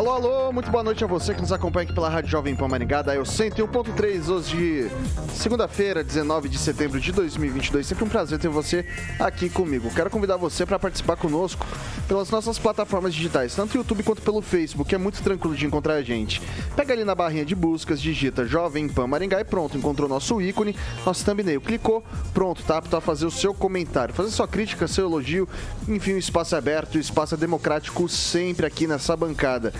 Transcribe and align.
Alô, 0.00 0.12
alô, 0.12 0.50
muito 0.50 0.70
boa 0.70 0.82
noite 0.82 1.04
a 1.04 1.06
você 1.06 1.34
que 1.34 1.42
nos 1.42 1.52
acompanha 1.52 1.84
aqui 1.84 1.92
pela 1.92 2.08
Rádio 2.08 2.30
Jovem 2.30 2.56
Pan 2.56 2.66
Maringá, 2.66 3.02
da 3.02 3.14
Eu 3.14 3.22
101.3, 3.22 4.30
hoje 4.30 4.90
segunda-feira, 5.34 6.02
19 6.02 6.48
de 6.48 6.56
setembro 6.56 6.98
de 6.98 7.12
2022. 7.12 7.86
Sempre 7.86 8.04
um 8.04 8.08
prazer 8.08 8.38
ter 8.38 8.48
você 8.48 8.86
aqui 9.18 9.50
comigo. 9.50 9.90
Quero 9.94 10.08
convidar 10.08 10.38
você 10.38 10.64
para 10.64 10.78
participar 10.78 11.16
conosco 11.16 11.66
pelas 12.08 12.30
nossas 12.30 12.58
plataformas 12.58 13.12
digitais, 13.14 13.54
tanto 13.54 13.74
no 13.74 13.80
YouTube 13.80 14.02
quanto 14.02 14.22
pelo 14.22 14.40
Facebook, 14.40 14.94
é 14.94 14.96
muito 14.96 15.22
tranquilo 15.22 15.54
de 15.54 15.66
encontrar 15.66 15.94
a 15.96 16.02
gente. 16.02 16.40
Pega 16.74 16.94
ali 16.94 17.04
na 17.04 17.14
barrinha 17.14 17.44
de 17.44 17.54
buscas, 17.54 18.00
digita 18.00 18.46
Jovem 18.46 18.88
Pan 18.88 19.06
Maringá 19.06 19.38
e 19.38 19.44
pronto, 19.44 19.76
encontrou 19.76 20.08
nosso 20.08 20.40
ícone, 20.40 20.74
nosso 21.04 21.26
thumbnail. 21.26 21.60
Clicou, 21.60 22.02
pronto, 22.32 22.62
tá 22.62 22.78
apto 22.78 22.96
a 22.96 23.02
fazer 23.02 23.26
o 23.26 23.30
seu 23.30 23.52
comentário, 23.52 24.14
fazer 24.14 24.30
sua 24.30 24.48
crítica, 24.48 24.88
seu 24.88 25.04
elogio, 25.04 25.46
enfim, 25.86 26.14
o 26.14 26.18
espaço 26.18 26.54
é 26.54 26.58
aberto, 26.58 26.94
o 26.94 26.98
espaço 26.98 27.34
é 27.34 27.36
democrático 27.36 28.08
sempre 28.08 28.64
aqui 28.64 28.86
nessa 28.86 29.14
bancada 29.14 29.74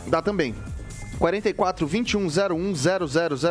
dá 0.07 0.21
também. 0.21 0.55
44 1.21 1.85
21 1.85 2.25
01 2.25 2.73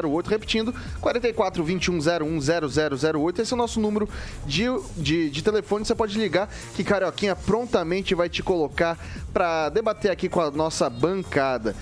0008. 0.02 0.28
Repetindo, 0.28 0.74
44 1.00 1.62
21 1.62 1.98
01 1.98 2.40
0008. 2.40 3.42
Esse 3.42 3.52
é 3.52 3.54
o 3.54 3.58
nosso 3.58 3.78
número 3.78 4.08
de, 4.44 4.64
de, 4.96 5.30
de 5.30 5.42
telefone. 5.42 5.84
Você 5.84 5.94
pode 5.94 6.18
ligar 6.18 6.52
que 6.74 6.82
Carioquinha 6.82 7.36
prontamente 7.36 8.12
vai 8.12 8.28
te 8.28 8.42
colocar 8.42 8.98
para 9.32 9.68
debater 9.68 10.10
aqui 10.10 10.28
com 10.28 10.40
a 10.40 10.50
nossa 10.50 10.90
bancada. 10.90 11.76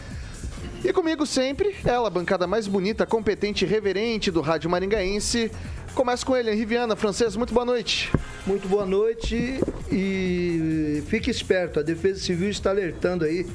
E 0.84 0.92
comigo 0.92 1.24
sempre, 1.26 1.74
ela, 1.84 2.06
a 2.06 2.10
bancada 2.10 2.46
mais 2.46 2.68
bonita, 2.68 3.06
competente 3.06 3.64
e 3.64 3.68
reverente 3.68 4.30
do 4.30 4.42
Rádio 4.42 4.68
Maringaense. 4.68 5.50
Começa 5.94 6.24
com 6.24 6.36
ele, 6.36 6.52
Henri 6.52 6.66
Viana, 6.66 6.94
francês, 6.94 7.34
muito 7.34 7.52
boa 7.52 7.64
noite. 7.64 8.12
Muito 8.46 8.68
boa 8.68 8.86
noite 8.86 9.58
e 9.90 11.02
fique 11.06 11.30
esperto, 11.30 11.80
a 11.80 11.82
Defesa 11.82 12.20
Civil 12.20 12.50
está 12.50 12.70
alertando 12.70 13.24
aí 13.24 13.46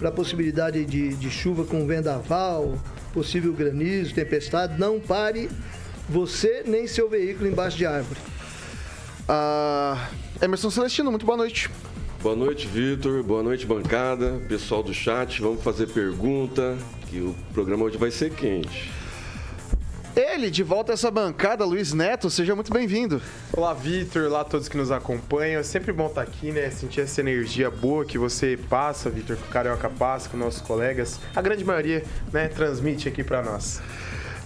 para 0.00 0.08
a 0.08 0.12
possibilidade 0.12 0.82
de, 0.86 1.14
de 1.14 1.30
chuva 1.30 1.62
com 1.62 1.86
vendaval, 1.86 2.74
possível 3.12 3.52
granizo, 3.52 4.14
tempestade. 4.14 4.80
Não 4.80 4.98
pare 4.98 5.50
você 6.08 6.64
nem 6.66 6.86
seu 6.86 7.08
veículo 7.08 7.46
embaixo 7.46 7.76
de 7.76 7.84
árvore. 7.84 8.18
Ah, 9.28 10.08
Emerson 10.40 10.70
Celestino, 10.70 11.10
muito 11.10 11.26
boa 11.26 11.36
noite. 11.36 11.70
Boa 12.22 12.34
noite, 12.34 12.66
Vitor. 12.66 13.22
Boa 13.22 13.42
noite, 13.42 13.66
bancada. 13.66 14.40
Pessoal 14.48 14.82
do 14.82 14.94
chat, 14.94 15.40
vamos 15.42 15.62
fazer 15.62 15.86
pergunta, 15.88 16.76
que 17.08 17.18
o 17.18 17.34
programa 17.52 17.84
hoje 17.84 17.98
vai 17.98 18.10
ser 18.10 18.30
quente. 18.30 18.90
Ele, 20.16 20.50
de 20.50 20.62
volta 20.62 20.92
a 20.92 20.94
essa 20.94 21.10
bancada, 21.10 21.64
Luiz 21.64 21.92
Neto, 21.92 22.28
seja 22.28 22.54
muito 22.54 22.72
bem-vindo. 22.72 23.22
Olá, 23.52 23.72
Vitor, 23.72 24.24
olá 24.24 24.40
a 24.40 24.44
todos 24.44 24.68
que 24.68 24.76
nos 24.76 24.90
acompanham. 24.90 25.60
É 25.60 25.62
sempre 25.62 25.92
bom 25.92 26.06
estar 26.06 26.22
aqui, 26.22 26.50
né? 26.50 26.68
Sentir 26.70 27.02
essa 27.02 27.20
energia 27.20 27.70
boa 27.70 28.04
que 28.04 28.18
você 28.18 28.58
passa, 28.68 29.08
Vitor, 29.08 29.36
que 29.36 29.44
o 29.44 29.50
Carioca 29.50 29.88
passa 29.88 30.28
com 30.28 30.36
nossos 30.36 30.62
colegas. 30.62 31.20
A 31.34 31.40
grande 31.40 31.64
maioria, 31.64 32.04
né, 32.32 32.48
transmite 32.48 33.08
aqui 33.08 33.22
para 33.22 33.40
nós. 33.42 33.80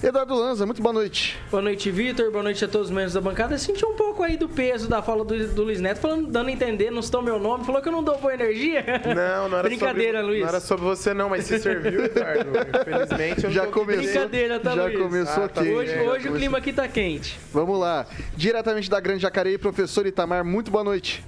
Eduardo 0.04 0.34
Lanza, 0.34 0.66
muito 0.66 0.82
boa 0.82 0.92
noite. 0.92 1.38
Boa 1.50 1.62
noite, 1.62 1.90
Vitor. 1.90 2.30
Boa 2.30 2.42
noite 2.42 2.62
a 2.62 2.68
todos 2.68 2.88
os 2.88 2.94
membros 2.94 3.14
da 3.14 3.22
bancada. 3.22 3.54
Eu 3.54 3.58
senti 3.58 3.86
um 3.86 3.94
pouco 3.94 4.22
aí 4.22 4.36
do 4.36 4.46
peso 4.46 4.86
da 4.86 5.00
fala 5.00 5.24
do, 5.24 5.48
do 5.54 5.62
Luiz 5.62 5.80
Neto, 5.80 5.98
falando, 5.98 6.26
dando 6.30 6.48
a 6.48 6.52
entender, 6.52 6.90
não 6.90 7.00
citou 7.00 7.22
meu 7.22 7.38
nome, 7.38 7.64
falou 7.64 7.80
que 7.80 7.88
eu 7.88 7.92
não 7.92 8.04
dou 8.04 8.18
boa 8.18 8.34
energia. 8.34 8.84
Não, 9.16 9.48
não 9.48 9.58
era 9.58 9.66
Brincadeira, 9.66 10.18
sobre, 10.18 10.30
Luiz. 10.30 10.42
Não 10.42 10.48
era 10.48 10.60
sobre 10.60 10.84
você, 10.84 11.14
não, 11.14 11.30
mas 11.30 11.46
se 11.46 11.58
serviu, 11.58 12.04
Eduardo. 12.04 12.50
Infelizmente, 12.82 13.44
eu 13.44 13.50
já 13.50 13.66
começou. 13.66 14.02
Brincadeira, 14.04 14.60
tá, 14.60 14.74
Já 14.74 14.84
Luiz? 14.84 14.98
começou 14.98 15.44
Ah, 15.44 15.48
tá 15.48 15.62
quente. 15.62 15.74
Hoje, 15.74 15.94
já 15.94 16.02
hoje 16.02 16.28
o 16.28 16.32
clima 16.34 16.58
aqui 16.58 16.72
tá 16.74 16.86
quente. 16.86 17.40
Vamos 17.50 17.80
lá. 17.80 18.06
Diretamente 18.36 18.90
da 18.90 19.00
Grande 19.00 19.22
Jacareí, 19.22 19.56
professor 19.56 20.06
Itamar, 20.06 20.44
muito 20.44 20.70
boa 20.70 20.84
noite. 20.84 21.24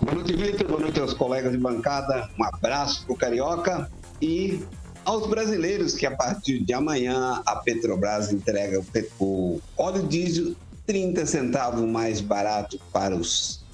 Boa 0.00 0.14
noite, 0.14 0.32
Vitor. 0.34 0.66
Boa 0.66 0.80
noite 0.80 0.98
aos 0.98 1.12
colegas 1.12 1.52
de 1.52 1.58
bancada. 1.58 2.30
Um 2.38 2.44
abraço 2.44 3.04
pro 3.04 3.14
Carioca 3.16 3.90
e 4.22 4.62
aos 5.06 5.26
brasileiros 5.28 5.94
que 5.94 6.04
a 6.04 6.14
partir 6.14 6.62
de 6.62 6.74
amanhã 6.74 7.40
a 7.46 7.56
Petrobras 7.56 8.32
entrega 8.32 8.84
o 9.20 9.60
óleo 9.78 10.02
diesel 10.02 10.54
30 10.84 11.24
centavos 11.24 11.88
mais 11.88 12.20
barato 12.20 12.78
para 12.92 13.14
os 13.14 13.64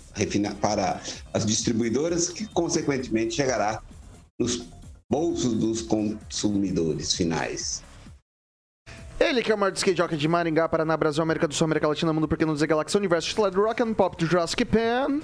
para 0.60 1.00
as 1.32 1.46
distribuidoras, 1.46 2.28
que 2.28 2.46
consequentemente 2.48 3.34
chegará 3.34 3.80
nos 4.38 4.62
bolsos 5.10 5.54
dos 5.54 5.80
consumidores 5.80 7.14
finais. 7.14 7.82
Ele 9.18 9.42
que 9.42 9.50
é 9.50 9.54
o 9.54 9.58
maior 9.58 9.72
skate 9.72 9.96
jockey 9.96 10.18
de 10.18 10.28
Maringá, 10.28 10.68
Paraná, 10.68 10.96
Brasil, 10.98 11.22
América 11.22 11.48
do 11.48 11.54
Sul, 11.54 11.64
América 11.64 11.88
Latina, 11.88 12.12
Mundo 12.12 12.28
Pequeno, 12.28 12.54
Zé 12.54 12.66
Galáxia, 12.66 12.98
Universo, 12.98 13.50
do 13.50 13.62
Rock 13.62 13.82
and 13.82 13.94
Pop 13.94 14.16
do 14.18 14.26
Jurassic 14.26 14.66
Pan. 14.66 15.20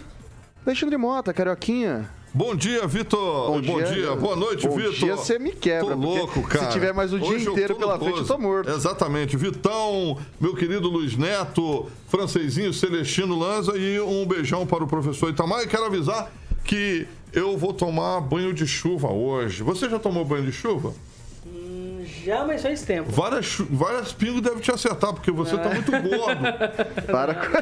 Alexandre 0.65 0.97
Mota, 0.97 1.35
Carioquinha. 1.35 2.09
Bom 2.39 2.55
dia, 2.55 2.87
Vitor. 2.87 3.61
Bom, 3.61 3.83
dia. 3.83 4.15
Boa 4.15 4.37
noite, 4.37 4.69
Bom 4.69 4.77
Vitor. 4.77 4.93
dia, 4.93 5.17
você 5.17 5.41
me 5.41 5.51
quebra. 5.51 5.97
Tô 5.97 6.01
louco, 6.01 6.41
cara. 6.45 6.67
Se 6.67 6.71
tiver 6.71 6.95
mais 6.95 7.13
o 7.13 7.19
dia 7.19 7.29
Hoje 7.29 7.47
eu 7.47 7.53
inteiro 7.53 7.75
pela 7.75 7.99
frente, 7.99 8.19
eu 8.19 8.25
tô 8.25 8.39
morto. 8.39 8.71
Exatamente. 8.71 9.37
Vitão, 9.37 10.17
meu 10.41 10.55
querido 10.55 10.89
Luiz 10.89 11.17
Neto, 11.17 11.87
Francesinho, 12.07 12.73
Celestino 12.73 13.37
Lanza 13.37 13.77
e 13.77 13.99
um 13.99 14.25
beijão 14.25 14.65
para 14.65 14.85
o 14.85 14.87
professor 14.87 15.31
Itamar. 15.31 15.65
E 15.65 15.67
quero 15.67 15.87
avisar 15.87 16.31
que 16.63 17.09
eu 17.33 17.59
vou 17.59 17.73
tomar 17.73 18.21
banho 18.21 18.55
de 18.55 18.69
chuva 18.69 19.09
hoje. 19.09 19.65
Você 19.65 19.91
já 19.91 19.99
tomou 19.99 20.25
banho 20.25 20.45
de 20.45 20.53
chuva? 20.53 20.95
Já, 22.29 22.45
mas 22.45 22.61
faz 22.61 22.83
tempo. 22.83 23.11
Várias, 23.11 23.57
várias 23.71 24.13
pingos 24.13 24.43
devem 24.43 24.59
te 24.59 24.71
acertar, 24.71 25.15
porque 25.15 25.31
você 25.31 25.57
tá 25.57 25.71
muito 25.71 25.91
gordo. 25.91 26.45
Para 27.11 27.35
com... 27.35 27.57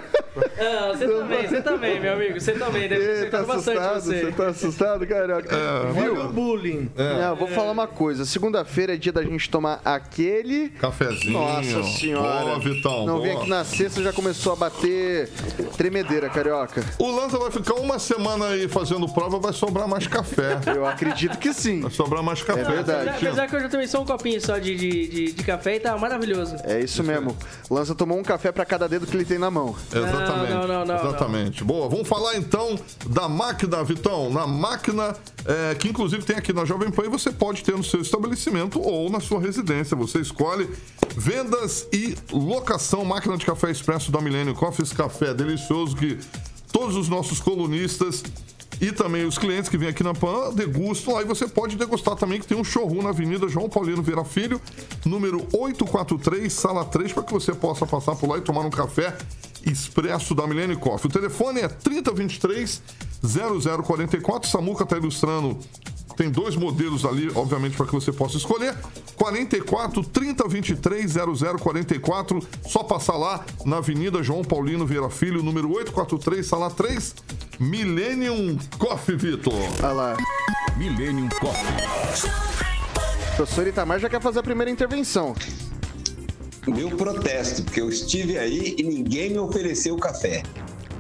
Ah, 0.59 0.93
você 0.93 1.07
também, 1.07 1.49
você 1.49 1.63
também, 1.63 2.01
meu 2.01 2.13
amigo. 2.13 2.41
Você 2.41 2.53
também. 2.53 2.89
Deve 2.89 3.07
ter 3.07 3.17
Você 3.17 3.27
tá 3.31 3.43
bastante 3.45 3.79
assustado? 3.79 4.03
você. 4.03 4.21
Você 4.21 4.33
tá 4.33 4.47
assustado, 4.49 5.07
Carioca? 5.07 5.57
Olha 5.97 6.13
o 6.13 6.33
bullying. 6.33 6.91
Não, 6.97 7.37
vou 7.37 7.49
falar 7.49 7.71
uma 7.71 7.87
coisa. 7.87 8.25
Segunda-feira 8.25 8.95
é 8.95 8.97
dia 8.97 9.13
da 9.13 9.23
gente 9.23 9.49
tomar 9.49 9.81
aquele. 9.85 10.71
Cafezinho. 10.71 11.33
Nossa 11.33 11.83
senhora. 11.85 12.45
Boa, 12.45 12.59
Vitão. 12.59 13.07
Não 13.07 13.21
vem 13.21 13.37
aqui 13.37 13.49
na 13.49 13.65
sexta 13.65 14.03
já 14.03 14.13
começou 14.13 14.53
a 14.53 14.57
bater 14.57 15.31
tremedeira, 15.77 16.29
carioca. 16.29 16.85
O 16.99 17.11
Lanza 17.11 17.39
vai 17.39 17.51
ficar 17.51 17.75
uma 17.75 17.99
semana 17.99 18.49
aí 18.49 18.69
fazendo 18.69 19.09
prova, 19.09 19.39
vai 19.39 19.53
sobrar 19.53 19.89
mais 19.89 20.07
café. 20.07 20.59
Eu 20.75 20.87
acredito 20.87 21.39
que 21.39 21.53
sim. 21.55 21.81
Vai 21.81 21.91
sobrar 21.91 22.23
mais 22.23 22.43
café. 22.43 22.61
É 22.61 22.65
verdade. 22.65 23.09
Apesar, 23.09 23.29
apesar 23.29 23.49
que 23.49 23.57
eu 23.57 23.61
já 23.61 23.69
tomei 23.69 23.87
só 23.87 24.03
um 24.03 24.05
copinho 24.05 24.41
só 24.41 24.56
de, 24.59 24.77
de, 24.77 25.09
de, 25.09 25.33
de 25.33 25.45
café 25.45 25.77
e 25.77 25.81
tá 25.81 25.97
maravilhoso. 25.97 26.57
É 26.65 26.81
isso 26.81 27.03
mesmo. 27.03 27.37
Lança 27.71 27.95
tomou 27.95 28.19
um 28.19 28.23
café 28.23 28.53
pra 28.53 28.65
cada 28.65 28.89
dedo 28.89 29.07
que 29.07 29.17
ele 29.17 29.25
tem 29.25 29.39
na 29.39 29.51
mão. 29.51 29.75
Exatamente. 29.93 30.53
Não, 30.53 30.61
não, 30.61 30.69
não, 30.69 30.85
não, 30.87 31.09
Exatamente. 31.09 31.65
Boa, 31.65 31.89
vamos 31.89 32.09
falar 32.09 32.37
então 32.37 32.79
da 33.07 33.29
máquina, 33.29 33.83
Vitão. 33.85 34.31
Na 34.31 34.47
máquina, 34.47 35.15
é, 35.45 35.75
que 35.75 35.89
inclusive 35.89 36.25
tem 36.25 36.37
aqui 36.37 36.53
na 36.53 36.65
Jovem 36.65 36.91
Pan 36.91 37.05
e 37.05 37.09
você 37.09 37.31
pode 37.31 37.63
ter 37.63 37.77
no 37.77 37.85
seu 37.85 38.01
estabelecimento 38.01 38.81
ou 38.81 39.11
na 39.11 39.21
sua 39.21 39.41
residência. 39.41 39.97
Você 39.97 40.21
escolhe 40.21 40.69
vendas 41.17 41.87
e 41.93 42.17
locação. 42.33 43.05
Máquina 43.05 43.37
de 43.37 43.47
café 43.47 43.71
expresso 43.71 44.11
da 44.11 44.21
Milênio 44.21 44.55
Coffee, 44.55 44.85
esse 44.85 44.95
café 44.95 45.33
delicioso 45.33 45.97
que 45.97 46.19
todos 46.73 46.97
os 46.97 47.09
nossos 47.09 47.41
colunistas 47.41 48.23
E 48.81 48.93
também 48.93 49.25
os 49.25 49.39
clientes 49.39 49.71
que 49.71 49.79
vêm 49.79 49.89
aqui 49.89 50.03
na 50.03 50.13
PAN 50.13 50.53
degustam. 50.55 51.17
Aí 51.17 51.25
você 51.25 51.49
pode 51.49 51.77
degustar 51.77 52.15
também, 52.17 52.41
que 52.41 52.47
tem 52.47 52.59
um 52.59 52.65
showroom 52.65 53.03
na 53.03 53.11
Avenida 53.11 53.49
João 53.49 53.69
Paulino 53.69 54.03
Vieira 54.03 54.25
Filho, 54.25 54.61
número 55.05 55.47
843, 55.53 56.53
sala 56.53 56.85
3, 56.85 57.13
para 57.13 57.23
que 57.23 57.33
você 57.33 57.55
possa 57.55 57.87
passar 57.87 58.17
por 58.17 58.29
lá 58.29 58.39
e 58.39 58.43
tomar 58.43 58.61
um 58.61 58.71
café 58.71 59.17
expresso 59.65 60.35
da 60.35 60.47
Milene 60.47 60.77
Coffee. 60.77 61.09
O 61.09 61.13
telefone 61.13 61.61
é 61.61 61.69
3023 61.69 62.83
0044. 63.23 64.49
Samuca 64.49 64.85
está 64.85 64.97
ilustrando 64.97 65.59
tem 66.17 66.31
dois 66.31 66.57
modelos 66.57 67.05
ali, 67.05 67.31
obviamente, 67.35 67.77
para 67.77 67.87
que 67.87 67.93
você 67.93 68.11
possa 68.11 68.37
escolher. 68.37 68.75
44 69.17 70.03
30 70.03 70.49
23 70.49 71.13
0044. 71.61 72.41
Só 72.67 72.83
passar 72.83 73.17
lá 73.17 73.45
na 73.65 73.77
Avenida 73.79 74.23
João 74.23 74.43
Paulino 74.43 74.87
Vieira 74.87 75.11
Filho, 75.11 75.43
número 75.43 75.69
843, 75.69 76.47
sala 76.47 76.71
3, 76.71 77.15
Millennium 77.61 78.59
Coffee, 78.79 79.17
Vitor. 79.17 79.55
Olha 79.83 79.93
lá. 79.93 80.17
Millennium 80.77 81.29
Coffee. 81.29 82.31
O 83.33 83.37
professor 83.37 83.67
Itamar 83.67 84.01
já 84.01 84.09
quer 84.09 84.21
fazer 84.21 84.39
a 84.39 84.43
primeira 84.43 84.71
intervenção. 84.71 85.35
Meu 86.67 86.91
protesto, 86.97 87.63
porque 87.63 87.81
eu 87.81 87.89
estive 87.89 88.39
aí 88.39 88.75
e 88.79 88.83
ninguém 88.83 89.31
me 89.31 89.39
ofereceu 89.39 89.97
café. 89.97 90.43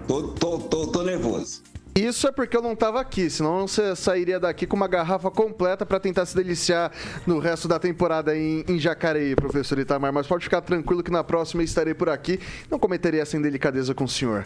Tô, 0.06 0.28
tô, 0.28 0.58
tô, 0.58 0.86
tô 0.86 1.02
nervoso. 1.02 1.62
Isso 1.96 2.28
é 2.28 2.30
porque 2.30 2.54
eu 2.54 2.60
não 2.60 2.74
estava 2.74 3.00
aqui, 3.00 3.30
senão 3.30 3.66
você 3.66 3.96
sairia 3.96 4.38
daqui 4.38 4.66
com 4.66 4.76
uma 4.76 4.86
garrafa 4.86 5.30
completa 5.30 5.86
para 5.86 5.98
tentar 5.98 6.26
se 6.26 6.36
deliciar 6.36 6.92
no 7.26 7.38
resto 7.38 7.66
da 7.66 7.78
temporada 7.78 8.36
em, 8.36 8.62
em 8.68 8.78
Jacareí, 8.78 9.34
professor 9.34 9.78
Itamar. 9.78 10.12
Mas 10.12 10.26
pode 10.26 10.44
ficar 10.44 10.60
tranquilo 10.60 11.02
que 11.02 11.10
na 11.10 11.24
próxima 11.24 11.62
estarei 11.62 11.94
por 11.94 12.10
aqui. 12.10 12.38
Não 12.70 12.78
cometeria 12.78 13.22
essa 13.22 13.38
indelicadeza 13.38 13.94
com 13.94 14.04
o 14.04 14.08
senhor. 14.08 14.44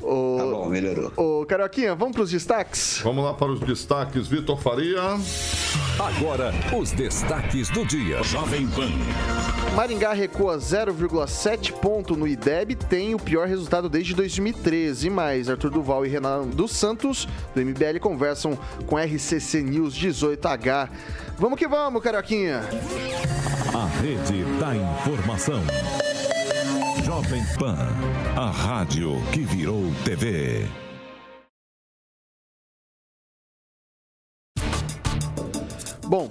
O, 0.00 0.36
Tá 0.38 0.44
bom, 0.44 0.66
melhorou. 0.68 1.12
Ô, 1.16 1.46
Carioquinha, 1.46 1.94
vamos 1.94 2.14
para 2.14 2.22
os 2.22 2.30
destaques? 2.30 3.00
Vamos 3.04 3.24
lá 3.24 3.34
para 3.34 3.52
os 3.52 3.60
destaques. 3.60 4.26
Vitor 4.26 4.60
Faria. 4.60 5.00
Agora, 5.98 6.52
os 6.76 6.90
destaques 6.92 7.68
do 7.70 7.84
dia. 7.84 8.22
Jovem 8.22 8.66
Pan. 8.68 8.90
Maringá 9.76 10.12
recua 10.12 10.58
0,7 10.58 11.72
ponto 11.72 12.16
no 12.16 12.26
IDEB, 12.28 12.74
tem 12.74 13.14
o 13.14 13.18
pior 13.18 13.46
resultado 13.46 13.88
desde 13.88 14.14
2013. 14.14 15.06
E 15.06 15.10
mais, 15.10 15.48
Arthur 15.48 15.70
Duval 15.70 16.04
e 16.04 16.08
Renan 16.08 16.46
dos 16.48 16.72
Santos, 16.72 17.26
do 17.54 17.60
MBL, 17.60 17.98
conversam 18.00 18.58
com 18.86 18.98
RCC 18.98 19.62
News 19.62 19.94
18H. 19.94 20.88
Vamos 21.38 21.58
que 21.58 21.66
vamos, 21.66 22.02
Carioquinha! 22.02 22.62
A 23.74 23.86
rede 24.02 24.44
da 24.60 24.76
informação. 24.76 25.62
Jovem 27.12 27.44
Pan. 27.58 27.92
A 28.34 28.50
rádio 28.50 29.20
que 29.32 29.40
virou 29.40 29.82
TV. 30.02 30.66
Bom, 36.08 36.30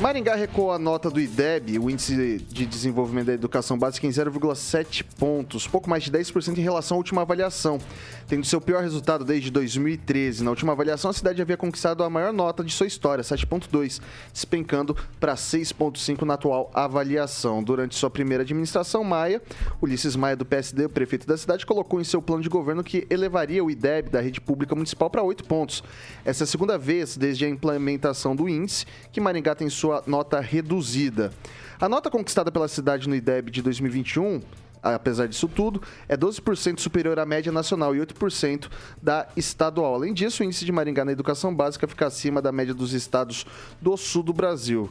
Maringá 0.00 0.34
recuou 0.34 0.72
a 0.72 0.78
nota 0.78 1.10
do 1.10 1.20
IDEB, 1.20 1.78
o 1.78 1.90
Índice 1.90 2.38
de 2.48 2.64
Desenvolvimento 2.64 3.26
da 3.26 3.34
Educação 3.34 3.78
Básica, 3.78 4.06
em 4.06 4.10
0,7 4.10 5.04
pontos, 5.18 5.68
pouco 5.68 5.90
mais 5.90 6.04
de 6.04 6.10
10% 6.10 6.56
em 6.56 6.62
relação 6.62 6.94
à 6.94 6.98
última 6.98 7.20
avaliação, 7.20 7.78
tendo 8.26 8.46
seu 8.46 8.62
pior 8.62 8.82
resultado 8.82 9.26
desde 9.26 9.50
2013. 9.50 10.42
Na 10.42 10.48
última 10.48 10.72
avaliação, 10.72 11.10
a 11.10 11.12
cidade 11.12 11.42
havia 11.42 11.56
conquistado 11.58 12.02
a 12.02 12.08
maior 12.08 12.32
nota 12.32 12.64
de 12.64 12.72
sua 12.72 12.86
história, 12.86 13.22
7,2, 13.22 14.00
despencando 14.32 14.96
para 15.20 15.34
6,5 15.34 16.22
na 16.22 16.32
atual 16.32 16.70
avaliação. 16.72 17.62
Durante 17.62 17.94
sua 17.94 18.08
primeira 18.08 18.42
administração, 18.42 19.04
Maia, 19.04 19.42
Ulisses 19.82 20.16
Maia, 20.16 20.34
do 20.34 20.46
PSD, 20.46 20.86
o 20.86 20.88
prefeito 20.88 21.26
da 21.26 21.36
cidade, 21.36 21.66
colocou 21.66 22.00
em 22.00 22.04
seu 22.04 22.22
plano 22.22 22.42
de 22.42 22.48
governo 22.48 22.82
que 22.82 23.06
elevaria 23.10 23.62
o 23.62 23.70
IDEB 23.70 24.08
da 24.08 24.22
rede 24.22 24.40
pública 24.40 24.74
municipal 24.74 25.10
para 25.10 25.22
8 25.22 25.44
pontos. 25.44 25.84
Essa 26.24 26.44
é 26.44 26.46
a 26.46 26.48
segunda 26.48 26.78
vez 26.78 27.18
desde 27.18 27.44
a 27.44 27.48
implementação 27.50 28.34
do 28.34 28.48
índice 28.48 28.86
que 29.12 29.20
Maringá 29.20 29.54
tem 29.54 29.68
sua 29.68 29.89
nota 30.06 30.40
reduzida. 30.40 31.32
A 31.80 31.88
nota 31.88 32.10
conquistada 32.10 32.50
pela 32.52 32.68
cidade 32.68 33.08
no 33.08 33.14
IDEB 33.14 33.50
de 33.50 33.62
2021 33.62 34.40
apesar 34.82 35.28
disso 35.28 35.48
tudo, 35.48 35.82
é 36.08 36.16
12% 36.16 36.80
superior 36.80 37.18
à 37.18 37.26
média 37.26 37.52
nacional 37.52 37.94
e 37.94 37.98
8% 37.98 38.70
da 39.02 39.28
estadual. 39.36 39.94
Além 39.94 40.14
disso, 40.14 40.42
o 40.42 40.46
índice 40.46 40.64
de 40.64 40.72
Maringá 40.72 41.04
na 41.04 41.12
educação 41.12 41.54
básica 41.54 41.86
fica 41.86 42.06
acima 42.06 42.40
da 42.40 42.50
média 42.50 42.74
dos 42.74 42.92
estados 42.92 43.46
do 43.80 43.96
sul 43.96 44.22
do 44.22 44.32
Brasil. 44.32 44.90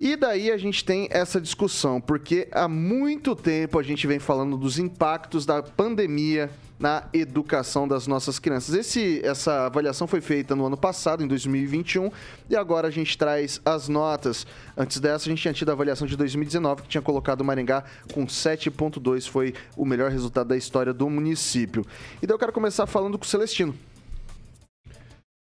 E 0.00 0.16
daí 0.16 0.50
a 0.50 0.56
gente 0.56 0.84
tem 0.84 1.06
essa 1.10 1.40
discussão, 1.40 2.00
porque 2.00 2.48
há 2.50 2.66
muito 2.66 3.36
tempo 3.36 3.78
a 3.78 3.82
gente 3.82 4.04
vem 4.06 4.18
falando 4.18 4.56
dos 4.56 4.78
impactos 4.78 5.46
da 5.46 5.62
pandemia 5.62 6.50
na 6.82 7.04
educação 7.12 7.86
das 7.86 8.08
nossas 8.08 8.40
crianças. 8.40 8.74
Esse, 8.74 9.24
essa 9.24 9.66
avaliação 9.66 10.08
foi 10.08 10.20
feita 10.20 10.56
no 10.56 10.66
ano 10.66 10.76
passado, 10.76 11.22
em 11.22 11.28
2021, 11.28 12.10
e 12.50 12.56
agora 12.56 12.88
a 12.88 12.90
gente 12.90 13.16
traz 13.16 13.60
as 13.64 13.88
notas. 13.88 14.44
Antes 14.76 14.98
dessa, 14.98 15.26
a 15.26 15.30
gente 15.30 15.40
tinha 15.40 15.54
tido 15.54 15.68
a 15.68 15.74
avaliação 15.74 16.08
de 16.08 16.16
2019, 16.16 16.82
que 16.82 16.88
tinha 16.88 17.00
colocado 17.00 17.42
o 17.42 17.44
Maringá 17.44 17.84
com 18.12 18.26
7,2, 18.26 19.30
foi 19.30 19.54
o 19.76 19.84
melhor 19.84 20.10
resultado 20.10 20.48
da 20.48 20.56
história 20.56 20.92
do 20.92 21.08
município. 21.08 21.86
E 22.20 22.26
daí 22.26 22.34
eu 22.34 22.38
quero 22.38 22.52
começar 22.52 22.84
falando 22.84 23.16
com 23.16 23.24
o 23.24 23.28
Celestino. 23.28 23.72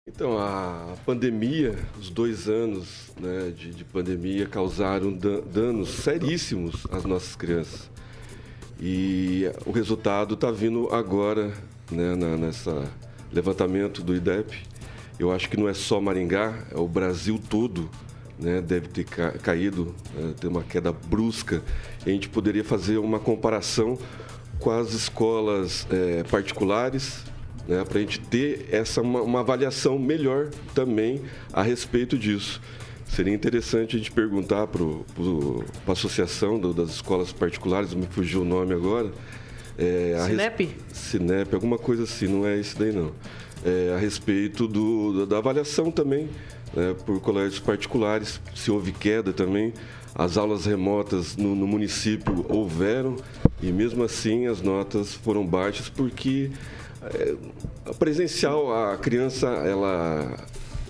Então, 0.08 0.40
a 0.40 0.96
pandemia, 1.06 1.78
os 2.00 2.10
dois 2.10 2.50
anos 2.50 3.12
né, 3.20 3.54
de, 3.56 3.70
de 3.76 3.84
pandemia 3.84 4.48
causaram 4.48 5.14
dan- 5.14 5.42
danos 5.42 5.90
seríssimos 5.90 6.88
às 6.92 7.04
nossas 7.04 7.36
crianças. 7.36 7.92
E 8.80 9.50
o 9.66 9.72
resultado 9.72 10.36
está 10.36 10.52
vindo 10.52 10.88
agora, 10.94 11.52
né, 11.92 12.16
na, 12.16 12.38
nessa 12.38 12.86
levantamento 13.32 14.02
do 14.04 14.16
IDEP. 14.16 14.56
Eu 15.20 15.32
acho 15.32 15.50
que 15.50 15.58
não 15.58 15.68
é 15.68 15.74
só 15.74 16.00
Maringá, 16.00 16.54
é 16.72 16.78
o 16.78 16.88
Brasil 16.88 17.42
todo, 17.50 17.90
né, 18.40 18.62
deve 18.62 18.88
ter 18.88 19.04
ca- 19.04 19.32
caído, 19.32 19.96
né, 20.14 20.34
ter 20.40 20.48
uma 20.48 20.64
queda 20.64 20.92
brusca. 20.92 21.64
A 22.06 22.10
gente 22.10 22.30
poderia 22.30 22.64
fazer 22.64 22.98
uma 23.00 23.20
comparação 23.20 23.98
com 24.60 24.70
as 24.70 24.94
escolas 24.94 25.88
eh, 25.92 26.24
particulares, 26.30 27.24
né, 27.68 27.84
para 27.84 27.98
a 27.98 28.02
gente 28.02 28.20
ter 28.20 28.68
essa 28.72 29.02
uma, 29.02 29.22
uma 29.22 29.40
avaliação 29.40 29.98
melhor 29.98 30.50
também 30.76 31.22
a 31.52 31.64
respeito 31.64 32.18
disso. 32.18 32.62
Seria 33.10 33.34
interessante 33.34 33.96
a 33.96 34.00
gente 34.00 34.12
perguntar 34.12 34.68
para 34.68 34.84
a 34.84 35.92
associação 35.92 36.60
do- 36.60 36.74
das 36.74 36.90
escolas 36.90 37.32
particulares, 37.32 37.94
me 37.94 38.06
fugiu 38.08 38.42
o 38.42 38.46
nome 38.46 38.74
agora. 38.74 39.12
é, 39.80 40.16
a 40.20 40.26
res- 40.26 40.32
Sinep? 40.32 40.76
Sinep, 40.92 41.54
alguma 41.54 41.78
coisa 41.78 42.02
assim, 42.04 42.28
não 42.28 42.48
é 42.48 42.58
isso 42.58 42.76
daí 42.80 42.92
não. 42.92 43.12
É, 43.64 43.94
a 43.96 44.00
respeito 44.00 44.68
do, 44.68 45.26
da 45.28 45.38
avaliação 45.38 45.92
também, 45.92 46.30
né, 46.76 46.96
por 47.06 47.20
colégios 47.22 47.60
particulares, 47.60 48.42
se 48.56 48.72
houve 48.72 48.92
queda 48.92 49.32
também. 49.32 49.72
As 50.16 50.36
aulas 50.36 50.66
remotas 50.66 51.38
no, 51.38 51.56
no 51.56 51.68
município 51.68 52.44
houveram 52.50 53.18
e 53.62 53.72
mesmo 53.72 54.04
assim 54.04 54.48
as 54.48 54.64
notas 54.64 55.14
foram 55.14 55.46
baixas 55.46 55.90
porque 55.90 56.50
é, 57.04 57.36
a 57.86 57.94
presencial, 57.94 58.74
a 58.74 58.98
criança, 58.98 59.46
ela, 59.48 60.38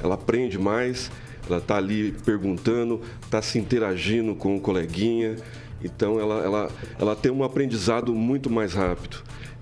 ela 0.02 0.16
aprende 0.16 0.58
mais, 0.58 1.12
ela 1.48 1.60
está 1.60 1.78
ali 1.78 2.12
perguntando, 2.26 3.02
está 3.24 3.42
se 3.42 3.58
interagindo 3.58 4.36
com 4.36 4.56
o 4.56 4.60
coleguinha, 4.60 5.36
então 5.84 6.20
ela, 6.20 6.44
ela, 6.44 6.72
ela 7.00 7.16
tem 7.16 7.32
um 7.32 7.44
aprendizado 7.44 8.14
muito 8.14 8.50
mais 8.50 8.74
rápido. 8.74 9.18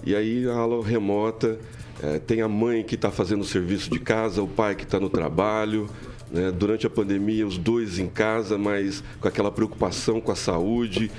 E 0.05 0.15
aí 0.15 0.47
a 0.47 0.53
aula 0.53 0.85
remota, 0.85 1.59
eh, 2.01 2.19
tem 2.19 2.41
a 2.41 2.47
mãe 2.47 2.83
que 2.83 2.95
está 2.95 3.09
fazendo 3.09 3.41
o 3.41 3.45
serviço 3.45 3.89
de 3.89 3.99
casa, 3.99 4.41
o 4.41 4.47
pai 4.47 4.75
que 4.75 4.83
está 4.83 4.99
no 4.99 5.09
trabalho. 5.09 5.89
né? 6.31 6.51
Durante 6.51 6.85
a 6.85 6.89
pandemia, 6.89 7.45
os 7.45 7.57
dois 7.57 7.99
em 7.99 8.07
casa, 8.07 8.57
mas 8.57 9.03
com 9.19 9.27
aquela 9.27 9.51
preocupação 9.51 10.19
com 10.21 10.31
a 10.31 10.35
saúde. 10.35 11.11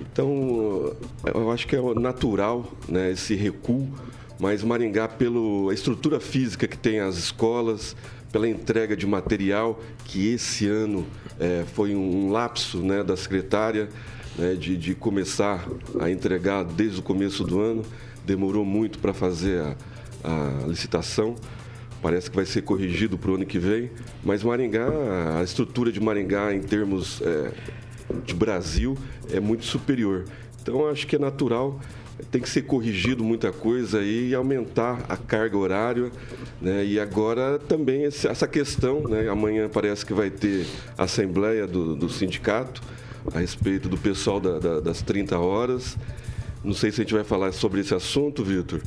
Então, 0.00 0.94
eu 1.34 1.50
acho 1.50 1.66
que 1.66 1.74
é 1.74 1.94
natural 1.94 2.70
né, 2.88 3.12
esse 3.12 3.34
recuo, 3.34 3.88
mas 4.38 4.62
Maringá, 4.62 5.08
pela 5.08 5.72
estrutura 5.72 6.20
física 6.20 6.68
que 6.68 6.76
tem 6.76 7.00
as 7.00 7.16
escolas, 7.16 7.96
pela 8.32 8.48
entrega 8.48 8.96
de 8.96 9.06
material, 9.06 9.80
que 10.04 10.28
esse 10.28 10.66
ano 10.68 11.06
eh, 11.38 11.64
foi 11.74 11.94
um 11.94 12.30
lapso 12.30 12.78
né, 12.82 13.02
da 13.02 13.16
secretária 13.16 13.88
né, 14.38 14.54
de, 14.54 14.76
de 14.76 14.94
começar 14.94 15.66
a 16.00 16.10
entregar 16.10 16.64
desde 16.64 17.00
o 17.00 17.02
começo 17.02 17.44
do 17.44 17.60
ano. 17.60 17.82
Demorou 18.24 18.64
muito 18.64 18.98
para 18.98 19.12
fazer 19.12 19.60
a, 19.60 20.62
a 20.62 20.66
licitação. 20.66 21.36
Parece 22.02 22.30
que 22.30 22.36
vai 22.36 22.44
ser 22.44 22.62
corrigido 22.62 23.16
para 23.16 23.30
o 23.30 23.34
ano 23.36 23.46
que 23.46 23.58
vem. 23.58 23.90
Mas 24.22 24.42
Maringá, 24.42 24.88
a 25.38 25.42
estrutura 25.42 25.90
de 25.90 26.00
Maringá 26.00 26.54
em 26.54 26.60
termos 26.60 27.22
eh, 27.22 27.52
de 28.24 28.34
Brasil 28.34 28.96
é 29.30 29.40
muito 29.40 29.64
superior. 29.64 30.24
Então 30.60 30.88
acho 30.88 31.06
que 31.06 31.16
é 31.16 31.18
natural, 31.18 31.80
tem 32.30 32.40
que 32.40 32.48
ser 32.48 32.62
corrigido 32.62 33.22
muita 33.22 33.52
coisa 33.52 34.02
e 34.02 34.34
aumentar 34.34 35.04
a 35.08 35.16
carga 35.16 35.56
horária. 35.56 36.10
Né? 36.60 36.84
E 36.84 36.98
agora 37.00 37.58
também 37.58 38.04
essa 38.06 38.46
questão, 38.46 39.02
né? 39.08 39.28
amanhã 39.28 39.68
parece 39.68 40.04
que 40.04 40.14
vai 40.14 40.30
ter 40.30 40.66
assembleia 40.96 41.66
do, 41.66 41.94
do 41.94 42.08
sindicato 42.08 42.80
a 43.34 43.38
respeito 43.40 43.88
do 43.88 43.98
pessoal 43.98 44.40
da- 44.40 44.58
da- 44.58 44.80
das 44.80 45.02
30 45.02 45.38
horas. 45.38 45.96
Não 46.64 46.72
sei 46.74 46.90
se 46.90 47.00
a 47.00 47.04
gente 47.04 47.14
vai 47.14 47.24
falar 47.24 47.52
sobre 47.52 47.80
esse 47.80 47.94
assunto, 47.94 48.42
Vitor, 48.42 48.80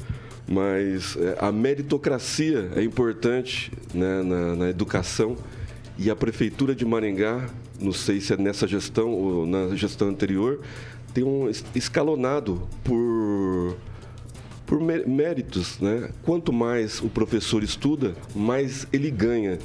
mas 0.47 1.15
é, 1.17 1.37
a 1.39 1.51
meritocracia 1.51 2.71
é 2.75 2.81
importante 2.83 3.71
né, 3.93 4.23
na, 4.23 4.55
na 4.55 4.69
educação 4.69 5.37
e 5.97 6.09
a 6.09 6.15
Prefeitura 6.15 6.73
de 6.73 6.85
Maringá, 6.85 7.47
não 7.79 7.91
sei 7.93 8.19
se 8.21 8.33
é 8.33 8.37
nessa 8.37 8.65
gestão 8.67 9.09
ou 9.11 9.45
na 9.45 9.75
gestão 9.75 10.07
anterior, 10.09 10.59
tem 11.13 11.23
um 11.23 11.49
escalonado 11.75 12.67
por 12.83 13.77
por 14.65 14.79
méritos, 14.79 15.79
né? 15.79 16.11
Quanto 16.21 16.53
mais 16.53 17.01
o 17.01 17.09
professor 17.09 17.63
estuda, 17.63 18.13
mais 18.35 18.85
ele 18.93 19.09
ganha. 19.09 19.57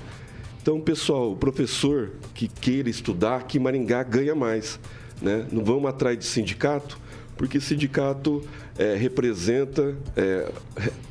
Então, 0.63 0.81
pessoal, 0.81 1.33
o 1.33 1.37
professor 1.37 2.13
que 2.33 2.49
queira 2.49 2.89
estudar 2.89 3.37
aqui 3.37 3.59
em 3.59 3.61
Maringá 3.61 4.03
ganha 4.03 4.35
mais, 4.35 4.81
né? 5.21 5.47
Não 5.53 5.63
vamos 5.63 5.91
atrás 5.91 6.19
de 6.19 6.25
sindicato, 6.25 6.99
porque 7.37 7.61
sindicato 7.61 8.43
é, 8.79 8.97
representa 8.97 9.95
é, 10.17 10.51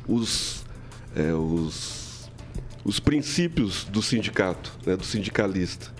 os, 0.08 0.64
é, 1.14 1.32
os, 1.32 2.28
os 2.84 2.98
princípios 2.98 3.84
do 3.84 4.02
sindicato, 4.02 4.76
né? 4.84 4.96
do 4.96 5.04
sindicalista, 5.04 5.92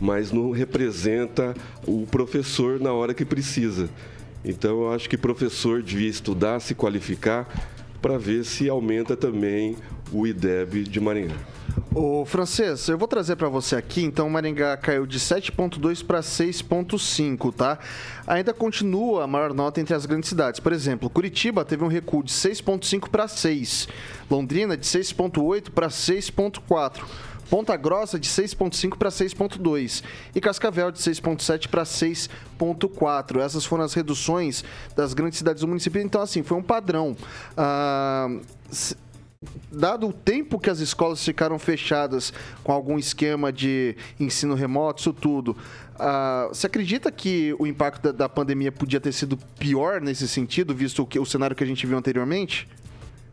mas 0.00 0.32
não 0.32 0.50
representa 0.50 1.54
o 1.86 2.06
professor 2.06 2.80
na 2.80 2.92
hora 2.92 3.14
que 3.14 3.24
precisa. 3.24 3.88
Então, 4.44 4.82
eu 4.82 4.92
acho 4.92 5.08
que 5.08 5.16
professor 5.16 5.82
devia 5.82 6.08
estudar, 6.08 6.60
se 6.60 6.74
qualificar, 6.74 7.48
para 8.02 8.18
ver 8.18 8.44
se 8.44 8.68
aumenta 8.68 9.16
também 9.16 9.76
o 10.12 10.26
IDEB 10.26 10.84
de 10.84 11.00
Maringá. 11.00 11.34
O 11.94 12.24
francês, 12.24 12.88
eu 12.88 12.98
vou 12.98 13.08
trazer 13.08 13.36
para 13.36 13.48
você 13.48 13.76
aqui, 13.76 14.02
então 14.02 14.28
Maringá 14.28 14.76
caiu 14.76 15.06
de 15.06 15.18
7.2 15.18 16.04
para 16.04 16.20
6.5, 16.20 17.54
tá? 17.54 17.78
Ainda 18.26 18.52
continua 18.52 19.24
a 19.24 19.26
maior 19.26 19.54
nota 19.54 19.80
entre 19.80 19.94
as 19.94 20.04
grandes 20.04 20.28
cidades. 20.28 20.60
Por 20.60 20.72
exemplo, 20.72 21.08
Curitiba 21.08 21.64
teve 21.64 21.82
um 21.82 21.88
recuo 21.88 22.22
de 22.22 22.32
6.5 22.32 23.08
para 23.08 23.26
6, 23.26 23.88
Londrina 24.30 24.76
de 24.76 24.86
6.8 24.86 25.70
para 25.70 25.88
6.4. 25.88 27.02
Ponta 27.48 27.76
Grossa 27.76 28.18
de 28.18 28.28
6,5 28.28 28.96
para 28.96 29.10
6,2 29.10 30.02
e 30.34 30.40
Cascavel 30.40 30.90
de 30.90 30.98
6,7 30.98 31.68
para 31.68 31.82
6,4. 31.82 33.40
Essas 33.40 33.64
foram 33.64 33.84
as 33.84 33.94
reduções 33.94 34.64
das 34.96 35.14
grandes 35.14 35.38
cidades 35.38 35.60
do 35.60 35.68
município. 35.68 36.00
Então, 36.00 36.20
assim, 36.20 36.42
foi 36.42 36.56
um 36.56 36.62
padrão. 36.62 37.16
Ah, 37.56 38.28
dado 39.70 40.08
o 40.08 40.12
tempo 40.12 40.58
que 40.58 40.70
as 40.70 40.78
escolas 40.78 41.24
ficaram 41.24 41.58
fechadas 41.58 42.32
com 42.62 42.72
algum 42.72 42.98
esquema 42.98 43.52
de 43.52 43.96
ensino 44.18 44.54
remoto, 44.54 45.00
isso 45.00 45.12
tudo, 45.12 45.56
uh, 45.94 46.48
você 46.48 46.66
acredita 46.66 47.10
que 47.10 47.54
o 47.58 47.66
impacto 47.66 48.02
da, 48.02 48.12
da, 48.12 48.28
pandemia 48.28 48.72
podia 48.72 49.00
ter 49.00 49.12
sido 49.12 49.36
pior 49.58 50.00
nesse 50.00 50.26
sentido, 50.28 50.74
visto 50.74 51.02
o, 51.02 51.06
que, 51.06 51.18
o 51.18 51.26
cenário 51.26 51.54
que 51.54 51.64
a 51.64 51.66
gente 51.66 51.86
viu 51.86 51.98
anteriormente? 51.98 52.68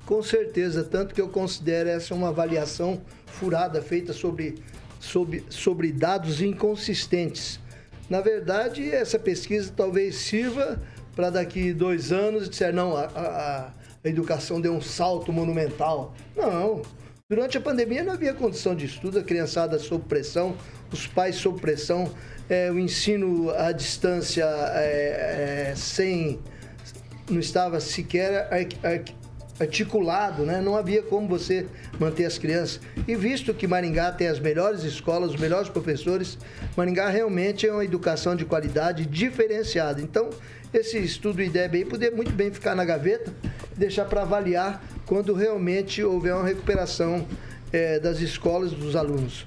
Com 0.06 0.22
certeza, 0.22 0.84
tanto 0.84 1.14
que 1.14 1.22
eu 1.22 1.30
considero 1.30 1.90
essa 1.90 2.14
uma 2.14 2.30
avaliação 2.30 3.02
furada 3.26 3.82
feita 3.82 4.14
sobre, 4.14 4.56
sobre, 5.00 5.44
sobre 5.50 5.92
dados 5.92 6.42
inconsistentes. 6.42 7.60
Na 8.10 8.20
verdade, 8.20 8.90
essa 8.90 9.18
pesquisa 9.18 9.72
talvez 9.76 10.16
sirva 10.16 10.82
para 11.16 11.30
daqui 11.30 11.74
dois 11.74 12.12
anos 12.12 12.50
dizer, 12.50 12.74
não, 12.74 12.96
a, 12.96 13.06
a, 13.06 13.72
a 14.04 14.10
educação 14.10 14.60
deu 14.60 14.74
um 14.74 14.82
salto 14.82 15.32
monumental. 15.32 16.14
Não. 16.36 16.82
Durante 17.30 17.58
a 17.58 17.62
pandemia 17.62 18.04
não 18.04 18.12
havia 18.12 18.34
condição 18.34 18.76
de 18.76 18.86
estudo, 18.86 19.20
a 19.20 19.24
criançada 19.24 19.80
sob 19.80 20.04
pressão, 20.06 20.58
os 20.92 21.08
pais 21.08 21.38
sob 21.38 21.62
pressão, 21.62 22.12
é, 22.50 22.70
o 22.70 22.78
ensino 22.78 23.50
à 23.52 23.72
distância 23.72 24.44
é, 24.44 25.70
é, 25.70 25.76
sem. 25.76 26.40
não 27.30 27.40
estava 27.40 27.80
sequer 27.80 28.50
articulado, 29.62 30.44
né? 30.44 30.60
não 30.62 30.76
havia 30.76 31.02
como 31.02 31.28
você 31.28 31.68
manter 32.00 32.26
as 32.26 32.38
crianças. 32.38 32.80
E 33.08 33.16
visto 33.16 33.54
que 33.54 33.68
Maringá 33.68 34.12
tem 34.12 34.28
as 34.28 34.40
melhores 34.40 34.84
escolas, 34.84 35.32
os 35.32 35.40
melhores 35.40 35.70
professores, 35.70 36.38
Maringá 36.76 37.10
realmente 37.10 37.68
é 37.68 37.72
uma 37.72 37.86
educação 37.86 38.36
de 38.36 38.46
qualidade 38.46 39.06
diferenciada. 39.06 40.02
Então, 40.02 40.30
esse 40.74 40.98
estudo 40.98 41.42
IDEB 41.42 41.78
aí 41.78 41.86
poderia 41.86 42.16
muito 42.16 42.32
bem 42.32 42.52
ficar 42.52 42.76
na 42.76 42.86
gaveta, 42.86 43.34
deixar 43.76 44.06
para 44.06 44.22
avaliar 44.22 44.84
quando 45.06 45.34
realmente 45.34 46.04
houver 46.04 46.34
uma 46.34 46.46
recuperação 46.46 47.28
é, 47.72 48.00
das 48.00 48.20
escolas 48.20 48.72
dos 48.72 48.96
alunos. 48.96 49.46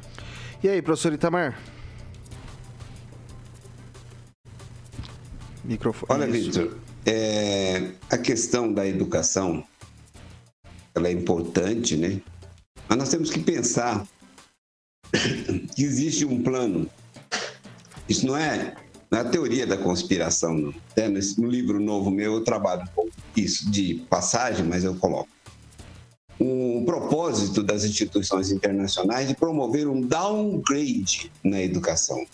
E 0.62 0.68
aí, 0.68 0.80
professor 0.80 1.12
Itamar? 1.12 1.59
Microfone. 5.64 6.06
Olha, 6.11 6.30
Vitor, 6.30 6.76
é, 7.06 7.90
a 8.11 8.18
questão 8.18 8.73
da 8.73 8.87
educação 8.87 9.64
ela 10.95 11.09
é 11.09 11.13
importante, 11.13 11.97
né? 11.97 12.21
Mas 12.89 12.99
nós 12.99 13.09
temos 13.09 13.31
que 13.31 13.41
pensar 13.41 14.07
que 15.75 15.83
existe 15.83 16.25
um 16.25 16.43
plano. 16.43 16.89
Isso 18.09 18.27
não 18.27 18.37
é, 18.37 18.75
não 19.11 19.19
é 19.19 19.23
a 19.23 19.29
teoria 19.29 19.67
da 19.67 19.77
conspiração, 19.77 20.55
não. 20.55 20.75
É, 20.97 21.09
no 21.09 21.49
livro 21.49 21.81
novo 21.81 22.11
meu 22.11 22.35
eu 22.35 22.45
trabalho 22.45 22.89
com 22.95 23.09
isso 23.37 23.71
de 23.71 23.95
passagem, 24.09 24.65
mas 24.65 24.85
eu 24.85 24.95
coloco. 24.97 25.29
Um 26.39 26.85
propósito 26.85 27.63
das 27.63 27.85
instituições 27.85 28.51
internacionais 28.51 29.29
de 29.29 29.35
promover 29.35 29.89
um 29.89 30.01
downgrade 30.01 31.31
na 31.43 31.63
educação. 31.63 32.27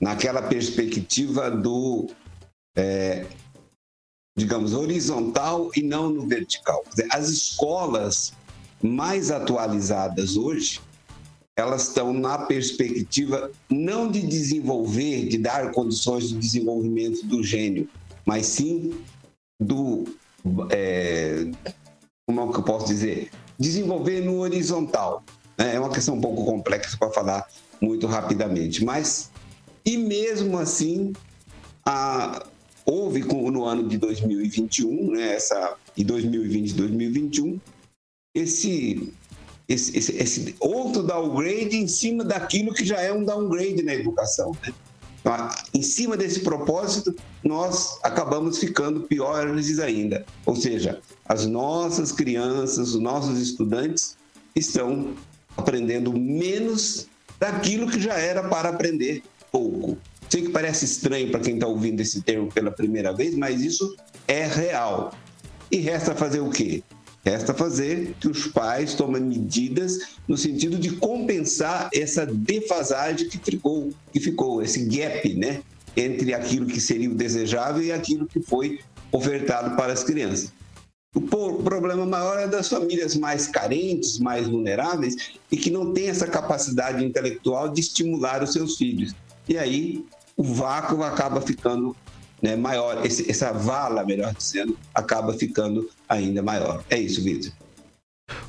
Naquela 0.00 0.42
perspectiva 0.42 1.50
do 1.50 2.10
é, 2.76 3.26
digamos, 4.36 4.72
horizontal 4.72 5.70
e 5.76 5.82
não 5.82 6.08
no 6.10 6.26
vertical. 6.26 6.84
As 7.10 7.28
escolas 7.28 8.32
mais 8.82 9.30
atualizadas 9.30 10.36
hoje, 10.36 10.80
elas 11.56 11.88
estão 11.88 12.12
na 12.12 12.38
perspectiva 12.38 13.50
não 13.70 14.10
de 14.10 14.22
desenvolver, 14.26 15.28
de 15.28 15.38
dar 15.38 15.70
condições 15.70 16.28
de 16.28 16.36
desenvolvimento 16.36 17.24
do 17.26 17.42
gênio, 17.42 17.88
mas 18.26 18.46
sim 18.46 18.94
do. 19.60 20.04
É, 20.70 21.46
como 22.26 22.40
é 22.40 22.52
que 22.52 22.58
eu 22.58 22.62
posso 22.62 22.86
dizer? 22.86 23.30
Desenvolver 23.58 24.20
no 24.20 24.40
horizontal. 24.40 25.22
É 25.56 25.78
uma 25.78 25.90
questão 25.90 26.16
um 26.16 26.20
pouco 26.20 26.44
complexa 26.44 26.96
para 26.98 27.10
falar 27.10 27.46
muito 27.80 28.06
rapidamente, 28.06 28.84
mas. 28.84 29.30
E 29.86 29.96
mesmo 29.96 30.58
assim, 30.58 31.12
a, 31.84 32.44
houve 32.84 33.20
no 33.22 33.64
ano 33.64 33.88
de 33.88 33.98
2021, 33.98 35.12
né, 35.12 35.34
essa, 35.34 35.76
e 35.96 36.04
2020 36.04 36.70
e 36.70 36.74
2021, 36.74 37.60
esse, 38.34 39.12
esse, 39.68 39.96
esse, 39.96 40.16
esse, 40.16 40.56
outro 40.60 41.02
downgrade 41.02 41.76
em 41.76 41.86
cima 41.86 42.24
daquilo 42.24 42.74
que 42.74 42.84
já 42.84 43.00
é 43.00 43.12
um 43.12 43.24
downgrade 43.24 43.82
na 43.82 43.94
educação. 43.94 44.52
Né? 44.66 44.74
Então, 45.20 45.48
em 45.72 45.80
cima 45.80 46.16
desse 46.16 46.40
propósito, 46.40 47.14
nós 47.42 47.98
acabamos 48.02 48.58
ficando 48.58 49.02
piores 49.02 49.78
ainda. 49.78 50.26
Ou 50.44 50.54
seja, 50.54 51.00
as 51.24 51.46
nossas 51.46 52.12
crianças, 52.12 52.94
os 52.94 53.00
nossos 53.00 53.40
estudantes 53.40 54.18
estão 54.54 55.14
aprendendo 55.56 56.12
menos 56.12 57.06
daquilo 57.40 57.90
que 57.90 57.98
já 57.98 58.14
era 58.14 58.46
para 58.48 58.68
aprender 58.68 59.22
pouco. 59.50 59.96
Sei 60.34 60.42
que 60.42 60.50
parece 60.50 60.84
estranho 60.84 61.30
para 61.30 61.38
quem 61.38 61.54
está 61.54 61.68
ouvindo 61.68 62.00
esse 62.00 62.20
termo 62.20 62.52
pela 62.52 62.72
primeira 62.72 63.12
vez, 63.12 63.36
mas 63.36 63.62
isso 63.62 63.94
é 64.26 64.44
real. 64.44 65.14
E 65.70 65.76
resta 65.76 66.12
fazer 66.12 66.40
o 66.40 66.50
quê? 66.50 66.82
Resta 67.24 67.54
fazer 67.54 68.16
que 68.18 68.26
os 68.26 68.48
pais 68.48 68.94
tomem 68.94 69.22
medidas 69.22 69.96
no 70.26 70.36
sentido 70.36 70.76
de 70.76 70.90
compensar 70.96 71.88
essa 71.94 72.26
defasagem 72.26 73.28
que 73.28 73.38
ficou, 73.38 73.90
que 74.12 74.18
ficou 74.18 74.60
esse 74.60 74.84
gap, 74.86 75.32
né, 75.34 75.62
entre 75.96 76.34
aquilo 76.34 76.66
que 76.66 76.80
seria 76.80 77.08
o 77.08 77.14
desejável 77.14 77.84
e 77.84 77.92
aquilo 77.92 78.26
que 78.26 78.42
foi 78.42 78.80
ofertado 79.12 79.76
para 79.76 79.92
as 79.92 80.02
crianças. 80.02 80.52
O 81.14 81.20
problema 81.20 82.04
maior 82.04 82.40
é 82.40 82.48
das 82.48 82.66
famílias 82.66 83.14
mais 83.14 83.46
carentes, 83.46 84.18
mais 84.18 84.48
vulneráveis 84.48 85.14
e 85.48 85.56
que 85.56 85.70
não 85.70 85.92
têm 85.92 86.08
essa 86.08 86.26
capacidade 86.26 87.04
intelectual 87.04 87.68
de 87.68 87.80
estimular 87.80 88.42
os 88.42 88.52
seus 88.52 88.76
filhos 88.76 89.14
e 89.48 89.58
aí 89.58 90.04
o 90.36 90.42
vácuo 90.42 91.02
acaba 91.02 91.40
ficando 91.40 91.96
né, 92.42 92.56
maior, 92.56 93.04
Esse, 93.06 93.30
essa 93.30 93.52
vala, 93.52 94.04
melhor 94.04 94.34
dizendo, 94.34 94.76
acaba 94.94 95.32
ficando 95.32 95.88
ainda 96.08 96.42
maior. 96.42 96.84
É 96.90 96.98
isso, 96.98 97.22
Vitor. 97.22 97.52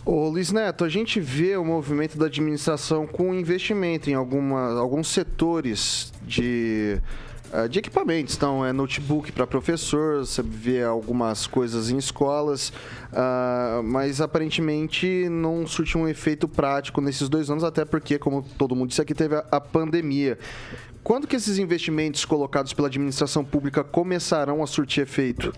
Ô 0.05 0.29
Luiz 0.29 0.51
Neto, 0.51 0.83
a 0.83 0.89
gente 0.89 1.19
vê 1.19 1.57
o 1.57 1.65
movimento 1.65 2.17
da 2.17 2.25
administração 2.27 3.07
com 3.07 3.33
investimento 3.33 4.09
em 4.09 4.13
alguma, 4.13 4.77
alguns 4.79 5.07
setores 5.07 6.13
de, 6.21 7.01
de 7.69 7.79
equipamentos. 7.79 8.35
Então, 8.35 8.65
é 8.65 8.71
notebook 8.71 9.31
para 9.31 9.47
professor, 9.47 10.19
você 10.19 10.41
vê 10.41 10.83
algumas 10.83 11.47
coisas 11.47 11.89
em 11.89 11.97
escolas, 11.97 12.69
uh, 13.11 13.81
mas 13.83 14.21
aparentemente 14.21 15.27
não 15.29 15.65
surtiu 15.65 16.01
um 16.01 16.07
efeito 16.07 16.47
prático 16.47 17.01
nesses 17.01 17.29
dois 17.29 17.49
anos, 17.49 17.63
até 17.63 17.85
porque, 17.85 18.19
como 18.19 18.43
todo 18.57 18.75
mundo 18.75 18.89
disse 18.89 19.01
aqui, 19.01 19.13
teve 19.13 19.35
a, 19.35 19.45
a 19.51 19.61
pandemia. 19.61 20.37
Quando 21.05 21.27
que 21.27 21.35
esses 21.35 21.59
investimentos 21.59 22.25
colocados 22.25 22.73
pela 22.73 22.87
administração 22.87 23.45
pública 23.45 23.83
começarão 23.83 24.63
a 24.63 24.67
surtir 24.67 25.03
efeito? 25.03 25.53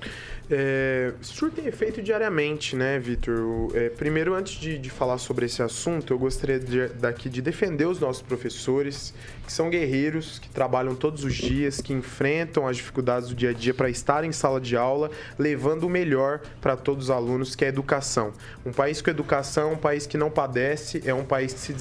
É, 0.49 1.11
surtem 1.21 1.67
efeito 1.67 2.01
diariamente, 2.01 2.73
né, 2.73 2.97
Vitor? 2.99 3.69
É, 3.75 3.89
primeiro, 3.89 4.33
antes 4.33 4.57
de, 4.57 4.77
de, 4.77 4.89
falar 4.89 5.17
sobre 5.17 5.45
esse 5.45 5.61
assunto, 5.61 6.13
eu 6.13 6.17
gostaria 6.17 6.57
de, 6.57 6.87
daqui 6.87 7.27
de 7.27 7.41
defender 7.41 7.85
os 7.85 7.99
nossos 7.99 8.21
professores, 8.21 9.13
que 9.45 9.51
são 9.51 9.69
guerreiros, 9.69 10.39
que 10.39 10.49
trabalham 10.49 10.95
todos 10.95 11.25
os 11.25 11.35
dias, 11.35 11.81
que 11.81 11.91
enfrentam 11.91 12.65
as 12.65 12.77
dificuldades 12.77 13.27
do 13.27 13.35
dia 13.35 13.49
a 13.49 13.53
dia 13.53 13.73
para 13.73 13.89
estar 13.89 14.23
em 14.23 14.31
sala 14.31 14.61
de 14.61 14.77
aula, 14.77 15.11
levando 15.37 15.83
o 15.83 15.89
melhor 15.89 16.39
para 16.61 16.77
todos 16.77 17.05
os 17.05 17.09
alunos, 17.09 17.53
que 17.53 17.65
é 17.65 17.67
a 17.67 17.69
educação. 17.69 18.31
Um 18.65 18.71
país 18.71 19.01
com 19.01 19.09
educação 19.09 19.71
é 19.71 19.73
um 19.73 19.77
país 19.77 20.07
que 20.07 20.17
não 20.17 20.31
padece, 20.31 21.01
é 21.05 21.13
um 21.13 21.25
país 21.25 21.51
que 21.51 21.59
se, 21.59 21.75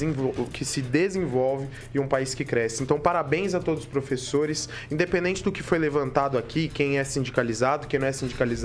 que 0.53 0.65
se 0.65 0.83
desenvolve 0.83 1.69
e 1.95 2.01
um 2.01 2.09
país 2.09 2.35
que 2.35 2.45
cresce. 2.45 2.83
Então, 2.83 2.99
parabéns 2.99 3.55
a 3.55 3.61
todos 3.61 3.85
os 3.85 3.89
professores, 3.89 4.69
independente 4.91 5.45
do 5.45 5.53
que 5.53 5.63
foi 5.63 5.79
levantado 5.79 6.37
aqui, 6.37 6.69
quem 6.69 6.99
é 6.99 7.05
sindicalizado, 7.05 7.87
quem 7.87 8.01
não 8.01 8.09
é 8.09 8.13
sindicalizado 8.13 8.56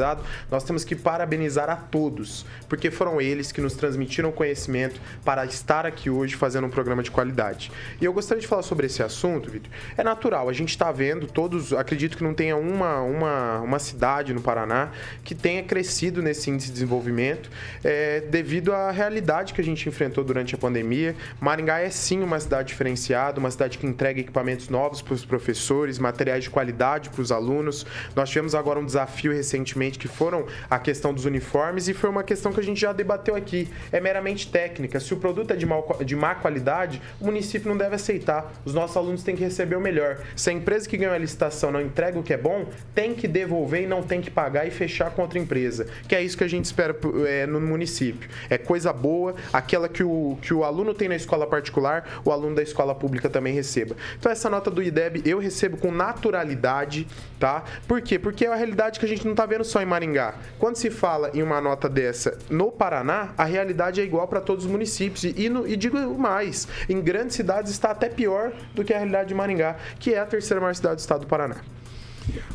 nós 0.49 0.63
temos 0.63 0.83
que 0.83 0.95
parabenizar 0.95 1.69
a 1.69 1.75
todos, 1.75 2.45
porque 2.69 2.91
foram 2.91 3.19
eles 3.19 3.51
que 3.51 3.61
nos 3.61 3.73
transmitiram 3.73 4.31
conhecimento 4.31 4.99
para 5.23 5.45
estar 5.45 5.85
aqui 5.85 6.09
hoje 6.09 6.35
fazendo 6.35 6.67
um 6.67 6.69
programa 6.69 7.03
de 7.03 7.11
qualidade. 7.11 7.71
E 7.99 8.05
eu 8.05 8.13
gostaria 8.13 8.41
de 8.41 8.47
falar 8.47 8.63
sobre 8.63 8.85
esse 8.85 9.03
assunto, 9.03 9.49
Vitor. 9.49 9.71
É 9.97 10.03
natural, 10.03 10.49
a 10.49 10.53
gente 10.53 10.69
está 10.69 10.91
vendo 10.91 11.27
todos, 11.27 11.73
acredito 11.73 12.17
que 12.17 12.23
não 12.23 12.33
tenha 12.33 12.55
uma, 12.55 13.01
uma, 13.01 13.59
uma 13.59 13.79
cidade 13.79 14.33
no 14.33 14.41
Paraná 14.41 14.91
que 15.23 15.35
tenha 15.35 15.63
crescido 15.63 16.21
nesse 16.21 16.49
índice 16.49 16.67
de 16.67 16.73
desenvolvimento 16.73 17.49
é, 17.83 18.21
devido 18.21 18.73
à 18.73 18.91
realidade 18.91 19.53
que 19.53 19.61
a 19.61 19.63
gente 19.63 19.87
enfrentou 19.87 20.23
durante 20.23 20.55
a 20.55 20.57
pandemia. 20.57 21.15
Maringá 21.39 21.79
é 21.79 21.89
sim 21.89 22.21
uma 22.21 22.39
cidade 22.39 22.69
diferenciada, 22.69 23.39
uma 23.39 23.51
cidade 23.51 23.77
que 23.77 23.85
entrega 23.85 24.19
equipamentos 24.19 24.69
novos 24.69 25.01
para 25.01 25.13
os 25.13 25.25
professores, 25.25 25.99
materiais 25.99 26.43
de 26.43 26.49
qualidade 26.49 27.09
para 27.09 27.21
os 27.21 27.31
alunos. 27.31 27.85
Nós 28.15 28.29
tivemos 28.29 28.55
agora 28.55 28.79
um 28.79 28.85
desafio 28.85 29.31
recentemente 29.31 29.80
recentemente, 29.81 29.97
que 29.97 30.07
foram 30.07 30.45
a 30.69 30.77
questão 30.77 31.13
dos 31.13 31.25
uniformes, 31.25 31.87
e 31.87 31.93
foi 31.93 32.09
uma 32.09 32.23
questão 32.23 32.53
que 32.53 32.59
a 32.59 32.63
gente 32.63 32.79
já 32.79 32.93
debateu 32.93 33.35
aqui. 33.35 33.67
É 33.91 33.99
meramente 33.99 34.49
técnica. 34.49 34.99
Se 34.99 35.13
o 35.13 35.17
produto 35.17 35.51
é 35.51 35.55
de, 35.55 35.65
mal, 35.65 35.97
de 36.05 36.15
má 36.15 36.35
qualidade, 36.35 37.01
o 37.19 37.25
município 37.25 37.67
não 37.67 37.77
deve 37.77 37.95
aceitar. 37.95 38.53
Os 38.63 38.73
nossos 38.73 38.95
alunos 38.95 39.23
têm 39.23 39.35
que 39.35 39.43
receber 39.43 39.75
o 39.75 39.81
melhor. 39.81 40.19
Se 40.35 40.49
a 40.49 40.53
empresa 40.53 40.87
que 40.87 40.97
ganhou 40.97 41.13
a 41.13 41.17
licitação 41.17 41.71
não 41.71 41.81
entrega 41.81 42.19
o 42.19 42.23
que 42.23 42.33
é 42.33 42.37
bom, 42.37 42.67
tem 42.93 43.13
que 43.13 43.27
devolver 43.27 43.83
e 43.83 43.87
não 43.87 44.03
tem 44.03 44.21
que 44.21 44.29
pagar 44.29 44.67
e 44.67 44.71
fechar 44.71 45.11
com 45.11 45.21
outra 45.21 45.39
empresa. 45.39 45.87
Que 46.07 46.15
é 46.15 46.21
isso 46.21 46.37
que 46.37 46.43
a 46.43 46.49
gente 46.49 46.65
espera 46.65 46.95
é, 47.27 47.45
no 47.45 47.59
município. 47.59 48.29
É 48.49 48.57
coisa 48.57 48.93
boa, 48.93 49.35
aquela 49.51 49.89
que 49.89 50.03
o, 50.03 50.37
que 50.41 50.53
o 50.53 50.63
aluno 50.63 50.93
tem 50.93 51.07
na 51.07 51.15
escola 51.15 51.47
particular, 51.47 52.21
o 52.23 52.31
aluno 52.31 52.55
da 52.55 52.61
escola 52.61 52.93
pública 52.93 53.29
também 53.29 53.53
receba. 53.53 53.95
Então, 54.19 54.31
essa 54.31 54.49
nota 54.49 54.69
do 54.69 54.83
IDEB 54.83 55.21
eu 55.25 55.39
recebo 55.39 55.77
com 55.77 55.91
naturalidade, 55.91 57.07
tá? 57.39 57.63
Por 57.87 58.01
quê? 58.01 58.19
Porque 58.19 58.45
é 58.45 58.51
a 58.51 58.55
realidade 58.55 58.99
que 58.99 59.05
a 59.05 59.09
gente 59.09 59.23
não 59.23 59.31
está 59.31 59.45
vendo 59.45 59.63
só 59.71 59.81
em 59.81 59.85
Maringá. 59.85 60.35
Quando 60.59 60.75
se 60.75 60.91
fala 60.91 61.31
em 61.33 61.41
uma 61.41 61.61
nota 61.61 61.87
dessa 61.87 62.37
no 62.49 62.71
Paraná, 62.71 63.33
a 63.37 63.45
realidade 63.45 64.01
é 64.01 64.03
igual 64.03 64.27
para 64.27 64.41
todos 64.41 64.65
os 64.65 64.71
municípios. 64.71 65.23
E, 65.23 65.49
no, 65.49 65.67
e, 65.67 65.75
digo 65.75 65.97
mais, 66.17 66.67
em 66.89 67.01
grandes 67.01 67.35
cidades 67.35 67.71
está 67.71 67.91
até 67.91 68.09
pior 68.09 68.51
do 68.75 68.83
que 68.83 68.93
a 68.93 68.97
realidade 68.97 69.29
de 69.29 69.35
Maringá, 69.35 69.77
que 69.99 70.13
é 70.13 70.19
a 70.19 70.25
terceira 70.25 70.59
maior 70.59 70.75
cidade 70.75 70.95
do 70.95 70.99
estado 70.99 71.21
do 71.21 71.27
Paraná. 71.27 71.57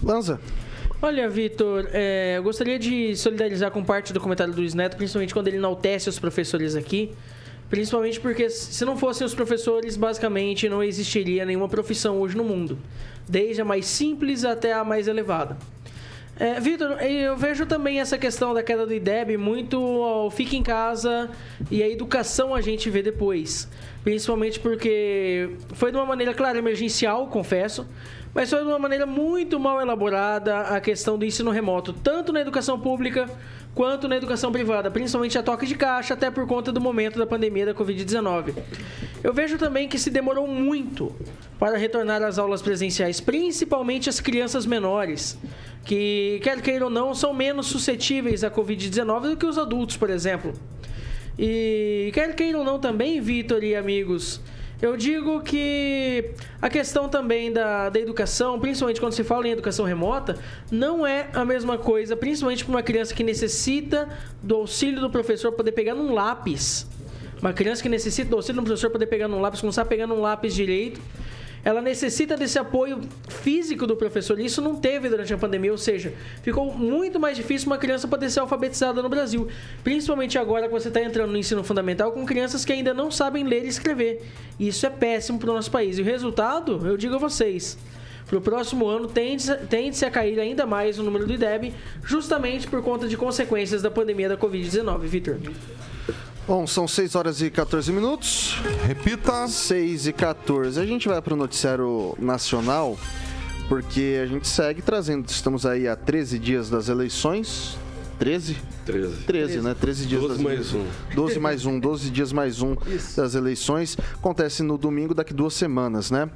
Lanza. 0.03 0.39
Olha, 1.01 1.29
Vitor, 1.29 1.89
é, 1.93 2.39
eu 2.39 2.43
gostaria 2.43 2.79
de 2.79 3.15
solidarizar 3.17 3.71
com 3.71 3.85
parte 3.85 4.13
do 4.13 4.21
comentário 4.21 4.53
do 4.53 4.61
Luiz 4.61 4.75
Neto, 4.75 4.97
principalmente 4.97 5.35
quando 5.35 5.49
ele 5.49 5.57
enaltece 5.57 6.09
os 6.09 6.19
professores 6.19 6.75
aqui. 6.75 7.13
Principalmente 7.69 8.21
porque 8.21 8.49
se 8.49 8.85
não 8.85 8.97
fossem 8.97 9.27
os 9.27 9.35
professores, 9.35 9.97
basicamente 9.97 10.69
não 10.69 10.83
existiria 10.83 11.45
nenhuma 11.45 11.69
profissão 11.69 12.21
hoje 12.21 12.37
no 12.37 12.45
mundo. 12.45 12.79
Desde 13.29 13.61
a 13.61 13.65
mais 13.65 13.87
simples 13.87 14.45
até 14.45 14.73
a 14.73 14.85
mais 14.85 15.09
elevada. 15.09 15.57
É, 16.39 16.61
Vitor, 16.61 17.03
eu 17.03 17.35
vejo 17.35 17.65
também 17.65 17.99
essa 17.99 18.19
questão 18.19 18.53
da 18.53 18.63
queda 18.63 18.87
do 18.87 18.93
IDEB 18.93 19.39
muito 19.39 19.79
ao 19.79 20.31
fica 20.31 20.55
em 20.55 20.63
casa 20.63 21.31
e 21.71 21.83
a 21.83 21.89
educação 21.89 22.55
a 22.55 22.61
gente 22.61 22.91
vê 22.91 23.03
depois. 23.03 23.67
Principalmente 24.05 24.61
porque 24.61 25.51
foi 25.73 25.91
de 25.91 25.97
uma 25.97 26.05
maneira, 26.05 26.35
claro, 26.35 26.59
emergencial, 26.59 27.27
confesso, 27.29 27.87
mas 28.37 28.51
foi 28.51 28.61
de 28.61 28.67
uma 28.67 28.79
maneira 28.79 29.07
muito 29.07 29.59
mal 29.59 29.81
elaborada 29.81 30.61
a 30.61 30.79
questão 30.79 31.17
do 31.17 31.25
ensino 31.25 31.51
remoto, 31.51 31.95
tanto 31.95 32.35
na 32.35 32.41
educação 32.43 32.79
pública 32.79 33.31
quanto 33.75 34.07
na 34.07 34.15
educação 34.15 34.53
privada, 34.53 34.91
principalmente 34.91 35.39
a 35.39 35.43
toque 35.43 35.65
de 35.65 35.75
caixa, 35.75 36.13
até 36.13 36.31
por 36.31 36.47
conta 36.47 36.71
do 36.71 36.79
momento 36.79 37.19
da 37.19 37.27
pandemia 37.27 37.65
da 37.65 37.75
Covid-19. 37.75 38.55
Eu 39.25 39.33
vejo 39.33 39.57
também 39.57 39.89
que 39.89 39.99
se 39.99 40.11
demorou 40.11 40.47
muito 40.47 41.17
para 41.59 41.79
retornar 41.79 42.23
às 42.23 42.39
aulas 42.39 42.61
presenciais, 42.61 43.23
principalmente 43.23 44.11
as 44.11 44.21
crianças 44.21 44.67
menores, 44.67 45.39
que, 45.83 46.39
quer 46.43 46.61
queiram 46.61 46.89
ou 46.89 46.93
não, 46.93 47.15
são 47.15 47.33
menos 47.33 47.69
suscetíveis 47.69 48.45
à 48.45 48.51
Covid-19 48.51 49.31
do 49.31 49.37
que 49.39 49.47
os 49.47 49.57
adultos, 49.57 49.97
por 49.97 50.11
exemplo. 50.11 50.53
E 51.39 52.11
quer 52.13 52.35
queiram 52.35 52.59
ou 52.59 52.67
não 52.67 52.79
também, 52.79 53.19
Vitor 53.19 53.65
e 53.65 53.75
amigos, 53.75 54.43
eu 54.81 54.97
digo 54.97 55.41
que 55.41 56.33
a 56.61 56.69
questão 56.69 57.09
também 57.09 57.51
da, 57.51 57.89
da 57.89 57.99
educação, 57.99 58.61
principalmente 58.61 59.01
quando 59.01 59.13
se 59.15 59.25
fala 59.25 59.49
em 59.49 59.53
educação 59.53 59.87
remota, 59.87 60.37
não 60.71 61.07
é 61.07 61.29
a 61.33 61.45
mesma 61.45 61.79
coisa, 61.79 62.15
principalmente 62.15 62.65
para 62.65 62.75
uma 62.75 62.83
criança 62.83 63.15
que 63.15 63.25
necessita 63.25 64.09
do 64.43 64.57
auxílio 64.57 65.01
do 65.01 65.09
professor 65.09 65.53
poder 65.53 65.73
pegar 65.73 65.95
num 65.95 66.13
lápis. 66.13 66.87
Uma 67.41 67.53
criança 67.53 67.83
que 67.83 67.89
necessita 67.89 68.31
do 68.31 68.37
auxílio 68.37 68.61
do 68.61 68.65
professor 68.65 68.91
poder 68.91 69.07
pegar 69.07 69.29
num 69.29 69.41
lápis, 69.41 69.61
começar 69.61 69.83
a 69.83 69.87
pegar 69.87 70.07
num 70.07 70.21
lápis 70.21 70.55
direito 70.55 71.01
ela 71.67 71.83
necessita 71.83 72.37
desse 72.37 72.61
apoio 72.61 73.01
físico 73.29 73.89
do 73.89 73.97
professor. 73.97 74.39
E 74.39 74.45
isso 74.45 74.63
não 74.63 74.77
teve 74.77 75.09
durante 75.09 75.35
a 75.35 75.37
pandemia, 75.37 75.73
ou 75.73 75.77
seja, 75.77 76.15
ficou 76.41 76.73
muito 76.73 77.19
mais 77.19 77.37
difícil 77.37 77.67
uma 77.67 77.77
criança 77.77 78.07
poder 78.07 78.31
ser 78.31 78.39
alfabetizada 78.39 79.03
no 79.03 79.09
Brasil. 79.09 79.49
Principalmente 79.83 80.39
agora 80.39 80.69
que 80.69 80.73
você 80.73 80.87
está 80.87 81.03
entrando 81.03 81.33
no 81.33 81.37
ensino 81.37 81.65
fundamental 81.65 82.13
com 82.13 82.25
crianças 82.25 82.65
que 82.65 82.73
ainda 82.73 82.95
não 82.95 83.11
sabem 83.11 83.43
ler 83.43 83.65
e 83.65 83.69
escrever. 83.69 84.23
Isso 84.61 84.87
é 84.87 84.91
péssimo 84.91 85.41
para 85.41 85.51
o 85.51 85.55
nosso 85.55 85.69
país. 85.73 85.99
E 85.99 86.03
o 86.03 86.05
resultado, 86.05 86.87
eu 86.87 86.97
digo 86.97 87.17
a 87.17 87.19
vocês, 87.19 87.77
para 88.27 88.39
o 88.39 88.41
próximo 88.41 88.87
ano 88.87 89.09
tende-se 89.09 90.05
a 90.05 90.11
cair 90.11 90.39
ainda 90.39 90.67
mais 90.67 91.01
o 91.01 91.03
número 91.03 91.27
do 91.27 91.33
IDEB, 91.33 91.75
justamente 92.05 92.69
por 92.69 92.81
conta 92.81 93.09
de 93.09 93.17
consequências 93.17 93.83
da 93.83 93.91
pandemia 93.91 94.29
da 94.29 94.37
Covid-19. 94.37 95.01
Vitor. 95.01 95.37
Bom, 96.47 96.65
são 96.65 96.87
6 96.87 97.17
horas 97.17 97.43
e 97.43 97.51
14 97.51 97.91
minutos. 97.91 98.57
Repita. 98.87 99.49
6 99.49 100.07
e 100.07 100.13
14. 100.13 100.79
A 100.81 100.87
gente 100.87 101.09
vai 101.09 101.21
para 101.21 101.35
o 101.35 101.37
noticiário 101.37 102.15
nacional, 102.21 102.97
porque 103.69 104.21
a 104.23 104.27
gente 104.27 104.47
segue 104.47 104.81
trazendo. 104.81 105.29
Estamos 105.29 105.67
aí 105.67 105.89
há 105.89 105.97
13 105.97 106.39
dias 106.39 106.71
das 106.71 106.89
eleições. 106.89 107.77
13? 108.21 108.57
13. 108.85 109.25
13, 109.25 109.61
né? 109.61 109.75
13 109.79 110.07
dias 110.07 110.23
12 110.23 110.35
das 110.35 110.43
mais 110.43 110.73
um. 110.73 110.87
12 111.17 111.39
mais 111.41 111.67
um, 111.67 111.81
12 111.81 112.11
dias 112.11 112.33
mais 112.33 112.63
um 112.63 112.77
Isso. 112.87 113.17
das 113.17 113.35
eleições. 113.35 113.99
Acontece 114.15 114.63
no 114.63 114.79
domingo, 114.79 115.15
daqui 115.15 115.35
duas 115.35 115.53
semanas, 115.53 116.13
né? 116.13 116.31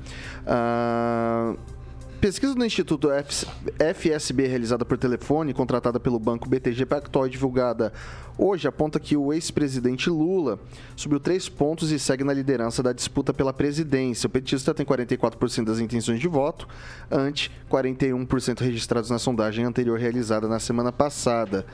Ah, 0.44 1.54
Pesquisa 2.20 2.54
do 2.54 2.62
Instituto 2.62 3.08
FSB, 3.78 4.46
realizada 4.46 4.84
por 4.84 4.98
telefone, 4.98 5.54
contratada 5.54 5.98
pelo 5.98 6.18
banco 6.18 6.50
BTG 6.50 6.84
Pactual 6.84 7.26
e 7.26 7.30
divulgada 7.30 7.94
hoje, 8.36 8.68
aponta 8.68 9.00
que 9.00 9.16
o 9.16 9.32
ex-presidente 9.32 10.10
Lula 10.10 10.60
subiu 10.94 11.18
três 11.18 11.48
pontos 11.48 11.90
e 11.90 11.98
segue 11.98 12.22
na 12.22 12.34
liderança 12.34 12.82
da 12.82 12.92
disputa 12.92 13.32
pela 13.32 13.54
presidência. 13.54 14.26
O 14.26 14.30
petista 14.30 14.74
tem 14.74 14.84
44% 14.84 15.64
das 15.64 15.78
intenções 15.78 16.20
de 16.20 16.28
voto, 16.28 16.68
ante 17.10 17.50
41% 17.70 18.60
registrados 18.60 19.08
na 19.08 19.18
sondagem 19.18 19.64
anterior 19.64 19.98
realizada 19.98 20.46
na 20.46 20.60
semana 20.60 20.92
passada. 20.92 21.64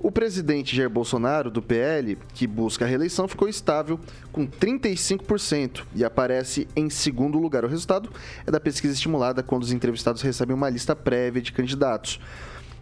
O 0.00 0.12
presidente 0.12 0.76
Jair 0.76 0.88
Bolsonaro, 0.88 1.50
do 1.50 1.60
PL, 1.60 2.16
que 2.32 2.46
busca 2.46 2.84
a 2.84 2.88
reeleição, 2.88 3.26
ficou 3.26 3.48
estável 3.48 3.98
com 4.30 4.46
35% 4.46 5.82
e 5.92 6.04
aparece 6.04 6.68
em 6.76 6.88
segundo 6.88 7.36
lugar. 7.36 7.64
O 7.64 7.68
resultado 7.68 8.08
é 8.46 8.50
da 8.50 8.60
pesquisa 8.60 8.94
estimulada 8.94 9.42
quando 9.42 9.64
os 9.64 9.72
entrevistados 9.72 10.22
recebem 10.22 10.54
uma 10.54 10.70
lista 10.70 10.94
prévia 10.94 11.42
de 11.42 11.50
candidatos. 11.50 12.20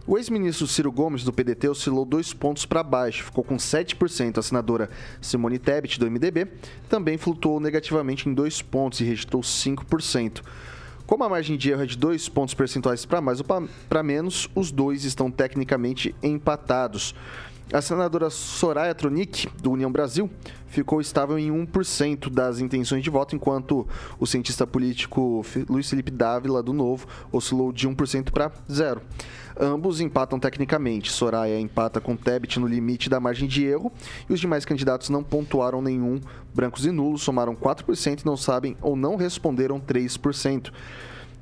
O 0.05 0.15
ex-ministro 0.15 0.67
Ciro 0.67 0.91
Gomes, 0.91 1.23
do 1.23 1.33
PDT, 1.33 1.67
oscilou 1.67 2.05
dois 2.05 2.33
pontos 2.33 2.65
para 2.67 2.83
baixo, 2.83 3.25
ficou 3.25 3.43
com 3.43 3.57
7%. 3.57 4.37
A 4.37 4.41
senadora 4.43 4.89
Simone 5.19 5.57
Tebet, 5.57 5.99
do 5.99 6.09
MDB, 6.09 6.47
também 6.87 7.17
flutuou 7.17 7.59
negativamente 7.59 8.29
em 8.29 8.33
dois 8.33 8.61
pontos 8.61 9.01
e 9.01 9.03
registrou 9.03 9.41
5%. 9.41 10.43
Como 11.07 11.23
a 11.23 11.29
margem 11.29 11.55
de 11.55 11.71
erro 11.71 11.83
é 11.83 11.85
de 11.85 11.97
dois 11.97 12.27
pontos 12.27 12.53
percentuais 12.53 13.05
para 13.05 13.21
mais 13.21 13.39
ou 13.39 13.45
para 13.87 14.03
menos, 14.03 14.49
os 14.53 14.73
dois 14.73 15.05
estão 15.05 15.31
tecnicamente 15.31 16.13
empatados. 16.21 17.15
A 17.71 17.81
senadora 17.81 18.29
Soraya 18.29 18.93
Tronic, 18.93 19.47
do 19.61 19.71
União 19.71 19.89
Brasil, 19.89 20.29
ficou 20.67 20.99
estável 20.99 21.39
em 21.39 21.49
1% 21.49 22.29
das 22.29 22.59
intenções 22.59 23.01
de 23.01 23.09
voto, 23.09 23.37
enquanto 23.37 23.87
o 24.19 24.27
cientista 24.27 24.67
político 24.67 25.45
Luiz 25.69 25.89
Felipe 25.89 26.11
Dávila, 26.11 26.61
do 26.61 26.73
Novo, 26.73 27.07
oscilou 27.31 27.71
de 27.71 27.87
1% 27.87 28.29
para 28.29 28.51
0%. 28.69 28.99
Ambos 29.59 29.99
empatam 29.99 30.39
tecnicamente. 30.39 31.11
Soraya 31.11 31.59
empata 31.59 31.99
com 31.99 32.15
Tebet 32.15 32.59
no 32.59 32.67
limite 32.67 33.09
da 33.09 33.19
margem 33.19 33.47
de 33.47 33.65
erro 33.65 33.91
e 34.29 34.33
os 34.33 34.39
demais 34.39 34.65
candidatos 34.65 35.09
não 35.09 35.23
pontuaram 35.23 35.81
nenhum. 35.81 36.19
Brancos 36.53 36.85
e 36.85 36.91
nulos 36.91 37.23
somaram 37.23 37.55
4% 37.55 38.21
e 38.21 38.25
não 38.25 38.37
sabem 38.37 38.77
ou 38.81 38.95
não 38.95 39.15
responderam 39.15 39.79
3%. 39.79 40.71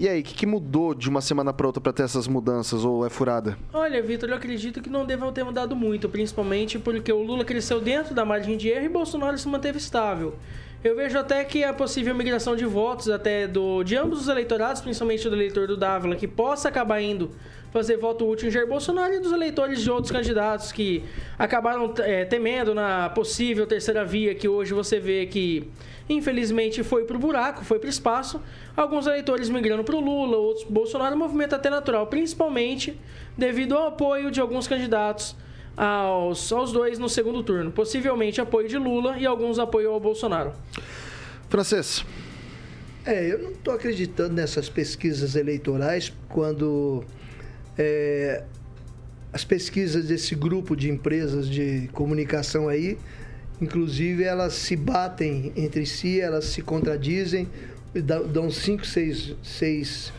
E 0.00 0.08
aí, 0.08 0.20
o 0.20 0.22
que, 0.22 0.32
que, 0.32 0.46
mudou 0.46 0.94
de 0.94 1.08
uma 1.08 1.20
semana 1.20 1.52
para 1.52 1.66
outra 1.66 1.80
para 1.80 1.92
ter 1.92 2.04
essas 2.04 2.28
mudanças, 2.28 2.84
ou 2.84 3.04
é 3.04 3.10
furada? 3.10 3.58
Olha, 3.72 4.00
Vitor, 4.00 4.28
eu 4.28 4.36
acredito 4.36 4.80
que 4.80 4.88
não 4.88 5.04
devam 5.04 5.32
ter 5.32 5.42
mudado 5.42 5.74
muito, 5.74 6.08
principalmente 6.08 6.78
porque 6.78 7.12
o 7.12 7.20
Lula 7.20 7.44
cresceu 7.44 7.80
dentro 7.80 8.14
da 8.14 8.24
margem 8.24 8.56
de 8.56 8.68
erro 8.68 8.84
e 8.84 8.88
Bolsonaro 8.88 9.36
se 9.36 9.48
manteve 9.48 9.78
estável. 9.78 10.36
Eu 10.84 10.94
vejo 10.94 11.18
até 11.18 11.44
que 11.44 11.64
a 11.64 11.72
possível 11.72 12.14
migração 12.14 12.54
de 12.54 12.64
votos 12.64 13.08
até 13.08 13.48
do, 13.48 13.82
de 13.82 13.96
ambos 13.96 14.20
os 14.20 14.28
eleitorados, 14.28 14.80
principalmente 14.80 15.28
do 15.28 15.34
eleitor 15.34 15.66
do 15.66 15.76
Dávila, 15.76 16.14
que 16.14 16.28
possa 16.28 16.68
acabar 16.68 17.00
indo 17.00 17.32
fazer 17.70 17.96
voto 17.96 18.26
útil 18.26 18.48
em 18.48 18.50
Jair 18.50 18.66
Bolsonaro 18.66 19.14
e 19.14 19.20
dos 19.20 19.32
eleitores 19.32 19.82
de 19.82 19.90
outros 19.90 20.10
candidatos 20.10 20.72
que 20.72 21.04
acabaram 21.38 21.92
é, 21.98 22.24
temendo 22.24 22.74
na 22.74 23.08
possível 23.10 23.66
terceira 23.66 24.04
via 24.04 24.34
que 24.34 24.48
hoje 24.48 24.72
você 24.72 24.98
vê 24.98 25.26
que 25.26 25.68
infelizmente 26.08 26.82
foi 26.82 27.04
para 27.04 27.16
o 27.16 27.20
buraco, 27.20 27.64
foi 27.64 27.78
para 27.78 27.86
o 27.86 27.90
espaço. 27.90 28.40
Alguns 28.76 29.06
eleitores 29.06 29.50
migrando 29.50 29.84
para 29.84 29.96
o 29.96 30.00
Lula, 30.00 30.36
outros 30.36 30.64
Bolsonaro, 30.64 31.14
um 31.14 31.18
movimento 31.18 31.54
até 31.54 31.68
natural, 31.68 32.06
principalmente 32.06 32.98
devido 33.36 33.76
ao 33.76 33.88
apoio 33.88 34.30
de 34.30 34.40
alguns 34.40 34.66
candidatos 34.66 35.36
aos, 35.76 36.50
aos 36.50 36.72
dois 36.72 36.98
no 36.98 37.08
segundo 37.08 37.42
turno. 37.42 37.70
Possivelmente 37.70 38.40
apoio 38.40 38.68
de 38.68 38.78
Lula 38.78 39.18
e 39.18 39.26
alguns 39.26 39.58
apoio 39.58 39.92
ao 39.92 40.00
Bolsonaro. 40.00 40.52
Francês. 41.48 42.04
É, 43.04 43.32
eu 43.32 43.38
não 43.38 43.52
estou 43.52 43.72
acreditando 43.72 44.34
nessas 44.34 44.68
pesquisas 44.68 45.34
eleitorais 45.34 46.12
quando 46.28 47.04
é, 47.78 48.42
as 49.32 49.44
pesquisas 49.44 50.06
desse 50.06 50.34
grupo 50.34 50.74
de 50.74 50.90
empresas 50.90 51.48
de 51.48 51.88
comunicação 51.92 52.68
aí, 52.68 52.98
inclusive 53.60 54.24
elas 54.24 54.54
se 54.54 54.74
batem 54.74 55.52
entre 55.56 55.86
si, 55.86 56.20
elas 56.20 56.46
se 56.46 56.60
contradizem, 56.60 57.48
dão 58.32 58.50
5, 58.50 58.84
6 58.84 60.12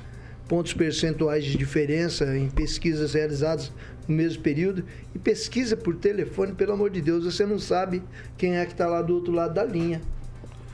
pontos 0.47 0.73
percentuais 0.73 1.45
de 1.45 1.55
diferença 1.57 2.35
em 2.35 2.49
pesquisas 2.49 3.13
realizadas 3.13 3.71
no 4.07 4.15
mesmo 4.15 4.41
período. 4.41 4.83
E 5.13 5.19
pesquisa 5.19 5.77
por 5.77 5.95
telefone, 5.95 6.53
pelo 6.53 6.73
amor 6.73 6.89
de 6.89 7.01
Deus, 7.01 7.23
você 7.23 7.45
não 7.45 7.59
sabe 7.59 8.01
quem 8.37 8.57
é 8.57 8.65
que 8.65 8.71
está 8.71 8.87
lá 8.87 9.01
do 9.01 9.13
outro 9.13 9.31
lado 9.31 9.53
da 9.53 9.63
linha. 9.63 10.01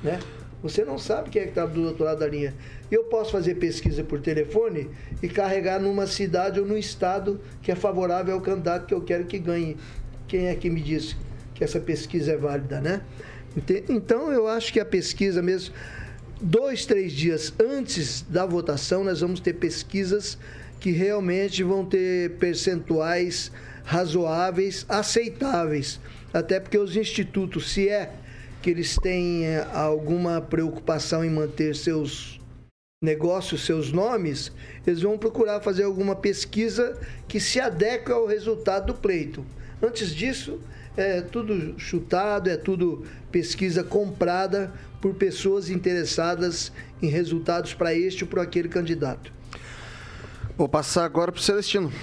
Né? 0.01 0.19
Você 0.65 0.83
não 0.83 0.97
sabe 0.97 1.29
quem 1.29 1.43
é 1.43 1.45
que 1.45 1.51
está 1.51 1.63
do 1.63 1.83
outro 1.83 2.03
lado 2.03 2.21
da 2.21 2.27
linha. 2.27 2.51
Eu 2.89 3.03
posso 3.03 3.31
fazer 3.31 3.53
pesquisa 3.53 4.03
por 4.03 4.19
telefone 4.19 4.89
e 5.21 5.29
carregar 5.29 5.79
numa 5.79 6.07
cidade 6.07 6.59
ou 6.59 6.65
num 6.65 6.75
estado 6.75 7.39
que 7.61 7.71
é 7.71 7.75
favorável 7.75 8.33
ao 8.33 8.41
candidato 8.41 8.87
que 8.87 8.93
eu 8.95 9.01
quero 9.01 9.25
que 9.25 9.37
ganhe. 9.37 9.77
Quem 10.27 10.47
é 10.47 10.55
que 10.55 10.67
me 10.67 10.81
disse 10.81 11.15
que 11.53 11.63
essa 11.63 11.79
pesquisa 11.79 12.31
é 12.31 12.35
válida, 12.37 12.81
né? 12.81 13.03
Então 13.87 14.31
eu 14.31 14.47
acho 14.47 14.73
que 14.73 14.79
a 14.79 14.85
pesquisa 14.85 15.39
mesmo, 15.39 15.75
dois, 16.41 16.83
três 16.83 17.13
dias 17.13 17.53
antes 17.59 18.23
da 18.23 18.43
votação, 18.43 19.03
nós 19.03 19.21
vamos 19.21 19.39
ter 19.39 19.53
pesquisas 19.53 20.35
que 20.79 20.89
realmente 20.89 21.61
vão 21.61 21.85
ter 21.85 22.31
percentuais 22.37 23.51
razoáveis, 23.83 24.83
aceitáveis. 24.89 25.99
Até 26.33 26.59
porque 26.59 26.79
os 26.79 26.95
institutos, 26.97 27.71
se 27.71 27.87
é 27.87 28.11
que 28.65 28.71
eles 28.71 28.97
têm 28.97 29.45
eh, 29.45 29.67
alguma 29.71 30.41
preocupação 30.41 31.23
em 31.23 31.29
manter 31.29 31.75
seus 31.75 32.41
negócios, 32.99 33.63
seus 33.63 33.91
nomes, 33.91 34.51
eles 34.87 35.03
vão 35.03 35.19
procurar 35.19 35.61
fazer 35.61 35.83
alguma 35.83 36.15
pesquisa 36.15 36.99
que 37.27 37.39
se 37.39 37.59
adeque 37.59 38.11
ao 38.11 38.25
resultado 38.25 38.87
do 38.87 38.95
pleito. 38.95 39.45
Antes 39.79 40.09
disso, 40.09 40.59
é 40.97 41.21
tudo 41.21 41.79
chutado, 41.79 42.49
é 42.49 42.57
tudo 42.57 43.05
pesquisa 43.31 43.83
comprada 43.83 44.73
por 44.99 45.13
pessoas 45.13 45.69
interessadas 45.69 46.71
em 47.03 47.07
resultados 47.07 47.75
para 47.75 47.93
este 47.93 48.23
ou 48.23 48.29
para 48.31 48.41
aquele 48.41 48.67
candidato. 48.67 49.31
Vou 50.57 50.67
passar 50.67 51.05
agora 51.05 51.31
para 51.31 51.39
o 51.39 51.43
Celestino. 51.43 51.93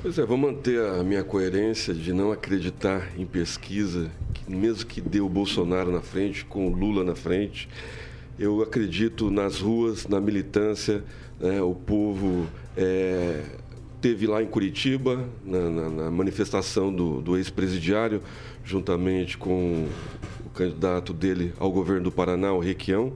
Pois 0.00 0.18
é, 0.18 0.24
vou 0.24 0.38
manter 0.38 0.80
a 0.80 1.04
minha 1.04 1.22
coerência 1.22 1.92
de 1.92 2.14
não 2.14 2.32
acreditar 2.32 3.10
em 3.18 3.26
pesquisa, 3.26 4.10
mesmo 4.48 4.86
que 4.86 5.00
dê 5.00 5.20
o 5.20 5.28
Bolsonaro 5.28 5.90
na 5.90 6.00
frente, 6.00 6.44
com 6.44 6.68
o 6.68 6.70
Lula 6.74 7.04
na 7.04 7.14
frente. 7.14 7.68
Eu 8.38 8.62
acredito 8.62 9.30
nas 9.30 9.60
ruas, 9.60 10.06
na 10.06 10.20
militância, 10.20 11.02
né, 11.40 11.60
o 11.60 11.74
povo 11.74 12.46
é, 12.76 13.42
teve 14.00 14.26
lá 14.26 14.42
em 14.42 14.46
Curitiba, 14.46 15.24
na, 15.44 15.70
na, 15.70 15.88
na 15.88 16.10
manifestação 16.10 16.92
do, 16.92 17.20
do 17.20 17.36
ex-presidiário, 17.36 18.22
juntamente 18.64 19.36
com 19.36 19.88
o 20.46 20.50
candidato 20.50 21.12
dele 21.12 21.52
ao 21.58 21.70
governo 21.72 22.04
do 22.04 22.12
Paraná, 22.12 22.52
o 22.52 22.60
Requião. 22.60 23.12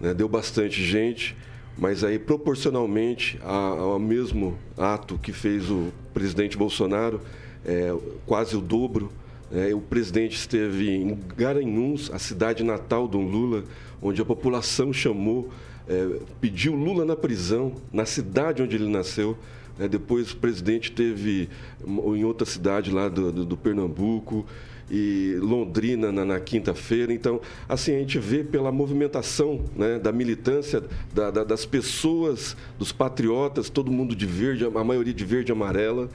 Né, 0.00 0.14
deu 0.14 0.28
bastante 0.28 0.82
gente 0.82 1.36
mas 1.78 2.02
aí 2.02 2.18
proporcionalmente 2.18 3.38
ao 3.42 4.00
mesmo 4.00 4.58
ato 4.76 5.16
que 5.16 5.32
fez 5.32 5.70
o 5.70 5.92
presidente 6.12 6.58
Bolsonaro, 6.58 7.20
é, 7.64 7.94
quase 8.26 8.56
o 8.56 8.60
dobro, 8.60 9.12
é, 9.52 9.74
o 9.74 9.80
presidente 9.80 10.36
esteve 10.36 10.90
em 10.90 11.18
Garanhuns, 11.36 12.10
a 12.12 12.18
cidade 12.18 12.62
natal 12.62 13.08
do 13.08 13.18
Lula, 13.18 13.64
onde 14.02 14.20
a 14.20 14.24
população 14.24 14.92
chamou, 14.92 15.50
é, 15.88 16.20
pediu 16.40 16.74
Lula 16.74 17.04
na 17.04 17.16
prisão, 17.16 17.72
na 17.92 18.04
cidade 18.04 18.62
onde 18.62 18.76
ele 18.76 18.88
nasceu. 18.88 19.36
É, 19.78 19.86
depois 19.88 20.32
o 20.32 20.36
presidente 20.36 20.92
teve 20.92 21.48
em 21.86 22.24
outra 22.24 22.44
cidade 22.44 22.90
lá 22.90 23.08
do, 23.08 23.30
do, 23.30 23.44
do 23.44 23.56
Pernambuco 23.56 24.44
e 24.90 25.36
Londrina 25.40 26.10
na, 26.10 26.24
na 26.24 26.40
quinta-feira. 26.40 27.12
Então, 27.12 27.40
assim, 27.68 27.94
a 27.94 27.98
gente 27.98 28.18
vê 28.18 28.42
pela 28.42 28.72
movimentação 28.72 29.64
né, 29.76 29.98
da 29.98 30.12
militância, 30.12 30.82
da, 31.14 31.30
da, 31.30 31.44
das 31.44 31.64
pessoas, 31.64 32.56
dos 32.78 32.92
patriotas, 32.92 33.70
todo 33.70 33.90
mundo 33.90 34.16
de 34.16 34.26
verde, 34.26 34.64
a 34.64 34.84
maioria 34.84 35.14
de 35.14 35.24
verde 35.24 35.52
e 35.52 35.54
amarela. 35.54 36.08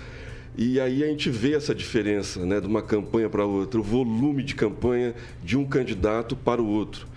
E 0.56 0.80
aí 0.80 1.04
a 1.04 1.08
gente 1.08 1.30
vê 1.30 1.54
essa 1.54 1.74
diferença 1.74 2.46
né, 2.46 2.62
de 2.62 2.68
uma 2.68 2.82
campanha 2.82 3.28
para 3.30 3.44
outra, 3.44 3.80
o 3.80 3.84
volume 3.84 4.44
de 4.44 4.54
campanha 4.54 5.16
de 5.44 5.58
um 5.58 5.66
candidato 5.66 6.36
para 6.36 6.62
o 6.62 6.68
outro. 6.68 7.08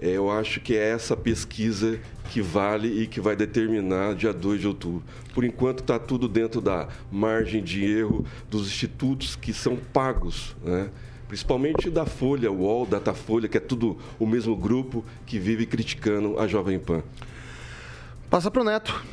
É, 0.00 0.10
eu 0.10 0.30
acho 0.30 0.60
que 0.60 0.76
é 0.76 0.90
essa 0.90 1.16
pesquisa 1.16 1.98
que 2.30 2.40
vale 2.40 3.02
e 3.02 3.06
que 3.06 3.20
vai 3.20 3.36
determinar 3.36 4.14
dia 4.14 4.32
2 4.32 4.60
de 4.60 4.66
outubro. 4.66 5.02
Por 5.34 5.44
enquanto 5.44 5.80
está 5.80 5.98
tudo 5.98 6.28
dentro 6.28 6.60
da 6.60 6.88
margem 7.10 7.62
de 7.62 7.84
erro 7.84 8.24
dos 8.50 8.66
institutos 8.66 9.36
que 9.36 9.52
são 9.52 9.76
pagos, 9.76 10.56
né? 10.62 10.90
principalmente 11.28 11.90
da 11.90 12.06
Folha, 12.06 12.50
UOL, 12.50 12.86
Datafolha, 12.86 13.48
que 13.48 13.56
é 13.56 13.60
tudo 13.60 13.98
o 14.18 14.26
mesmo 14.26 14.56
grupo 14.56 15.04
que 15.24 15.38
vive 15.38 15.66
criticando 15.66 16.38
a 16.38 16.46
Jovem 16.46 16.78
Pan. 16.78 17.02
Passa 18.30 18.50
para 18.50 18.62
o 18.62 18.64
Neto. 18.64 19.04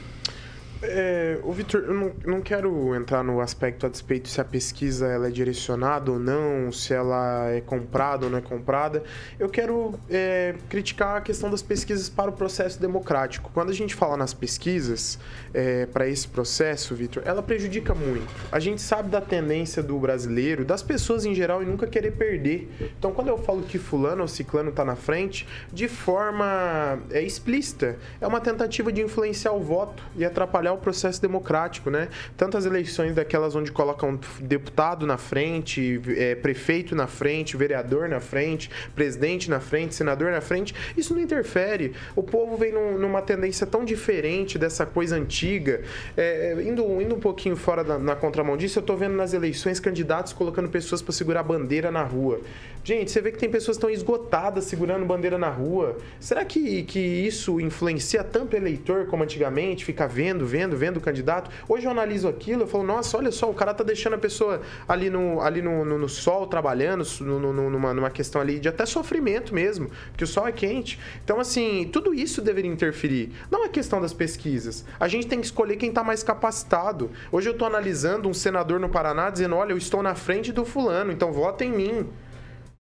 É, 0.85 1.39
o 1.43 1.51
Vitor, 1.53 1.81
eu 1.81 1.93
não, 1.93 2.11
não 2.25 2.41
quero 2.41 2.93
entrar 2.93 3.23
no 3.23 3.39
aspecto 3.39 3.85
a 3.85 3.89
despeito 3.89 4.27
se 4.27 4.41
a 4.41 4.43
pesquisa 4.43 5.07
ela 5.07 5.27
é 5.27 5.31
direcionada 5.31 6.11
ou 6.11 6.19
não, 6.19 6.71
se 6.71 6.93
ela 6.93 7.49
é 7.49 7.61
comprada 7.61 8.25
ou 8.25 8.31
não 8.31 8.37
é 8.37 8.41
comprada. 8.41 9.01
Eu 9.39 9.47
quero 9.49 9.97
é, 10.09 10.55
criticar 10.69 11.17
a 11.17 11.21
questão 11.21 11.49
das 11.49 11.61
pesquisas 11.61 12.09
para 12.09 12.29
o 12.29 12.33
processo 12.33 12.79
democrático. 12.79 13.49
Quando 13.53 13.69
a 13.69 13.73
gente 13.73 13.95
fala 13.95 14.17
nas 14.17 14.33
pesquisas 14.33 15.17
é, 15.53 15.85
para 15.85 16.07
esse 16.07 16.27
processo, 16.27 16.93
Vitor, 16.95 17.23
ela 17.25 17.41
prejudica 17.41 17.95
muito. 17.95 18.27
A 18.51 18.59
gente 18.59 18.81
sabe 18.81 19.09
da 19.09 19.21
tendência 19.21 19.81
do 19.81 19.97
brasileiro, 19.97 20.65
das 20.65 20.83
pessoas 20.83 21.25
em 21.25 21.33
geral, 21.33 21.63
em 21.63 21.65
nunca 21.65 21.87
querer 21.87 22.11
perder. 22.11 22.69
Então, 22.99 23.13
quando 23.13 23.29
eu 23.29 23.37
falo 23.37 23.61
que 23.63 23.77
fulano 23.77 24.21
ou 24.21 24.27
ciclano 24.27 24.69
está 24.69 24.83
na 24.83 24.95
frente, 24.95 25.47
de 25.71 25.87
forma 25.87 26.99
é, 27.09 27.21
explícita, 27.21 27.97
é 28.19 28.27
uma 28.27 28.41
tentativa 28.41 28.91
de 28.91 29.01
influenciar 29.01 29.53
o 29.53 29.61
voto 29.61 30.03
e 30.15 30.25
atrapalhar 30.25 30.72
o 30.73 30.77
processo 30.77 31.21
democrático, 31.21 31.89
né? 31.89 32.09
Tantas 32.35 32.65
eleições 32.65 33.13
daquelas 33.13 33.55
onde 33.55 33.71
colocam 33.71 34.19
deputado 34.39 35.05
na 35.05 35.17
frente, 35.17 36.01
é, 36.17 36.35
prefeito 36.35 36.95
na 36.95 37.07
frente, 37.07 37.55
vereador 37.55 38.09
na 38.09 38.19
frente, 38.19 38.69
presidente 38.95 39.49
na 39.49 39.59
frente, 39.59 39.95
senador 39.95 40.31
na 40.31 40.41
frente, 40.41 40.73
isso 40.97 41.13
não 41.13 41.21
interfere. 41.21 41.93
O 42.15 42.23
povo 42.23 42.57
vem 42.57 42.71
num, 42.71 42.97
numa 42.97 43.21
tendência 43.21 43.67
tão 43.67 43.85
diferente 43.85 44.57
dessa 44.57 44.85
coisa 44.85 45.15
antiga. 45.15 45.81
É, 46.17 46.55
indo, 46.65 47.01
indo 47.01 47.15
um 47.15 47.19
pouquinho 47.19 47.55
fora 47.55 47.83
da, 47.83 47.99
na 47.99 48.15
contramão 48.15 48.57
disso, 48.57 48.79
eu 48.79 48.81
estou 48.81 48.97
vendo 48.97 49.15
nas 49.15 49.33
eleições 49.33 49.79
candidatos 49.79 50.33
colocando 50.33 50.69
pessoas 50.69 51.01
para 51.01 51.13
segurar 51.13 51.43
bandeira 51.43 51.91
na 51.91 52.03
rua. 52.03 52.41
Gente, 52.85 53.11
você 53.11 53.21
vê 53.21 53.31
que 53.31 53.37
tem 53.37 53.49
pessoas 53.49 53.77
estão 53.77 53.89
esgotadas 53.89 54.65
segurando 54.65 55.05
bandeira 55.05 55.37
na 55.37 55.49
rua. 55.49 55.97
Será 56.19 56.43
que, 56.43 56.83
que 56.83 56.99
isso 56.99 57.59
influencia 57.59 58.23
tanto 58.23 58.53
o 58.53 58.57
eleitor 58.57 59.05
como 59.07 59.23
antigamente? 59.23 59.85
Ficar 59.85 60.07
vendo, 60.07 60.45
vendo, 60.45 60.62
vendo 60.71 60.97
o 60.97 61.01
candidato? 61.01 61.49
Hoje 61.67 61.85
eu 61.85 61.91
analiso 61.91 62.27
aquilo, 62.27 62.63
eu 62.63 62.67
falo, 62.67 62.83
nossa, 62.83 63.17
olha 63.17 63.31
só, 63.31 63.49
o 63.49 63.53
cara 63.53 63.73
tá 63.73 63.83
deixando 63.83 64.13
a 64.13 64.17
pessoa 64.17 64.61
ali 64.87 65.09
no, 65.09 65.41
ali 65.41 65.61
no, 65.61 65.83
no, 65.83 65.97
no 65.97 66.09
sol 66.09 66.47
trabalhando, 66.47 67.03
no, 67.21 67.53
numa, 67.69 67.93
numa 67.93 68.09
questão 68.09 68.41
ali 68.41 68.59
de 68.59 68.69
até 68.69 68.85
sofrimento 68.85 69.53
mesmo, 69.53 69.89
porque 70.09 70.23
o 70.23 70.27
sol 70.27 70.47
é 70.47 70.51
quente. 70.51 70.99
Então, 71.23 71.39
assim, 71.39 71.89
tudo 71.91 72.13
isso 72.13 72.41
deveria 72.41 72.71
interferir. 72.71 73.31
Não 73.51 73.65
é 73.65 73.69
questão 73.69 73.99
das 73.99 74.13
pesquisas. 74.13 74.85
A 74.99 75.07
gente 75.07 75.27
tem 75.27 75.39
que 75.39 75.45
escolher 75.45 75.75
quem 75.75 75.89
está 75.89 76.03
mais 76.03 76.23
capacitado. 76.23 77.11
Hoje 77.31 77.49
eu 77.49 77.53
estou 77.53 77.67
analisando 77.67 78.29
um 78.29 78.33
senador 78.33 78.79
no 78.79 78.89
Paraná 78.89 79.29
dizendo, 79.29 79.55
olha, 79.55 79.73
eu 79.73 79.77
estou 79.77 80.01
na 80.01 80.15
frente 80.15 80.51
do 80.51 80.63
fulano, 80.63 81.11
então 81.11 81.31
vota 81.31 81.65
em 81.65 81.71
mim. 81.71 82.09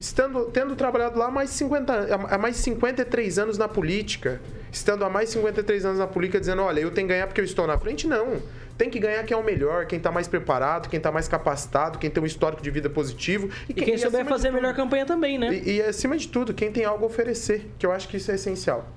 Estando, 0.01 0.45
tendo 0.53 0.77
trabalhado 0.77 1.19
lá 1.19 1.27
há 1.27 1.31
mais, 1.31 1.51
50, 1.51 2.15
há 2.31 2.39
mais 2.39 2.55
53 2.59 3.37
anos 3.37 3.59
na 3.59 3.67
política, 3.67 4.41
estando 4.71 5.05
há 5.05 5.11
mais 5.11 5.31
53 5.31 5.85
anos 5.85 5.99
na 5.99 6.07
política, 6.07 6.39
dizendo: 6.39 6.63
olha, 6.63 6.79
eu 6.79 6.93
tenho 6.93 7.09
que 7.09 7.15
ganhar 7.15 7.27
porque 7.27 7.41
eu 7.41 7.45
estou 7.45 7.67
na 7.67 7.77
frente, 7.77 8.07
não. 8.07 8.41
Tem 8.77 8.89
que 8.89 9.01
ganhar 9.01 9.25
quem 9.25 9.37
é 9.37 9.41
o 9.41 9.43
melhor, 9.43 9.87
quem 9.87 9.97
está 9.97 10.13
mais 10.13 10.29
preparado, 10.29 10.89
quem 10.89 10.99
está 10.99 11.11
mais 11.11 11.27
capacitado, 11.27 11.99
quem 11.99 12.09
tem 12.09 12.23
um 12.23 12.27
histórico 12.27 12.63
de 12.63 12.71
vida 12.71 12.89
positivo. 12.89 13.51
E, 13.69 13.75
quem, 13.75 13.83
e 13.83 13.87
quem 13.87 13.99
souber 13.99 14.25
fazer 14.25 14.49
a 14.49 14.53
melhor 14.53 14.73
campanha 14.73 15.05
também, 15.05 15.37
né? 15.37 15.53
E, 15.53 15.79
e, 15.79 15.83
acima 15.83 16.17
de 16.17 16.29
tudo, 16.29 16.55
quem 16.55 16.71
tem 16.71 16.85
algo 16.85 17.03
a 17.03 17.09
oferecer, 17.09 17.69
que 17.77 17.85
eu 17.85 17.91
acho 17.91 18.07
que 18.07 18.19
isso 18.19 18.31
é 18.31 18.37
essencial. 18.37 18.89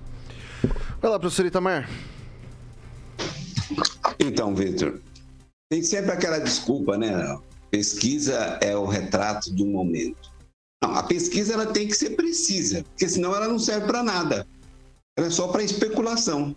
Vai 1.01 1.09
lá, 1.09 1.17
professor 1.17 1.47
Itamar. 1.47 1.89
Então, 4.19 4.53
Vitor, 4.53 4.99
tem 5.67 5.81
sempre 5.81 6.11
aquela 6.11 6.37
desculpa, 6.37 6.95
né? 6.95 7.39
Pesquisa 7.71 8.59
é 8.61 8.75
o 8.75 8.85
retrato 8.85 9.51
de 9.51 9.63
um 9.63 9.71
momento. 9.71 10.30
Não, 10.83 10.95
a 10.95 11.03
pesquisa 11.03 11.53
ela 11.53 11.67
tem 11.67 11.87
que 11.87 11.95
ser 11.95 12.11
precisa, 12.11 12.83
porque 12.83 13.07
senão 13.07 13.35
ela 13.35 13.47
não 13.47 13.59
serve 13.59 13.85
para 13.85 14.01
nada. 14.01 14.47
Ela 15.17 15.27
é 15.27 15.29
só 15.29 15.47
para 15.47 15.63
especulação. 15.63 16.55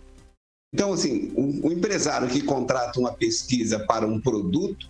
Então, 0.73 0.91
assim, 0.93 1.31
o, 1.35 1.67
um, 1.67 1.71
empresário 1.71 2.27
que 2.27 2.41
contrata 2.41 2.99
uma 2.99 3.13
pesquisa 3.13 3.79
para 3.85 4.05
um 4.05 4.19
produto, 4.19 4.89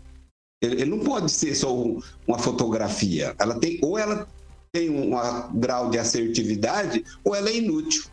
ele, 0.61 0.81
ele 0.81 0.89
não 0.89 0.99
pode 0.99 1.31
ser 1.31 1.53
só 1.53 1.75
um, 1.75 2.01
uma 2.25 2.39
fotografia. 2.39 3.35
Ela 3.37 3.59
tem, 3.59 3.79
ou 3.83 3.97
ela 3.97 4.27
tem 4.71 4.89
um, 4.89 5.15
um 5.15 5.59
grau 5.59 5.89
de 5.89 5.97
assertividade, 5.97 7.03
ou 7.23 7.35
ela 7.35 7.49
é 7.49 7.57
inútil. 7.57 8.05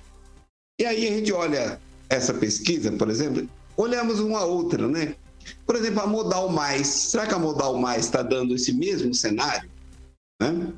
E 0.80 0.84
aí 0.84 1.06
a 1.06 1.10
gente 1.10 1.32
olha 1.32 1.80
essa 2.08 2.34
pesquisa, 2.34 2.92
por 2.92 3.08
exemplo, 3.08 3.48
olhamos 3.76 4.20
uma 4.20 4.44
outra, 4.44 4.86
né? 4.86 5.14
Por 5.66 5.76
exemplo, 5.76 6.02
a 6.02 6.06
Modal 6.06 6.48
Mais. 6.48 6.86
Será 6.86 7.26
que 7.26 7.34
a 7.34 7.38
Modal 7.38 7.78
Mais 7.78 8.04
está 8.04 8.22
dando 8.22 8.54
esse 8.54 8.72
mesmo 8.72 9.14
cenário? 9.14 9.70
Né? 10.40 10.72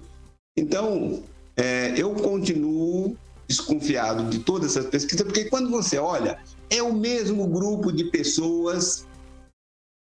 Então, 0.56 1.22
é, 1.56 1.94
eu 2.00 2.14
continuo 2.14 3.16
desconfiado 3.46 4.30
de 4.30 4.38
todas 4.38 4.76
essas 4.76 4.90
pesquisas, 4.90 5.24
porque 5.24 5.44
quando 5.46 5.70
você 5.70 5.98
olha, 5.98 6.38
é 6.70 6.82
o 6.82 6.92
mesmo 6.92 7.46
grupo 7.46 7.92
de 7.92 8.04
pessoas 8.04 9.06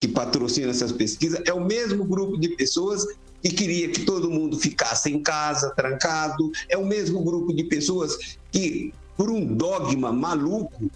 que 0.01 0.07
patrocina 0.07 0.69
essas 0.69 0.91
pesquisas, 0.91 1.41
é 1.45 1.53
o 1.53 1.63
mesmo 1.63 2.05
grupo 2.05 2.37
de 2.37 2.49
pessoas 2.49 3.05
que 3.41 3.49
queria 3.49 3.89
que 3.89 4.05
todo 4.05 4.31
mundo 4.31 4.57
ficasse 4.57 5.11
em 5.11 5.21
casa, 5.21 5.71
trancado, 5.71 6.51
é 6.69 6.77
o 6.77 6.85
mesmo 6.85 7.23
grupo 7.23 7.53
de 7.53 7.63
pessoas 7.65 8.37
que, 8.51 8.93
por 9.17 9.29
um 9.29 9.45
dogma 9.45 10.11
maluco, 10.11 10.89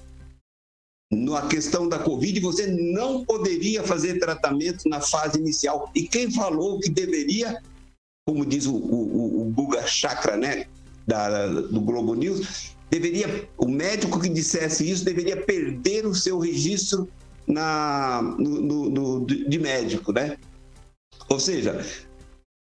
na 1.12 1.48
questão 1.48 1.90
da 1.90 1.98
Covid, 1.98 2.40
você 2.40 2.68
não 2.68 3.26
poderia 3.26 3.84
fazer 3.84 4.20
tratamento 4.20 4.88
na 4.88 5.02
fase 5.02 5.40
inicial. 5.40 5.90
E 5.96 6.08
quem 6.08 6.32
falou 6.32 6.80
que 6.80 6.90
deveria 6.90 7.62
como 8.30 8.46
diz 8.46 8.68
o, 8.68 8.76
o, 8.76 9.42
o 9.42 9.46
Buga 9.46 9.88
Chakra, 9.88 10.38
né, 10.38 10.68
da, 11.08 11.48
do 11.48 11.82
Globo 11.82 12.14
News, 12.14 12.76
deveria, 12.88 13.50
o 13.58 13.68
médico 13.68 14.20
que 14.20 14.30
dissesse 14.30 14.88
isso 14.88 15.04
deveria 15.04 15.36
perder 15.36 16.06
o 16.06 16.14
seu 16.14 16.38
registro 16.38 17.10
na, 17.48 18.22
no, 18.38 18.62
no, 18.62 18.90
no, 18.92 19.26
de 19.26 19.58
médico, 19.58 20.12
né? 20.12 20.38
Ou 21.28 21.40
seja, 21.40 21.84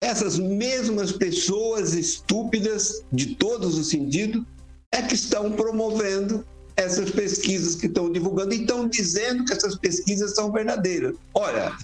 essas 0.01 0.39
mesmas 0.39 1.11
pessoas 1.11 1.93
estúpidas 1.93 3.03
de 3.11 3.35
todos 3.35 3.77
os 3.77 3.89
sentidos 3.89 4.45
é 4.93 5.01
que 5.01 5.15
estão 5.15 5.51
promovendo 5.51 6.45
essas 6.77 7.11
pesquisas 7.11 7.75
que 7.75 7.87
estão 7.87 8.09
divulgando 8.09 8.53
e 8.53 8.61
estão 8.61 8.87
dizendo 8.87 9.43
que 9.43 9.51
essas 9.51 9.75
pesquisas 9.75 10.33
são 10.33 10.49
verdadeiras. 10.49 11.13
Olha, 11.33 11.75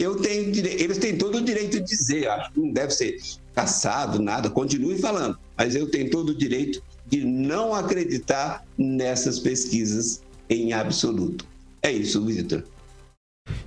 eu 0.00 0.16
tenho 0.16 0.50
eles 0.56 0.98
têm 0.98 1.16
todo 1.16 1.38
o 1.38 1.40
direito 1.40 1.78
de 1.78 1.86
dizer, 1.86 2.28
acho 2.28 2.52
que 2.52 2.60
não 2.60 2.72
deve 2.72 2.92
ser 2.92 3.18
caçado, 3.54 4.20
nada, 4.20 4.48
continue 4.48 4.98
falando, 4.98 5.38
mas 5.56 5.74
eu 5.74 5.90
tenho 5.90 6.10
todo 6.10 6.30
o 6.30 6.34
direito 6.34 6.82
de 7.06 7.24
não 7.24 7.74
acreditar 7.74 8.64
nessas 8.78 9.38
pesquisas 9.38 10.22
em 10.48 10.72
absoluto. 10.72 11.44
É 11.82 11.90
isso, 11.90 12.24
Vitor. 12.24 12.64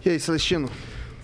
E 0.05 0.09
aí, 0.09 0.19
Celestino? 0.19 0.69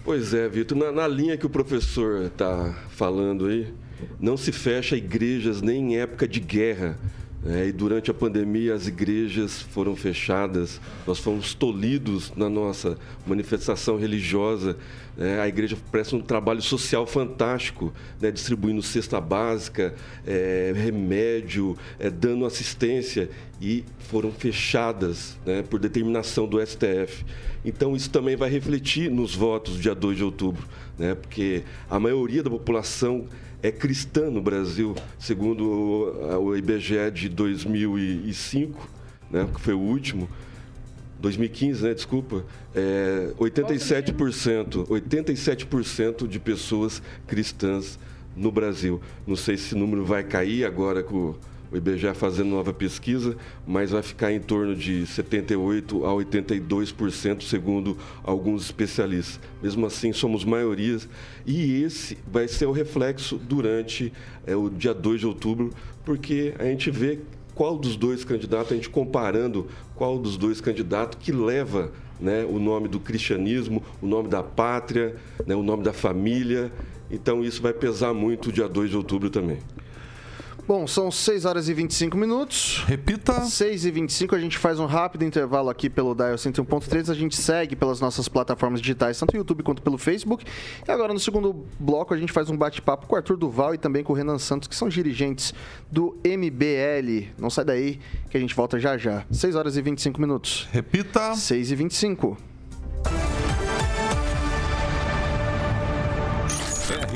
Pois 0.03 0.33
é, 0.33 0.47
Vitor, 0.47 0.77
na, 0.77 0.91
na, 0.91 1.07
linha 1.07 1.37
que 1.37 1.45
o 1.45 1.49
professor 1.49 2.23
está 2.23 2.73
falando 2.89 3.47
aí, 3.47 3.73
não 4.19 4.35
se 4.35 4.51
fecha 4.51 4.95
igrejas 4.95 5.61
nem 5.61 5.93
em 5.93 5.97
época 5.97 6.27
de 6.27 6.39
guerra. 6.39 6.97
É, 7.45 7.67
e 7.67 7.71
durante 7.71 8.11
a 8.11 8.13
pandemia 8.13 8.73
as 8.73 8.87
igrejas 8.87 9.61
foram 9.61 9.95
fechadas, 9.95 10.81
nós 11.07 11.19
fomos 11.19 11.53
tolhidos 11.53 12.33
na 12.35 12.49
nossa 12.49 12.97
manifestação 13.25 13.97
religiosa. 13.97 14.77
É, 15.19 15.37
a 15.41 15.49
igreja 15.49 15.77
presta 15.91 16.15
um 16.15 16.21
trabalho 16.21 16.61
social 16.61 17.05
fantástico, 17.05 17.93
né, 18.21 18.31
distribuindo 18.31 18.81
cesta 18.81 19.19
básica, 19.19 19.93
é, 20.25 20.71
remédio, 20.73 21.77
é, 21.99 22.09
dando 22.09 22.45
assistência 22.45 23.29
e 23.61 23.83
foram 23.99 24.31
fechadas 24.31 25.37
né, 25.45 25.61
por 25.61 25.77
determinação 25.77 26.47
do 26.47 26.65
STF. 26.65 27.25
Então 27.65 27.97
isso 27.97 28.09
também 28.09 28.37
vai 28.37 28.49
refletir 28.49 29.11
nos 29.11 29.35
votos 29.35 29.77
dia 29.77 29.93
2 29.93 30.15
de 30.15 30.23
outubro, 30.23 30.65
né, 30.97 31.13
porque 31.15 31.63
a 31.89 31.99
maioria 31.99 32.41
da 32.41 32.49
população 32.49 33.27
é 33.61 33.73
cristã 33.73 34.31
no 34.31 34.41
Brasil, 34.41 34.95
segundo 35.19 35.65
o 36.41 36.55
IBGE 36.55 37.11
de 37.13 37.27
2005, 37.27 38.89
né, 39.29 39.45
que 39.53 39.59
foi 39.59 39.73
o 39.73 39.79
último, 39.79 40.29
2015, 41.19 41.83
né, 41.83 41.93
desculpa, 41.93 42.45
é 42.73 43.33
87%, 43.37 44.87
87% 44.87 46.27
de 46.27 46.39
pessoas 46.39 47.01
cristãs 47.27 47.99
no 48.35 48.51
Brasil. 48.51 49.01
Não 49.27 49.35
sei 49.35 49.57
se 49.57 49.67
esse 49.67 49.75
número 49.75 50.05
vai 50.05 50.23
cair 50.23 50.65
agora 50.65 51.03
com 51.03 51.35
o 51.71 51.77
IBGE 51.77 52.13
fazendo 52.15 52.49
nova 52.49 52.73
pesquisa, 52.73 53.35
mas 53.67 53.91
vai 53.91 54.01
ficar 54.01 54.31
em 54.31 54.39
torno 54.39 54.75
de 54.75 55.03
78% 55.03 56.03
a 56.03 56.25
82%, 56.25 57.43
segundo 57.43 57.97
alguns 58.23 58.63
especialistas. 58.65 59.39
Mesmo 59.61 59.85
assim, 59.85 60.11
somos 60.11 60.43
maiorias 60.43 61.07
e 61.45 61.83
esse 61.83 62.17
vai 62.31 62.47
ser 62.47 62.65
o 62.65 62.71
reflexo 62.71 63.37
durante 63.37 64.11
é, 64.47 64.55
o 64.55 64.69
dia 64.69 64.93
2 64.93 65.19
de 65.19 65.27
outubro, 65.27 65.71
porque 66.03 66.55
a 66.57 66.63
gente 66.63 66.89
vê 66.89 67.19
qual 67.59 67.77
dos 67.77 67.97
dois 67.97 68.23
candidatos, 68.23 68.71
a 68.71 68.75
gente 68.75 68.89
comparando 68.89 69.67
qual 69.93 70.17
dos 70.17 70.37
dois 70.37 70.61
candidatos 70.61 71.19
que 71.21 71.29
leva 71.29 71.91
né, 72.17 72.45
o 72.45 72.57
nome 72.57 72.87
do 72.87 73.01
cristianismo, 73.01 73.83
o 74.01 74.07
nome 74.07 74.29
da 74.29 74.41
pátria, 74.41 75.17
né, 75.45 75.53
o 75.57 75.61
nome 75.61 75.83
da 75.83 75.91
família. 75.91 76.71
Então, 77.11 77.43
isso 77.43 77.61
vai 77.61 77.73
pesar 77.73 78.13
muito 78.13 78.49
dia 78.49 78.65
2 78.65 78.91
de 78.91 78.95
outubro 78.95 79.29
também. 79.29 79.57
Bom, 80.69 80.85
são 80.85 81.09
6 81.09 81.45
horas 81.45 81.67
e 81.67 81.73
25 81.73 82.15
minutos. 82.15 82.83
Repita. 82.85 83.41
6 83.41 83.85
e 83.85 83.89
25 83.89 84.35
a 84.35 84.39
gente 84.39 84.55
faz 84.55 84.79
um 84.79 84.85
rápido 84.85 85.25
intervalo 85.25 85.67
aqui 85.67 85.89
pelo 85.89 86.13
Dial 86.13 86.35
101.3. 86.35 87.09
A 87.09 87.15
gente 87.15 87.35
segue 87.35 87.75
pelas 87.75 87.99
nossas 87.99 88.27
plataformas 88.27 88.79
digitais, 88.79 89.17
tanto 89.17 89.33
no 89.33 89.39
YouTube 89.39 89.63
quanto 89.63 89.81
pelo 89.81 89.97
Facebook. 89.97 90.45
E 90.87 90.91
agora, 90.91 91.11
no 91.11 91.19
segundo 91.19 91.65
bloco, 91.79 92.13
a 92.13 92.17
gente 92.17 92.31
faz 92.31 92.51
um 92.51 92.55
bate-papo 92.55 93.07
com 93.07 93.15
o 93.15 93.17
Arthur 93.17 93.35
Duval 93.35 93.73
e 93.73 93.79
também 93.79 94.03
com 94.03 94.13
o 94.13 94.15
Renan 94.15 94.37
Santos, 94.37 94.67
que 94.67 94.75
são 94.75 94.87
dirigentes 94.87 95.55
do 95.91 96.15
MBL. 96.23 97.29
Não 97.39 97.49
sai 97.49 97.65
daí, 97.65 97.99
que 98.29 98.37
a 98.37 98.39
gente 98.39 98.53
volta 98.53 98.77
já 98.79 98.95
já. 98.95 99.25
6 99.31 99.55
horas 99.55 99.75
e 99.75 99.81
25 99.81 100.21
minutos. 100.21 100.67
Repita. 100.71 101.33
6 101.33 101.71
e 101.71 101.75
25. 101.75 102.37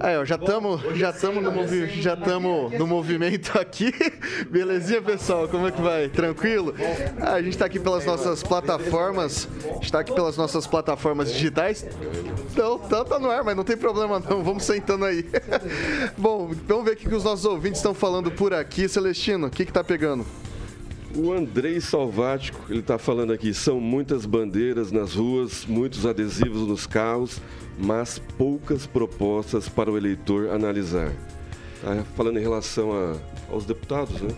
Aí, 0.00 0.16
ó, 0.16 0.24
já 0.24 0.34
estamos 0.34 0.82
já 0.98 1.12
tamo 1.12 1.40
no, 1.40 1.50
movi 1.50 1.86
já 2.02 2.16
tamo 2.16 2.70
no 2.70 2.86
movimento 2.86 3.58
aqui. 3.58 3.92
Belezinha, 4.50 5.00
pessoal? 5.00 5.48
Como 5.48 5.66
é 5.66 5.70
que 5.70 5.80
vai? 5.80 6.08
Tranquilo? 6.08 6.74
Ah, 7.20 7.34
a 7.34 7.42
gente 7.42 7.54
está 7.54 7.66
aqui 7.66 7.78
pelas 7.78 8.04
nossas 8.04 8.42
plataformas. 8.42 9.48
Está 9.80 10.00
aqui 10.00 10.12
pelas 10.12 10.36
nossas 10.36 10.66
plataformas 10.66 11.32
digitais. 11.32 11.86
Então, 12.52 12.78
tá, 12.78 13.04
tá 13.04 13.18
no 13.18 13.30
ar, 13.30 13.42
mas 13.42 13.56
não 13.56 13.64
tem 13.64 13.76
problema 13.76 14.20
não. 14.20 14.42
Vamos 14.42 14.64
sentando 14.64 15.04
aí. 15.04 15.24
Bom, 16.18 16.52
vamos 16.66 16.84
ver 16.84 16.92
o 16.92 16.96
que 16.96 17.14
os 17.14 17.24
nossos 17.24 17.44
ouvintes 17.44 17.78
estão 17.78 17.94
falando 17.94 18.30
por 18.30 18.52
aqui. 18.52 18.88
Celestino, 18.88 19.46
o 19.46 19.50
que 19.50 19.64
que 19.64 19.72
tá 19.72 19.82
pegando? 19.82 20.26
O 21.14 21.30
Andrei 21.30 21.78
Salvático, 21.78 22.64
ele 22.70 22.80
está 22.80 22.96
falando 22.98 23.32
aqui, 23.34 23.52
são 23.52 23.78
muitas 23.78 24.24
bandeiras 24.24 24.90
nas 24.90 25.14
ruas, 25.14 25.66
muitos 25.66 26.06
adesivos 26.06 26.66
nos 26.66 26.86
carros, 26.86 27.38
mas 27.78 28.18
poucas 28.38 28.86
propostas 28.86 29.68
para 29.68 29.90
o 29.90 29.96
eleitor 29.98 30.50
analisar. 30.50 31.12
Tá 31.82 32.02
falando 32.16 32.38
em 32.38 32.42
relação 32.42 32.92
a, 32.92 33.16
aos 33.52 33.66
deputados, 33.66 34.22
né? 34.22 34.30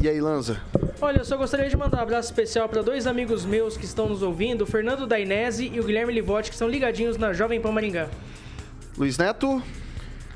E 0.00 0.08
aí, 0.08 0.20
Lanza? 0.20 0.60
Olha, 1.00 1.18
eu 1.18 1.24
só 1.24 1.36
gostaria 1.36 1.68
de 1.68 1.76
mandar 1.76 1.98
um 1.98 2.02
abraço 2.02 2.30
especial 2.30 2.68
para 2.68 2.82
dois 2.82 3.06
amigos 3.06 3.44
meus 3.44 3.76
que 3.76 3.84
estão 3.84 4.08
nos 4.08 4.22
ouvindo, 4.22 4.62
o 4.62 4.66
Fernando 4.66 5.06
Dainese 5.06 5.70
e 5.72 5.78
o 5.78 5.84
Guilherme 5.84 6.12
Livotti, 6.12 6.50
que 6.50 6.56
são 6.56 6.68
ligadinhos 6.68 7.16
na 7.16 7.32
Jovem 7.32 7.60
Pan 7.60 7.70
Maringá. 7.70 8.08
Luiz 8.96 9.16
Neto? 9.18 9.62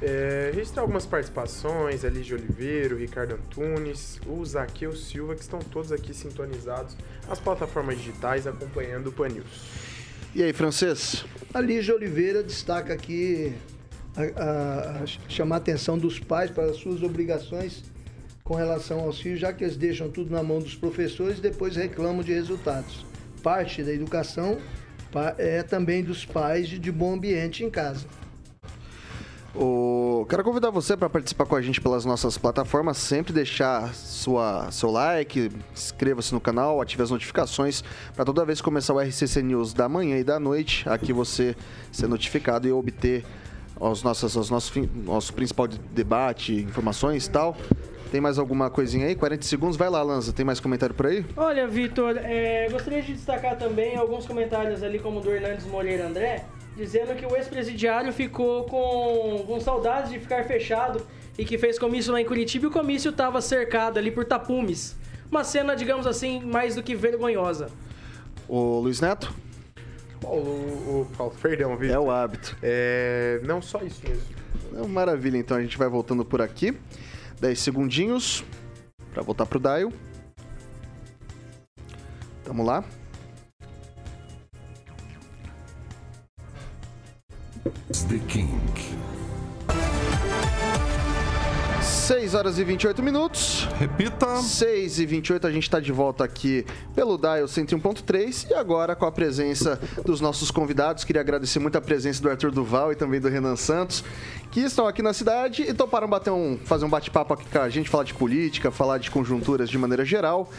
É, 0.04 0.50
registrar 0.52 0.82
algumas 0.82 1.06
participações, 1.06 2.02
Elige 2.02 2.34
Oliveira, 2.34 2.92
o 2.92 2.98
Ricardo 2.98 3.34
Antunes, 3.36 4.20
o 4.26 4.44
Zaqueu 4.44 4.96
Silva, 4.96 5.36
que 5.36 5.42
estão 5.42 5.60
todos 5.60 5.92
aqui 5.92 6.12
sintonizados 6.12 6.96
nas 7.28 7.38
plataformas 7.38 7.98
digitais 7.98 8.44
acompanhando 8.44 9.08
o 9.08 9.12
Pan 9.12 9.28
News. 9.28 9.46
E 10.34 10.42
aí, 10.42 10.52
francês? 10.52 11.24
A 11.54 11.60
Lígia 11.60 11.94
Oliveira 11.94 12.42
destaca 12.42 12.92
aqui 12.92 13.52
a, 14.16 14.42
a, 14.42 15.02
a 15.02 15.06
chamar 15.28 15.56
a 15.56 15.58
atenção 15.58 15.96
dos 15.96 16.18
pais 16.18 16.50
para 16.50 16.64
as 16.64 16.78
suas 16.78 17.00
obrigações 17.02 17.84
com 18.42 18.54
relação 18.54 19.00
aos 19.00 19.20
filhos, 19.20 19.38
já 19.38 19.52
que 19.52 19.62
eles 19.62 19.76
deixam 19.76 20.10
tudo 20.10 20.32
na 20.32 20.42
mão 20.42 20.58
dos 20.58 20.74
professores 20.74 21.38
e 21.38 21.40
depois 21.40 21.76
reclamam 21.76 22.24
de 22.24 22.32
resultados. 22.32 23.06
Parte 23.40 23.84
da 23.84 23.92
educação 23.92 24.58
é 25.38 25.62
também 25.62 26.02
dos 26.02 26.24
pais 26.24 26.68
de, 26.68 26.78
de 26.78 26.90
bom 26.90 27.14
ambiente 27.14 27.62
em 27.62 27.70
casa. 27.70 28.04
O... 29.54 30.26
Quero 30.28 30.42
convidar 30.42 30.70
você 30.70 30.96
para 30.96 31.10
participar 31.10 31.44
com 31.44 31.56
a 31.56 31.60
gente 31.60 31.80
pelas 31.80 32.04
nossas 32.04 32.38
plataformas, 32.38 32.96
sempre 32.96 33.32
deixar 33.32 33.92
sua, 33.94 34.70
seu 34.70 34.90
like, 34.90 35.50
inscreva-se 35.72 36.32
no 36.32 36.40
canal, 36.40 36.80
ative 36.80 37.02
as 37.02 37.10
notificações 37.10 37.82
para 38.14 38.24
toda 38.24 38.44
vez 38.44 38.60
que 38.60 38.64
começar 38.64 38.94
o 38.94 39.00
RCC 39.00 39.42
News 39.42 39.74
da 39.74 39.88
manhã 39.88 40.16
e 40.16 40.24
da 40.24 40.40
noite, 40.40 40.88
aqui 40.88 41.12
você 41.12 41.54
ser 41.90 42.06
notificado 42.06 42.66
e 42.66 42.72
obter 42.72 43.24
os 43.78 44.02
nossos, 44.02 44.36
os 44.36 44.48
nossos, 44.48 44.88
nosso 45.04 45.34
principal 45.34 45.66
debate, 45.66 46.54
informações 46.54 47.26
e 47.26 47.30
tal. 47.30 47.56
Tem 48.10 48.20
mais 48.20 48.38
alguma 48.38 48.70
coisinha 48.70 49.06
aí? 49.06 49.14
40 49.14 49.42
segundos, 49.44 49.76
vai 49.76 49.88
lá, 49.88 50.02
Lanza. 50.02 50.34
Tem 50.34 50.44
mais 50.44 50.60
comentário 50.60 50.94
por 50.94 51.06
aí? 51.06 51.24
Olha, 51.34 51.66
Vitor, 51.66 52.16
é, 52.18 52.68
gostaria 52.70 53.00
de 53.02 53.14
destacar 53.14 53.56
também 53.56 53.96
alguns 53.96 54.26
comentários 54.26 54.82
ali, 54.82 54.98
como 54.98 55.20
do 55.20 55.30
Hernandes 55.30 55.66
Moreira 55.66 56.06
André, 56.06 56.44
dizendo 56.76 57.14
que 57.14 57.26
o 57.26 57.36
ex-presidiário 57.36 58.12
ficou 58.12 58.64
com, 58.64 59.44
com 59.46 59.60
saudades 59.60 60.10
de 60.10 60.18
ficar 60.18 60.44
fechado 60.44 61.06
e 61.38 61.44
que 61.44 61.58
fez 61.58 61.78
comício 61.78 62.12
lá 62.12 62.20
em 62.20 62.24
Curitiba 62.24 62.66
e 62.66 62.68
o 62.68 62.70
comício 62.70 63.10
estava 63.10 63.40
cercado 63.40 63.98
ali 63.98 64.10
por 64.10 64.24
tapumes. 64.24 64.96
Uma 65.30 65.44
cena, 65.44 65.74
digamos 65.74 66.06
assim, 66.06 66.40
mais 66.40 66.74
do 66.74 66.82
que 66.82 66.94
vergonhosa. 66.94 67.70
O 68.48 68.80
Luiz 68.80 69.00
Neto? 69.00 69.32
O, 70.22 70.26
o, 70.26 71.08
o 71.18 71.30
perdão, 71.30 71.76
Vitor. 71.76 71.96
É 71.96 71.98
o 71.98 72.10
hábito. 72.10 72.56
É, 72.62 73.40
não 73.44 73.62
só 73.62 73.80
isso 73.82 74.00
mesmo. 74.06 74.22
É 74.76 74.86
maravilha, 74.86 75.38
então 75.38 75.56
a 75.56 75.62
gente 75.62 75.78
vai 75.78 75.88
voltando 75.88 76.24
por 76.24 76.40
aqui. 76.40 76.76
10 77.40 77.58
segundinhos 77.58 78.44
para 79.12 79.22
voltar 79.22 79.46
pro 79.46 79.58
dial. 79.58 79.92
Tamo 82.44 82.62
lá. 82.62 82.84
The 87.64 88.18
King. 88.26 88.72
6 91.80 92.34
horas 92.34 92.58
e 92.58 92.64
28 92.64 93.00
minutos. 93.00 93.68
Repita. 93.78 94.38
6 94.38 94.98
e 94.98 95.06
28, 95.06 95.46
a 95.46 95.52
gente 95.52 95.62
está 95.62 95.78
de 95.78 95.92
volta 95.92 96.24
aqui 96.24 96.66
pelo 96.92 97.16
Dial 97.16 97.44
101.3 97.44 98.50
e 98.50 98.54
agora 98.54 98.96
com 98.96 99.06
a 99.06 99.12
presença 99.12 99.80
dos 100.04 100.20
nossos 100.20 100.50
convidados. 100.50 101.04
Queria 101.04 101.20
agradecer 101.20 101.60
muito 101.60 101.78
a 101.78 101.80
presença 101.80 102.20
do 102.20 102.28
Arthur 102.28 102.50
Duval 102.50 102.90
e 102.90 102.96
também 102.96 103.20
do 103.20 103.28
Renan 103.28 103.54
Santos, 103.54 104.02
que 104.50 104.58
estão 104.58 104.88
aqui 104.88 105.00
na 105.00 105.12
cidade 105.12 105.62
e 105.62 105.72
toparam 105.72 106.08
bater 106.08 106.30
um, 106.30 106.58
fazer 106.64 106.84
um 106.84 106.90
bate-papo 106.90 107.34
aqui 107.34 107.44
com 107.48 107.58
a 107.60 107.68
gente, 107.68 107.88
falar 107.88 108.02
de 108.02 108.14
política, 108.14 108.72
falar 108.72 108.98
de 108.98 109.08
conjunturas 109.08 109.70
de 109.70 109.78
maneira 109.78 110.04
geral. 110.04 110.50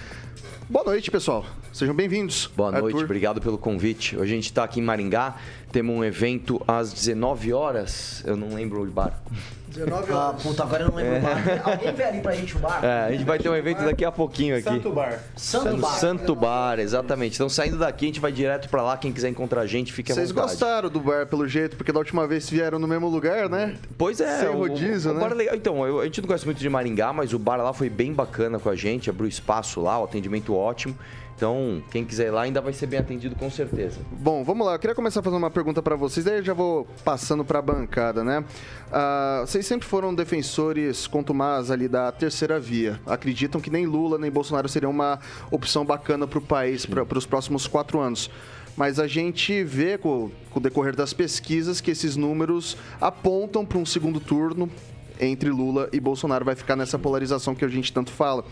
Boa 0.69 0.85
noite, 0.85 1.11
pessoal. 1.11 1.45
Sejam 1.71 1.95
bem-vindos. 1.95 2.49
Boa 2.55 2.69
Arthur. 2.69 2.81
noite, 2.91 3.03
obrigado 3.03 3.41
pelo 3.41 3.57
convite. 3.57 4.15
Hoje 4.15 4.31
a 4.31 4.35
gente 4.35 4.45
está 4.45 4.63
aqui 4.63 4.79
em 4.79 4.83
Maringá, 4.83 5.35
temos 5.71 5.95
um 5.95 6.03
evento 6.03 6.61
às 6.67 6.93
19 6.93 7.53
horas. 7.53 8.23
Eu 8.25 8.35
não 8.35 8.53
lembro 8.53 8.81
o 8.81 8.85
bar. 8.91 9.21
19 9.73 10.11
Ah, 10.11 10.15
horas. 10.29 10.43
puta, 10.43 10.63
agora 10.63 10.83
eu 10.83 10.89
não 10.89 10.95
lembro 10.95 11.17
o 11.17 11.21
bar. 11.21 11.61
Alguém 11.71 11.93
vê 11.93 12.03
ali 12.03 12.21
pra 12.21 12.33
gente 12.33 12.55
o 12.55 12.59
bar? 12.59 12.79
É, 12.83 13.05
a 13.07 13.11
gente 13.11 13.23
vai 13.23 13.39
ter 13.39 13.49
um 13.49 13.55
evento 13.55 13.83
daqui 13.83 14.05
a 14.05 14.11
pouquinho 14.11 14.55
aqui. 14.55 14.63
Santo 14.69 14.91
Bar. 14.91 15.19
Santo 15.35 15.77
Bar. 15.77 15.89
Santo 15.99 16.35
Bar, 16.35 16.79
exatamente. 16.79 17.35
Então 17.35 17.49
saindo 17.49 17.77
daqui, 17.77 18.05
a 18.05 18.07
gente 18.07 18.19
vai 18.19 18.31
direto 18.31 18.69
pra 18.69 18.81
lá. 18.81 18.97
Quem 18.97 19.11
quiser 19.11 19.29
encontrar 19.29 19.61
a 19.61 19.67
gente, 19.67 19.91
fique 19.91 20.11
à 20.11 20.15
Vocês 20.15 20.29
vontade. 20.31 20.49
gostaram 20.51 20.89
do 20.89 20.99
bar, 20.99 21.25
pelo 21.27 21.47
jeito, 21.47 21.75
porque 21.75 21.91
da 21.91 21.99
última 21.99 22.27
vez 22.27 22.49
vieram 22.49 22.77
no 22.79 22.87
mesmo 22.87 23.07
lugar, 23.09 23.49
né? 23.49 23.75
Pois 23.97 24.19
é. 24.21 24.39
Sem 24.39 24.49
o- 24.49 24.57
rodízio, 24.57 25.11
o, 25.11 25.13
né? 25.15 25.19
bar 25.19 25.31
é 25.31 25.35
legal. 25.35 25.55
Então, 25.55 25.85
eu- 25.87 25.99
a 25.99 26.05
gente 26.05 26.21
não 26.21 26.27
conhece 26.27 26.45
muito 26.45 26.59
de 26.59 26.69
Maringá, 26.69 27.11
mas 27.11 27.33
o 27.33 27.39
bar 27.39 27.57
lá 27.57 27.73
foi 27.73 27.89
bem 27.89 28.13
bacana 28.13 28.59
com 28.59 28.69
a 28.69 28.75
gente. 28.75 29.09
Abriu 29.09 29.27
espaço 29.27 29.81
lá, 29.81 29.99
o 29.99 30.03
atendimento 30.03 30.55
ótimo. 30.55 30.95
Então, 31.35 31.83
quem 31.91 32.05
quiser 32.05 32.27
ir 32.27 32.31
lá 32.31 32.43
ainda 32.43 32.61
vai 32.61 32.73
ser 32.73 32.87
bem 32.87 32.99
atendido 32.99 33.35
com 33.35 33.49
certeza. 33.49 33.99
Bom, 34.11 34.43
vamos 34.43 34.65
lá. 34.65 34.75
Eu 34.75 34.79
queria 34.79 34.95
começar 34.95 35.21
fazendo 35.21 35.39
uma 35.39 35.49
pergunta 35.49 35.81
para 35.81 35.95
vocês, 35.95 36.25
daí 36.25 36.37
eu 36.37 36.43
já 36.43 36.53
vou 36.53 36.87
passando 37.03 37.43
para 37.43 37.59
a 37.59 37.61
bancada, 37.61 38.23
né? 38.23 38.43
Ah, 38.91 39.43
vocês 39.45 39.65
sempre 39.65 39.87
foram 39.87 40.13
defensores 40.13 41.07
contumaz 41.07 41.71
ali 41.71 41.87
da 41.87 42.11
terceira 42.11 42.59
via. 42.59 42.99
Acreditam 43.05 43.59
que 43.59 43.69
nem 43.69 43.85
Lula 43.85 44.17
nem 44.17 44.31
Bolsonaro 44.31 44.69
seriam 44.69 44.91
uma 44.91 45.19
opção 45.49 45.83
bacana 45.83 46.27
para 46.27 46.39
o 46.39 46.41
país 46.41 46.85
para 46.85 47.17
os 47.17 47.25
próximos 47.25 47.67
quatro 47.67 47.99
anos. 47.99 48.29
Mas 48.75 48.99
a 48.99 49.07
gente 49.07 49.63
vê 49.63 49.97
com, 49.97 50.31
com 50.49 50.59
o 50.59 50.61
decorrer 50.61 50.95
das 50.95 51.13
pesquisas 51.13 51.79
que 51.79 51.91
esses 51.91 52.15
números 52.15 52.77
apontam 52.99 53.65
para 53.65 53.77
um 53.77 53.85
segundo 53.85 54.19
turno 54.19 54.69
entre 55.19 55.49
Lula 55.49 55.89
e 55.91 55.99
Bolsonaro. 55.99 56.43
Vai 56.43 56.55
ficar 56.55 56.75
nessa 56.75 56.97
polarização 56.97 57.53
que 57.53 57.65
a 57.65 57.67
gente 57.67 57.93
tanto 57.93 58.11
fala. 58.11 58.43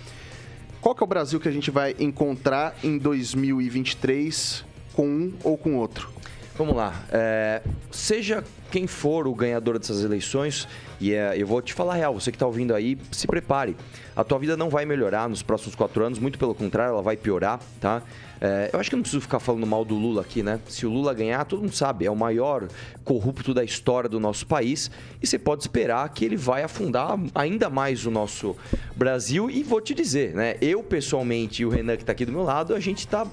Qual 0.81 0.95
que 0.95 1.03
é 1.03 1.05
o 1.05 1.07
Brasil 1.07 1.39
que 1.39 1.47
a 1.47 1.51
gente 1.51 1.69
vai 1.69 1.95
encontrar 1.99 2.73
em 2.83 2.97
2023 2.97 4.65
com 4.93 5.05
um 5.05 5.33
ou 5.43 5.55
com 5.55 5.75
outro? 5.75 6.09
Vamos 6.57 6.75
lá. 6.75 7.05
É, 7.11 7.61
seja 7.91 8.43
quem 8.71 8.87
for 8.87 9.27
o 9.27 9.35
ganhador 9.35 9.77
dessas 9.77 10.03
eleições, 10.03 10.67
e 10.99 11.13
é, 11.13 11.35
eu 11.37 11.45
vou 11.45 11.61
te 11.61 11.71
falar 11.71 11.93
a 11.93 11.97
real, 11.97 12.13
você 12.15 12.31
que 12.31 12.35
está 12.35 12.47
ouvindo 12.47 12.73
aí, 12.73 12.97
se 13.11 13.27
prepare. 13.27 13.77
A 14.15 14.23
tua 14.23 14.39
vida 14.39 14.57
não 14.57 14.71
vai 14.71 14.83
melhorar 14.83 15.29
nos 15.29 15.43
próximos 15.43 15.75
quatro 15.75 16.03
anos, 16.03 16.17
muito 16.17 16.39
pelo 16.39 16.55
contrário, 16.55 16.93
ela 16.93 17.01
vai 17.03 17.15
piorar, 17.15 17.59
tá? 17.79 18.01
É, 18.43 18.71
eu 18.73 18.79
acho 18.79 18.89
que 18.89 18.95
não 18.95 19.03
preciso 19.03 19.21
ficar 19.21 19.39
falando 19.39 19.67
mal 19.67 19.85
do 19.85 19.93
Lula 19.93 20.21
aqui, 20.21 20.41
né? 20.41 20.59
Se 20.67 20.83
o 20.87 20.89
Lula 20.89 21.13
ganhar, 21.13 21.45
todo 21.45 21.61
mundo 21.61 21.75
sabe, 21.75 22.05
é 22.05 22.11
o 22.11 22.15
maior 22.15 22.67
corrupto 23.05 23.53
da 23.53 23.63
história 23.63 24.09
do 24.09 24.19
nosso 24.19 24.47
país 24.47 24.89
e 25.21 25.27
você 25.27 25.37
pode 25.37 25.61
esperar 25.61 26.09
que 26.09 26.25
ele 26.25 26.35
vai 26.35 26.63
afundar 26.63 27.19
ainda 27.35 27.69
mais 27.69 28.03
o 28.07 28.09
nosso 28.09 28.55
Brasil. 28.95 29.47
E 29.47 29.61
vou 29.61 29.79
te 29.79 29.93
dizer, 29.93 30.33
né? 30.33 30.55
Eu 30.59 30.81
pessoalmente 30.81 31.61
e 31.61 31.65
o 31.67 31.69
Renan 31.69 31.95
que 31.95 32.01
está 32.01 32.13
aqui 32.13 32.25
do 32.25 32.31
meu 32.31 32.41
lado, 32.41 32.73
a 32.73 32.79
gente 32.79 32.99
está 32.99 33.27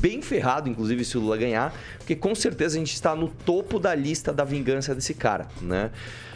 bem 0.00 0.22
ferrado, 0.22 0.68
inclusive 0.68 1.04
se 1.04 1.18
o 1.18 1.20
Lula 1.20 1.36
ganhar, 1.36 1.74
porque 1.98 2.16
com 2.16 2.34
certeza 2.34 2.76
a 2.76 2.78
gente 2.78 2.94
está 2.94 3.14
no 3.14 3.28
topo 3.28 3.78
da 3.78 3.94
lista 3.94 4.32
da 4.32 4.44
vingança 4.44 4.94
desse 4.94 5.12
cara, 5.12 5.46
né? 5.60 5.90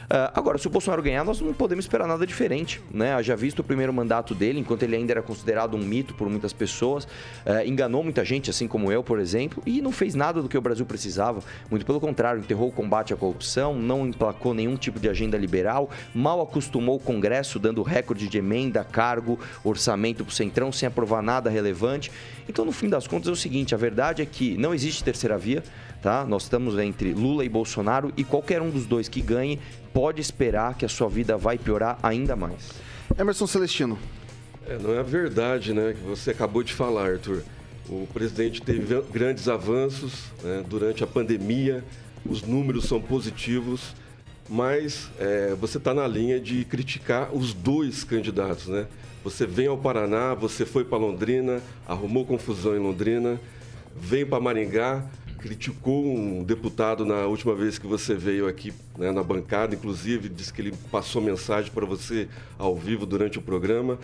Uh, 0.09 0.33
agora, 0.35 0.57
se 0.57 0.67
o 0.67 0.71
Bolsonaro 0.71 1.03
ganhar, 1.03 1.23
nós 1.23 1.39
não 1.39 1.53
podemos 1.53 1.85
esperar 1.85 2.09
nada 2.09 2.27
diferente, 2.27 2.81
né? 2.91 3.23
Já 3.23 3.37
visto 3.37 3.59
o 3.59 3.65
primeiro 3.65 3.93
mandato 3.93 4.35
dele, 4.35 4.59
enquanto 4.59 4.83
ele 4.83 4.97
ainda 4.97 5.13
era 5.13 5.21
considerado 5.21 5.77
um 5.77 5.81
mito 5.81 6.15
por 6.15 6.31
muitas 6.31 6.51
pessoas, 6.51 7.05
uh, 7.05 7.67
enganou 7.67 8.03
muita 8.03 8.25
gente, 8.25 8.49
assim 8.49 8.67
como 8.67 8.91
eu, 8.91 9.03
por 9.05 9.21
exemplo, 9.21 9.63
e 9.67 9.83
não 9.83 9.93
fez 9.93 10.15
nada 10.15 10.41
do 10.41 10.49
que 10.49 10.57
o 10.57 10.63
Brasil 10.63 10.87
precisava. 10.87 11.43
Muito 11.71 11.85
pelo 11.85 12.01
contrário, 12.01 12.41
enterrou 12.41 12.69
o 12.69 12.73
combate 12.73 13.13
à 13.13 13.19
corrupção, 13.19 13.77
não 13.77 14.07
emplacou 14.07 14.55
nenhum 14.55 14.77
tipo 14.77 14.99
de 14.99 15.11
agenda 15.11 15.37
liberal, 15.37 15.91
mal 16.15 16.41
acostumou 16.41 16.97
o 16.97 17.01
Congresso, 17.01 17.59
dando 17.59 17.83
recorde 17.83 18.29
de 18.29 18.39
emenda, 18.39 18.83
cargo, 18.83 19.39
orçamento 19.63 20.25
para 20.25 20.33
o 20.33 20.35
Centrão, 20.35 20.73
sem 20.73 20.87
aprovar 20.87 21.23
nada 21.23 21.51
relevante. 21.51 22.11
Então, 22.49 22.65
no 22.65 22.73
fim 22.73 22.89
das 22.89 23.07
contas, 23.07 23.29
é 23.29 23.33
o 23.33 23.37
seguinte: 23.37 23.75
a 23.75 23.79
verdade 23.79 24.23
é 24.23 24.27
que 24.27 24.57
não 24.57 24.73
existe 24.73 25.05
terceira 25.05 25.37
via 25.37 25.63
tá? 26.01 26.25
Nós 26.25 26.45
estamos 26.45 26.79
entre 26.79 27.13
Lula 27.13 27.45
e 27.45 27.49
Bolsonaro 27.49 28.13
e 28.17 28.25
qualquer 28.25 28.63
um 28.63 28.71
dos 28.71 28.87
dois 28.87 29.09
que 29.09 29.21
ganhe 29.21 29.59
pode 29.93 30.21
esperar 30.21 30.77
que 30.77 30.85
a 30.85 30.89
sua 30.89 31.09
vida 31.09 31.37
vai 31.37 31.59
piorar 31.59 31.99
ainda 32.03 32.37
mais. 32.37 32.71
Emerson 33.19 33.47
Celestino. 33.47 33.99
É, 34.67 34.79
não 34.79 34.95
é 34.95 34.99
a 34.99 35.03
verdade, 35.03 35.73
né, 35.73 35.95
que 35.95 36.07
você 36.07 36.31
acabou 36.31 36.63
de 36.63 36.73
falar, 36.73 37.11
Arthur. 37.11 37.43
O 37.89 38.07
presidente 38.13 38.61
teve 38.61 39.01
grandes 39.11 39.49
avanços 39.49 40.25
né, 40.43 40.63
durante 40.69 41.03
a 41.03 41.07
pandemia, 41.07 41.83
os 42.27 42.43
números 42.43 42.85
são 42.85 43.01
positivos, 43.01 43.95
mas 44.49 45.11
é, 45.19 45.55
você 45.59 45.79
está 45.79 45.95
na 45.95 46.07
linha 46.07 46.39
de 46.39 46.65
criticar 46.65 47.35
os 47.35 47.55
dois 47.55 48.05
candidatos, 48.05 48.67
né? 48.67 48.87
Você 49.25 49.47
vem 49.47 49.67
ao 49.67 49.77
Paraná, 49.77 50.35
você 50.35 50.65
foi 50.65 50.85
para 50.85 50.97
Londrina, 50.99 51.61
arrumou 51.87 52.25
confusão 52.25 52.75
em 52.77 52.79
Londrina, 52.79 53.41
vem 53.97 54.25
para 54.25 54.41
Maringá, 54.41 55.05
criticou 55.39 56.05
um 56.05 56.43
deputado 56.43 57.07
na 57.07 57.27
última 57.27 57.55
vez 57.55 57.79
que 57.79 57.87
você 57.87 58.15
veio 58.15 58.47
aqui 58.47 58.73
né, 58.99 59.11
na 59.13 59.23
bancada, 59.23 59.75
inclusive 59.75 60.29
disse 60.29 60.53
que 60.53 60.61
ele 60.61 60.75
passou 60.91 61.23
mensagem 61.23 61.71
para 61.71 61.87
você 61.87 62.29
ao 62.59 62.77
vivo 62.77 63.07
durante 63.07 63.39
o 63.39 63.43
programa. 63.43 63.99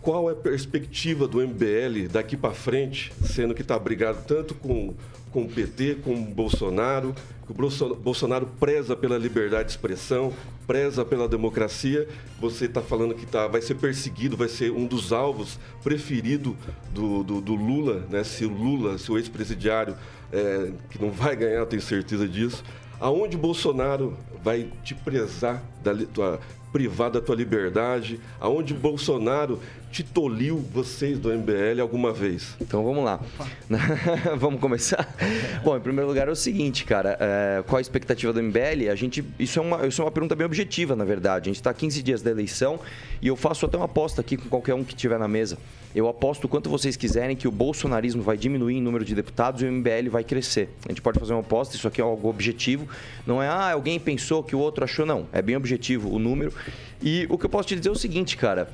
Qual 0.00 0.30
é 0.30 0.32
a 0.32 0.36
perspectiva 0.36 1.26
do 1.26 1.46
MBL 1.46 2.08
daqui 2.10 2.36
para 2.36 2.54
frente, 2.54 3.12
sendo 3.22 3.54
que 3.54 3.62
está 3.62 3.78
brigado 3.78 4.22
tanto 4.26 4.54
com, 4.54 4.94
com 5.32 5.42
o 5.42 5.48
PT, 5.48 5.96
com 6.04 6.14
o 6.14 6.24
Bolsonaro, 6.24 7.14
o 7.48 7.96
Bolsonaro 7.96 8.46
preza 8.60 8.94
pela 8.94 9.16
liberdade 9.16 9.64
de 9.64 9.70
expressão, 9.70 10.32
preza 10.66 11.04
pela 11.04 11.26
democracia. 11.26 12.06
Você 12.38 12.66
está 12.66 12.82
falando 12.82 13.14
que 13.14 13.24
tá, 13.24 13.46
vai 13.46 13.62
ser 13.62 13.74
perseguido, 13.76 14.36
vai 14.36 14.48
ser 14.48 14.70
um 14.70 14.86
dos 14.86 15.12
alvos 15.12 15.58
preferido 15.82 16.56
do, 16.92 17.22
do, 17.24 17.40
do 17.40 17.54
Lula, 17.54 18.06
né? 18.10 18.22
se 18.22 18.44
o 18.44 18.50
Lula, 18.50 18.98
se 18.98 19.10
o 19.10 19.16
ex-presidiário 19.16 19.96
é, 20.30 20.70
que 20.90 21.00
não 21.00 21.10
vai 21.10 21.34
ganhar, 21.34 21.64
tenho 21.64 21.80
certeza 21.80 22.28
disso. 22.28 22.62
Aonde 23.00 23.36
Bolsonaro 23.36 24.16
vai 24.42 24.68
te 24.84 24.94
prezar 24.94 25.62
da 25.82 25.94
tua, 25.94 26.40
privar 26.78 27.10
da 27.10 27.20
tua 27.20 27.34
liberdade? 27.34 28.20
Aonde 28.38 28.72
Bolsonaro 28.72 29.58
te 29.90 30.04
toliu 30.04 30.58
vocês 30.72 31.18
do 31.18 31.28
MBL 31.28 31.80
alguma 31.80 32.12
vez? 32.12 32.54
Então 32.60 32.84
vamos 32.84 33.04
lá. 33.04 33.18
vamos 34.38 34.60
começar? 34.60 35.12
Bom, 35.64 35.76
em 35.76 35.80
primeiro 35.80 36.06
lugar 36.06 36.28
é 36.28 36.30
o 36.30 36.36
seguinte, 36.36 36.84
cara. 36.84 37.16
É, 37.18 37.64
qual 37.66 37.78
a 37.78 37.80
expectativa 37.80 38.32
do 38.32 38.40
MBL? 38.40 38.90
A 38.92 38.94
gente, 38.94 39.24
isso, 39.40 39.58
é 39.58 39.62
uma, 39.62 39.86
isso 39.88 40.00
é 40.00 40.04
uma 40.04 40.10
pergunta 40.12 40.36
bem 40.36 40.46
objetiva, 40.46 40.94
na 40.94 41.04
verdade. 41.04 41.48
A 41.48 41.50
gente 41.50 41.56
está 41.56 41.74
15 41.74 42.00
dias 42.00 42.22
da 42.22 42.30
eleição 42.30 42.78
e 43.20 43.26
eu 43.26 43.34
faço 43.34 43.66
até 43.66 43.76
uma 43.76 43.86
aposta 43.86 44.20
aqui 44.20 44.36
com 44.36 44.48
qualquer 44.48 44.74
um 44.74 44.84
que 44.84 44.94
estiver 44.94 45.18
na 45.18 45.26
mesa. 45.26 45.58
Eu 45.94 46.06
aposto 46.06 46.44
o 46.44 46.48
quanto 46.48 46.68
vocês 46.68 46.96
quiserem 46.96 47.34
que 47.34 47.48
o 47.48 47.50
bolsonarismo 47.50 48.22
vai 48.22 48.36
diminuir 48.36 48.76
em 48.76 48.80
número 48.80 49.04
de 49.04 49.14
deputados 49.14 49.62
e 49.62 49.64
o 49.64 49.72
MBL 49.72 50.10
vai 50.10 50.22
crescer. 50.22 50.68
A 50.84 50.90
gente 50.90 51.00
pode 51.00 51.18
fazer 51.18 51.32
uma 51.32 51.40
aposta, 51.40 51.74
isso 51.74 51.88
aqui 51.88 52.00
é 52.00 52.04
algo 52.04 52.28
objetivo. 52.28 52.86
Não 53.26 53.42
é, 53.42 53.48
ah, 53.48 53.72
alguém 53.72 53.98
pensou 53.98 54.42
que 54.42 54.54
o 54.54 54.58
outro 54.58 54.84
achou, 54.84 55.06
não. 55.06 55.26
É 55.32 55.40
bem 55.40 55.56
objetivo 55.56 56.14
o 56.14 56.18
número. 56.18 56.52
E 57.02 57.26
o 57.28 57.38
que 57.38 57.46
eu 57.46 57.50
posso 57.50 57.68
te 57.68 57.76
dizer 57.76 57.88
é 57.88 57.92
o 57.92 57.96
seguinte, 57.96 58.36
cara 58.36 58.68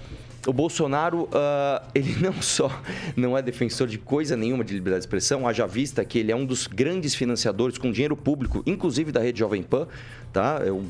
o 0.46 0.52
Bolsonaro, 0.52 1.22
uh, 1.24 1.86
ele 1.94 2.16
não 2.20 2.40
só 2.40 2.70
não 3.16 3.36
é 3.36 3.42
defensor 3.42 3.86
de 3.86 3.98
coisa 3.98 4.36
nenhuma 4.36 4.64
de 4.64 4.74
liberdade 4.74 5.00
de 5.00 5.06
expressão, 5.06 5.46
haja 5.46 5.66
vista 5.66 6.04
que 6.04 6.18
ele 6.18 6.30
é 6.30 6.36
um 6.36 6.44
dos 6.44 6.66
grandes 6.66 7.14
financiadores 7.14 7.78
com 7.78 7.90
dinheiro 7.90 8.16
público, 8.16 8.62
inclusive 8.66 9.10
da 9.12 9.20
rede 9.20 9.38
Jovem 9.38 9.62
Pan, 9.62 9.86
tá? 10.32 10.60
Eu 10.64 10.84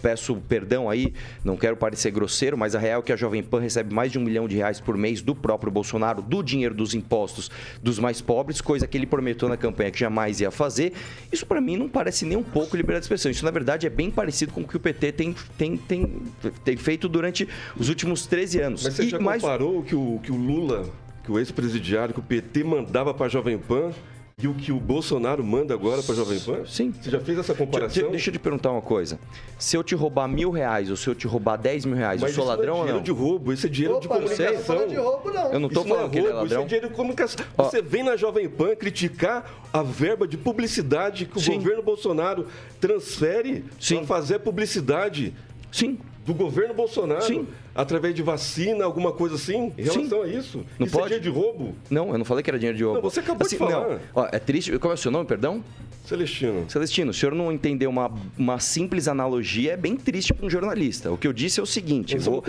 peço 0.00 0.36
perdão 0.48 0.88
aí, 0.88 1.12
não 1.44 1.56
quero 1.56 1.76
parecer 1.76 2.10
grosseiro, 2.10 2.56
mas 2.56 2.74
a 2.74 2.78
real 2.78 3.00
é 3.00 3.02
que 3.02 3.12
a 3.12 3.16
Jovem 3.16 3.42
Pan 3.42 3.60
recebe 3.60 3.94
mais 3.94 4.12
de 4.12 4.18
um 4.18 4.22
milhão 4.22 4.48
de 4.48 4.56
reais 4.56 4.80
por 4.80 4.96
mês 4.96 5.20
do 5.20 5.34
próprio 5.34 5.70
Bolsonaro, 5.70 6.22
do 6.22 6.42
dinheiro 6.42 6.74
dos 6.74 6.94
impostos 6.94 7.50
dos 7.82 7.98
mais 7.98 8.20
pobres, 8.20 8.60
coisa 8.60 8.86
que 8.86 8.96
ele 8.96 9.06
prometeu 9.06 9.48
na 9.48 9.56
campanha 9.56 9.90
que 9.90 9.98
jamais 9.98 10.40
ia 10.40 10.50
fazer. 10.50 10.92
Isso 11.32 11.46
para 11.46 11.60
mim 11.60 11.76
não 11.76 11.88
parece 11.88 12.24
nem 12.24 12.36
um 12.36 12.42
pouco 12.42 12.76
liberdade 12.76 13.02
de 13.02 13.04
expressão. 13.04 13.30
Isso 13.30 13.44
na 13.44 13.50
verdade 13.50 13.86
é 13.86 13.90
bem 13.90 14.10
parecido 14.10 14.52
com 14.52 14.62
o 14.62 14.68
que 14.68 14.76
o 14.76 14.80
PT 14.80 15.12
tem, 15.12 15.34
tem, 15.56 15.76
tem, 15.76 16.22
tem 16.64 16.76
feito 16.76 17.08
durante 17.08 17.48
os 17.76 17.88
últimos 17.88 18.26
13 18.26 18.60
anos. 18.60 18.84
Mas 18.84 18.94
você 18.94 19.04
e 19.04 19.08
já 19.08 19.18
mais... 19.18 19.42
comparou 19.42 19.82
que 19.82 19.94
o, 19.94 20.20
que 20.22 20.32
o 20.32 20.36
Lula, 20.36 20.88
que 21.24 21.32
o 21.32 21.38
ex-presidiário, 21.38 22.14
que 22.14 22.20
o 22.20 22.22
PT 22.22 22.64
mandava 22.64 23.12
para 23.12 23.26
a 23.26 23.28
Jovem 23.28 23.58
Pan 23.58 23.92
e 24.40 24.46
o 24.46 24.54
que 24.54 24.70
o 24.70 24.78
Bolsonaro 24.78 25.42
manda 25.42 25.74
agora 25.74 26.00
para 26.00 26.12
a 26.12 26.16
Jovem 26.16 26.38
Pan? 26.38 26.64
Sim. 26.64 26.92
Você 26.92 27.10
já 27.10 27.18
fez 27.18 27.38
essa 27.38 27.54
comparação? 27.54 27.92
Deixa, 27.94 28.10
deixa 28.10 28.28
eu 28.30 28.32
te 28.34 28.38
perguntar 28.38 28.70
uma 28.70 28.80
coisa. 28.80 29.18
Se 29.58 29.76
eu 29.76 29.82
te 29.82 29.96
roubar 29.96 30.28
mil 30.28 30.50
reais 30.52 30.90
ou 30.90 30.96
se 30.96 31.08
eu 31.08 31.14
te 31.14 31.26
roubar 31.26 31.56
dez 31.56 31.84
mil 31.84 31.96
reais, 31.96 32.20
Mas 32.20 32.30
eu 32.30 32.36
sou 32.36 32.44
ladrão 32.44 32.66
não 32.66 32.72
é 32.74 32.74
ou 32.74 32.78
não? 32.78 32.86
dinheiro 32.86 33.04
de 33.04 33.10
roubo, 33.10 33.52
isso 33.52 33.66
é 33.66 33.68
dinheiro 33.68 33.96
Opa, 33.96 34.02
de 34.02 34.08
comunicação. 34.08 34.78
Não 34.78 34.86
de 34.86 34.94
roubo, 34.96 35.30
não. 35.32 35.52
Eu 35.52 35.58
não 35.60 35.68
estou 35.68 35.84
falando 35.84 36.00
não 36.02 36.06
é 36.06 36.10
que 36.10 36.18
ele 36.18 36.26
é 36.28 36.32
ladrão. 36.32 36.46
Isso 36.46 36.54
é 36.56 36.64
dinheiro 36.66 36.88
de 36.88 36.94
comunicação. 36.94 37.46
Ó, 37.56 37.64
Você 37.64 37.82
vem 37.82 38.04
na 38.04 38.16
Jovem 38.16 38.48
Pan 38.48 38.76
criticar 38.76 39.50
a 39.72 39.82
verba 39.82 40.28
de 40.28 40.36
publicidade 40.36 41.26
que 41.26 41.36
o 41.36 41.40
sim. 41.40 41.54
governo 41.54 41.82
Bolsonaro 41.82 42.46
transfere 42.80 43.64
para 43.88 44.04
fazer 44.04 44.38
publicidade. 44.38 45.34
Sim 45.72 45.98
do 46.28 46.34
governo 46.34 46.74
Bolsonaro 46.74 47.22
Sim. 47.22 47.46
através 47.74 48.14
de 48.14 48.22
vacina, 48.22 48.84
alguma 48.84 49.12
coisa 49.12 49.36
assim, 49.36 49.72
em 49.78 49.82
relação 49.82 50.22
Sim. 50.22 50.24
a 50.24 50.26
isso. 50.26 50.64
Não 50.78 50.86
isso 50.86 50.94
pode? 50.94 51.14
é 51.14 51.18
dinheiro 51.18 51.22
de 51.22 51.30
roubo? 51.30 51.74
Não, 51.88 52.12
eu 52.12 52.18
não 52.18 52.24
falei 52.24 52.44
que 52.44 52.50
era 52.50 52.58
dinheiro 52.58 52.76
de 52.76 52.84
roubo. 52.84 53.00
Não, 53.00 53.10
você 53.10 53.20
acabou 53.20 53.46
assim, 53.46 53.56
de 53.56 53.58
falar. 53.58 53.88
Não. 53.88 53.98
Ó, 54.14 54.28
é 54.30 54.38
triste. 54.38 54.78
Qual 54.78 54.92
é 54.92 54.94
o 54.94 54.98
seu 54.98 55.10
nome, 55.10 55.24
perdão? 55.24 55.64
Celestino. 56.04 56.64
Celestino, 56.70 57.10
o 57.10 57.14
senhor 57.14 57.34
não 57.34 57.52
entendeu 57.52 57.88
uma, 57.90 58.10
uma 58.36 58.58
simples 58.58 59.08
analogia, 59.08 59.72
é 59.72 59.76
bem 59.76 59.94
triste 59.94 60.32
para 60.32 60.46
um 60.46 60.50
jornalista. 60.50 61.12
O 61.12 61.18
que 61.18 61.26
eu 61.26 61.34
disse 61.34 61.60
é 61.60 61.62
o 61.62 61.66
seguinte, 61.66 62.14
eu 62.14 62.20
vou, 62.20 62.42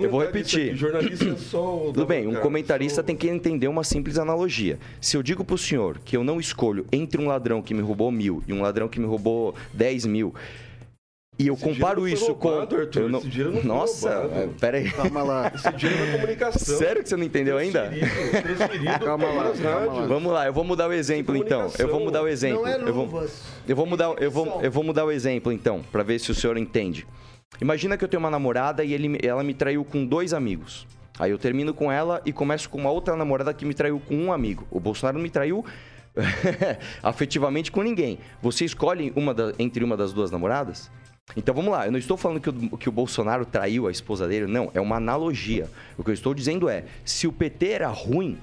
eu 0.00 0.10
vou 0.10 0.20
repetir. 0.20 0.70
Aqui, 0.70 0.76
jornalista 0.76 1.24
é 1.24 1.36
só 1.36 1.82
Tudo 1.86 2.04
bem, 2.04 2.26
um 2.26 2.34
comentarista 2.40 2.96
só... 2.96 3.02
tem 3.04 3.14
que 3.14 3.28
entender 3.28 3.68
uma 3.68 3.84
simples 3.84 4.18
analogia. 4.18 4.76
Se 5.00 5.16
eu 5.16 5.22
digo 5.22 5.44
para 5.44 5.54
o 5.54 5.58
senhor 5.58 6.00
que 6.04 6.16
eu 6.16 6.24
não 6.24 6.40
escolho 6.40 6.84
entre 6.90 7.20
um 7.20 7.28
ladrão 7.28 7.62
que 7.62 7.72
me 7.72 7.80
roubou 7.80 8.10
mil 8.10 8.42
e 8.46 8.52
um 8.52 8.60
ladrão 8.60 8.88
que 8.88 8.98
me 8.98 9.06
roubou 9.06 9.54
dez 9.72 10.04
mil, 10.04 10.34
e 11.38 11.48
eu 11.48 11.54
esse 11.54 11.62
comparo 11.62 12.08
isso 12.08 12.32
roubado, 12.32 12.76
com. 12.76 12.80
Arthur, 12.80 13.10
não... 13.10 13.18
Esse 13.18 13.28
dinheiro 13.28 13.52
não 13.52 13.62
Nossa, 13.62 14.08
é, 14.08 14.48
pera 14.58 14.78
aí. 14.78 14.90
Calma 14.90 15.22
lá. 15.22 15.52
Esse 15.54 15.72
dinheiro 15.72 16.02
é 16.02 16.12
comunicação. 16.12 16.78
Sério 16.78 17.02
que 17.02 17.08
você 17.08 17.16
não 17.16 17.24
entendeu 17.24 17.58
ainda? 17.58 17.90
Transferido 18.42 19.04
calma 19.04 19.26
lá, 19.26 19.52
calma 19.52 19.92
lá. 19.92 20.06
Vamos 20.06 20.32
lá, 20.32 20.46
eu 20.46 20.52
vou 20.52 20.64
mudar 20.64 20.88
o 20.88 20.92
exemplo 20.92 21.36
então. 21.36 21.70
Eu 21.78 21.88
vou 21.88 22.00
mudar 22.00 22.22
o 22.22 22.28
exemplo. 22.28 22.62
Não 22.62 22.68
é 22.68 22.76
eu 22.76 22.94
vou, 22.94 23.26
eu 23.68 23.76
vou 23.76 23.86
mudar, 23.86 24.14
eu 24.18 24.30
vou, 24.30 24.62
eu 24.62 24.70
vou 24.70 24.82
mudar 24.82 25.04
o 25.04 25.12
exemplo 25.12 25.52
então, 25.52 25.82
para 25.92 26.02
ver 26.02 26.18
se 26.18 26.30
o 26.30 26.34
senhor 26.34 26.56
entende. 26.56 27.06
Imagina 27.60 27.96
que 27.96 28.04
eu 28.04 28.08
tenho 28.08 28.20
uma 28.20 28.30
namorada 28.30 28.82
e 28.82 28.92
ele, 28.92 29.18
ela 29.22 29.42
me 29.42 29.54
traiu 29.54 29.84
com 29.84 30.04
dois 30.04 30.32
amigos. 30.32 30.86
Aí 31.18 31.30
eu 31.30 31.38
termino 31.38 31.72
com 31.72 31.90
ela 31.90 32.20
e 32.24 32.32
começo 32.32 32.68
com 32.68 32.78
uma 32.78 32.90
outra 32.90 33.16
namorada 33.16 33.52
que 33.54 33.64
me 33.64 33.72
traiu 33.72 34.00
com 34.00 34.14
um 34.14 34.32
amigo. 34.32 34.66
O 34.70 34.78
Bolsonaro 34.78 35.18
me 35.18 35.30
traiu 35.30 35.64
afetivamente 37.02 37.70
com 37.70 37.82
ninguém. 37.82 38.18
Você 38.42 38.64
escolhe 38.64 39.12
uma 39.16 39.32
da, 39.32 39.52
entre 39.58 39.82
uma 39.82 39.96
das 39.96 40.12
duas 40.12 40.30
namoradas? 40.30 40.90
Então 41.34 41.54
vamos 41.54 41.72
lá, 41.72 41.86
eu 41.86 41.92
não 41.92 41.98
estou 41.98 42.16
falando 42.16 42.40
que 42.40 42.48
o, 42.48 42.78
que 42.78 42.88
o 42.88 42.92
Bolsonaro 42.92 43.44
traiu 43.44 43.88
a 43.88 43.90
esposa 43.90 44.28
dele, 44.28 44.46
não, 44.46 44.70
é 44.74 44.80
uma 44.80 44.96
analogia. 44.96 45.68
O 45.98 46.04
que 46.04 46.10
eu 46.10 46.14
estou 46.14 46.32
dizendo 46.34 46.68
é: 46.68 46.84
se 47.04 47.26
o 47.26 47.32
PT 47.32 47.68
era 47.68 47.88
ruim, 47.88 48.38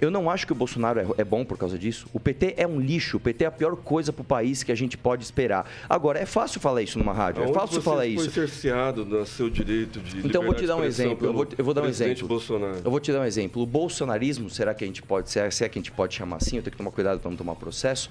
eu 0.00 0.10
não 0.10 0.30
acho 0.30 0.46
que 0.46 0.52
o 0.52 0.54
Bolsonaro 0.54 1.00
é, 1.00 1.06
é, 1.18 1.24
bom 1.24 1.44
por 1.44 1.58
causa 1.58 1.76
disso. 1.76 2.06
O 2.12 2.20
PT 2.20 2.54
é 2.56 2.66
um 2.66 2.80
lixo. 2.80 3.16
O 3.16 3.20
PT 3.20 3.44
é 3.44 3.46
a 3.48 3.50
pior 3.50 3.74
coisa 3.76 4.12
para 4.12 4.22
o 4.22 4.24
país 4.24 4.62
que 4.62 4.70
a 4.70 4.74
gente 4.74 4.96
pode 4.96 5.24
esperar. 5.24 5.68
Agora, 5.88 6.20
é 6.20 6.26
fácil 6.26 6.60
falar 6.60 6.82
isso 6.82 6.98
numa 6.98 7.12
rádio. 7.12 7.42
Aonde 7.42 7.56
é 7.56 7.60
fácil 7.60 7.82
falar 7.82 8.02
foi 8.02 8.08
isso. 8.08 8.30
foi 8.30 8.46
cerceado 8.46 9.04
no 9.04 9.26
seu 9.26 9.50
direito 9.50 9.98
de 10.00 10.24
Então, 10.24 10.44
vou 10.44 10.54
te 10.54 10.66
dar 10.66 10.76
um 10.76 10.84
exemplo. 10.84 11.26
Eu 11.26 11.32
vou, 11.32 11.46
eu 11.58 11.64
vou 11.64 11.74
dar 11.74 11.82
um 11.82 11.86
exemplo. 11.86 12.28
Bolsonaro. 12.28 12.80
Eu 12.84 12.90
vou 12.90 13.00
te 13.00 13.12
dar 13.12 13.20
um 13.20 13.24
exemplo. 13.24 13.62
O 13.62 13.66
bolsonarismo, 13.66 14.48
será 14.48 14.72
que 14.72 14.84
a 14.84 14.86
gente 14.86 15.02
pode, 15.02 15.30
se 15.30 15.40
é, 15.40 15.50
se 15.50 15.64
é 15.64 15.68
que 15.68 15.78
a 15.78 15.82
gente 15.82 15.90
pode 15.90 16.14
chamar 16.14 16.36
assim? 16.36 16.56
Eu 16.56 16.62
tenho 16.62 16.72
que 16.72 16.78
tomar 16.78 16.92
cuidado 16.92 17.18
para 17.18 17.30
não 17.30 17.36
tomar 17.36 17.56
processo 17.56 18.08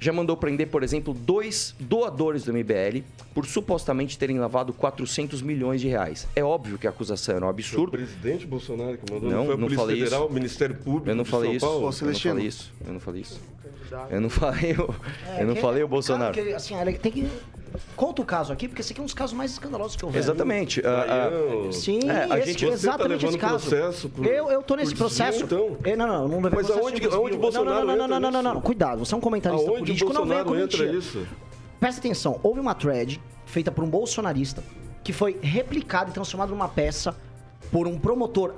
já 0.00 0.12
mandou 0.12 0.36
prender, 0.36 0.68
por 0.68 0.82
exemplo, 0.82 1.12
dois 1.12 1.74
doadores 1.80 2.44
do 2.44 2.52
MBL 2.52 3.02
por 3.34 3.46
supostamente 3.46 4.16
terem 4.18 4.38
lavado 4.38 4.72
400 4.72 5.42
milhões 5.42 5.80
de 5.80 5.88
reais. 5.88 6.26
É 6.36 6.42
óbvio 6.44 6.78
que 6.78 6.86
a 6.86 6.90
acusação 6.90 7.36
era 7.36 7.46
um 7.46 7.48
absurdo. 7.48 7.90
Foi 7.90 8.02
o 8.02 8.06
presidente 8.06 8.46
Bolsonaro 8.46 8.96
que 8.98 9.12
mandou, 9.12 9.30
não, 9.30 9.38
não 9.38 9.46
foi 9.46 9.54
não 9.56 9.60
Polícia 9.62 9.78
falei 9.78 9.96
Federal, 9.98 10.20
isso. 10.22 10.30
o 10.30 10.34
Ministério 10.34 10.76
Público 10.76 11.08
Eu 11.10 11.14
não 11.16 11.24
falei 11.24 11.50
isso. 11.52 11.66
Paulo. 11.66 11.80
Eu 11.80 12.06
não 12.06 12.14
falei 12.20 12.46
isso. 12.46 12.72
Eu 12.86 12.92
não 12.92 13.00
falei 13.00 13.22
isso. 13.22 13.40
Eu 14.10 14.20
não 14.20 14.30
falei 14.30 14.72
o, 14.72 14.94
é, 15.26 15.42
eu 15.42 15.46
não 15.46 15.56
falei 15.56 15.82
o 15.82 15.88
Bolsonaro. 15.88 16.34
Que, 16.34 16.52
assim, 16.52 16.74
tem 17.00 17.10
que 17.12 17.28
Conta 17.94 18.22
o 18.22 18.24
caso 18.24 18.52
aqui, 18.52 18.66
porque 18.66 18.80
esse 18.80 18.92
aqui 18.92 19.00
é 19.00 19.02
um 19.02 19.06
dos 19.06 19.14
casos 19.14 19.36
mais 19.36 19.52
escandalosos 19.52 19.94
que 19.96 20.02
eu 20.02 20.08
vejo. 20.08 20.24
Exatamente. 20.24 20.80
Ah, 20.84 21.02
ah, 21.02 21.30
Baiano. 21.30 21.72
Sim, 21.72 22.00
É, 22.08 22.26
a 22.32 22.38
esse- 22.38 22.48
gente- 22.52 22.66
tá 22.66 22.72
exatamente 22.72 23.24
esse 23.26 23.36
levando 23.36 23.40
caso. 23.40 23.68
processo 23.68 24.08
por- 24.08 24.26
eu, 24.26 24.50
eu 24.50 24.62
tô 24.62 24.74
nesse 24.76 24.94
por 24.94 25.08
desvio, 25.08 25.26
processo. 25.26 25.44
então? 25.44 25.76
Eh, 25.84 25.94
não, 25.96 26.06
não, 26.06 26.28
não 26.28 26.36
levei 26.40 26.50
Mas 26.58 26.66
processo 26.66 26.78
aonde 26.78 27.04
aonde. 27.06 27.36
Bolsonaro 27.36 27.86
não, 27.86 27.86
não, 27.86 27.86
não, 27.86 28.04
entra 28.04 28.08
não, 28.08 28.20
não, 28.20 28.30
não, 28.30 28.40
nisso? 28.42 28.54
não, 28.54 28.60
Cuidado, 28.62 28.98
você 29.04 29.14
é 29.14 29.16
um 29.16 29.20
comentarista 29.20 29.68
Aonde 29.70 29.87
político, 29.88 30.12
não 30.12 30.26
venha 30.26 30.44
com 30.44 30.56
entra 30.56 30.84
mentira. 30.84 30.92
isso? 30.92 31.26
Presta 31.80 32.00
atenção, 32.00 32.40
houve 32.42 32.60
uma 32.60 32.74
thread 32.74 33.20
feita 33.46 33.70
por 33.70 33.84
um 33.84 33.90
bolsonarista 33.90 34.62
que 35.02 35.12
foi 35.12 35.38
replicada 35.40 36.10
e 36.10 36.12
transformada 36.12 36.50
numa 36.50 36.68
peça 36.68 37.16
por 37.70 37.86
um 37.86 37.98
promotor 37.98 38.54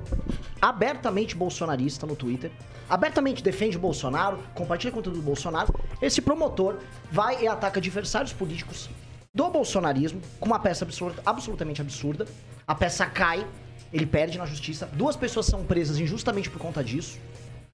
abertamente 0.61 1.37
bolsonarista 1.37 2.07
no 2.07 2.17
Twitter. 2.17 2.51
Abertamente 2.89 3.43
defende 3.43 3.77
o 3.77 3.81
Bolsonaro, 3.81 4.39
compartilha 4.55 4.93
conteúdo 4.93 5.17
do 5.17 5.23
Bolsonaro. 5.23 5.73
Esse 6.03 6.21
promotor 6.21 6.77
vai 7.11 7.43
e 7.43 7.49
ataca 7.49 7.79
adversários 7.79 8.33
políticos 8.33 8.91
do 9.33 9.49
bolsonarismo 9.49 10.21
com 10.41 10.47
uma 10.47 10.59
peça 10.59 10.85
absurda, 10.85 11.23
absolutamente 11.25 11.81
absurda. 11.81 12.27
A 12.67 12.75
peça 12.75 13.07
cai, 13.07 13.47
ele 13.93 14.07
perde 14.07 14.39
na 14.39 14.47
justiça. 14.47 14.89
Duas 14.93 15.17
pessoas 15.17 15.47
são 15.47 15.65
presas 15.65 15.99
injustamente 15.99 16.51
por 16.51 16.59
conta 16.59 16.83
disso 16.83 17.19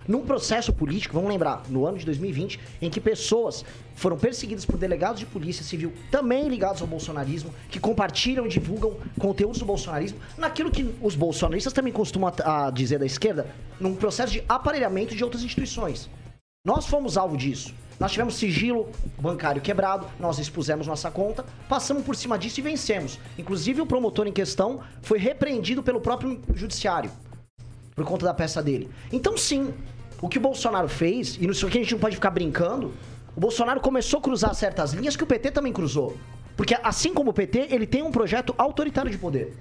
num 0.09 0.23
processo 0.23 0.73
político, 0.73 1.15
vamos 1.15 1.31
lembrar, 1.31 1.63
no 1.69 1.87
ano 1.87 1.99
de 1.99 2.05
2020, 2.05 2.61
em 2.81 2.91
que 2.91 3.01
pessoas 3.01 3.65
foram 3.95 4.17
perseguidas 4.17 4.65
por 4.65 4.77
delegados 4.77 5.21
de 5.21 5.27
polícia 5.27 5.65
civil, 5.65 5.93
também 6.11 6.49
ligados 6.49 6.83
ao 6.83 6.89
bolsonarismo, 6.89 7.53
que 7.71 7.81
compartilham 7.81 8.47
e 8.47 8.49
divulgam 8.49 8.97
conteúdos 9.19 9.59
do 9.59 9.65
bolsonarismo, 9.65 10.19
naquilo 10.37 10.71
que 10.71 10.95
os 11.01 11.15
bolsonaristas 11.15 11.73
também 11.73 11.93
costumam 11.93 12.33
a, 12.45 12.71
dizer 12.71 12.99
da 12.99 13.07
esquerda, 13.07 13.47
num 13.81 13.95
processo 13.95 14.33
de 14.33 14.45
aparelhamento 14.49 15.15
de 15.15 15.25
outras 15.25 15.43
instituições. 15.43 16.09
Nós 16.65 16.87
fomos 16.87 17.17
alvo 17.17 17.37
disso. 17.37 17.75
Nós 17.99 18.13
tivemos 18.13 18.37
sigilo 18.37 18.91
bancário 19.19 19.63
quebrado, 19.63 20.07
nós 20.21 20.39
expusemos 20.39 20.87
nossa 20.87 21.11
conta, 21.11 21.47
passamos 21.67 22.05
por 22.05 22.15
cima 22.15 22.39
disso 22.39 22.61
e 22.61 22.63
vencemos. 22.63 23.19
Inclusive, 23.39 23.81
o 23.81 23.87
promotor 23.87 24.27
em 24.27 24.33
questão 24.33 24.81
foi 25.01 25.19
repreendido 25.19 25.83
pelo 25.83 25.99
próprio 25.99 26.39
judiciário 26.55 27.11
por 27.95 28.05
conta 28.05 28.27
da 28.27 28.35
peça 28.35 28.63
dele. 28.63 28.91
Então, 29.11 29.39
sim, 29.39 29.73
o 30.21 30.29
que 30.29 30.39
o 30.39 30.41
Bolsonaro 30.41 30.89
fez, 30.89 31.37
e 31.41 31.47
isso 31.47 31.67
aqui 31.67 31.79
a 31.79 31.83
gente 31.83 31.93
não 31.93 31.99
pode 32.01 32.17
ficar 32.17 32.31
brincando, 32.31 32.93
o 33.37 33.41
Bolsonaro 33.41 33.81
começou 33.81 34.19
a 34.19 34.23
cruzar 34.23 34.55
certas 34.55 34.93
linhas 34.93 35.17
que 35.17 35.23
o 35.25 35.27
PT 35.27 35.51
também 35.51 35.73
cruzou. 35.73 36.17
Porque 36.57 36.75
assim 36.83 37.13
como 37.13 37.31
o 37.31 37.35
PT, 37.35 37.69
ele 37.71 37.87
tem 37.87 38.03
um 38.03 38.11
projeto 38.11 38.55
autoritário 38.57 39.11
de 39.11 39.19
poder. 39.19 39.55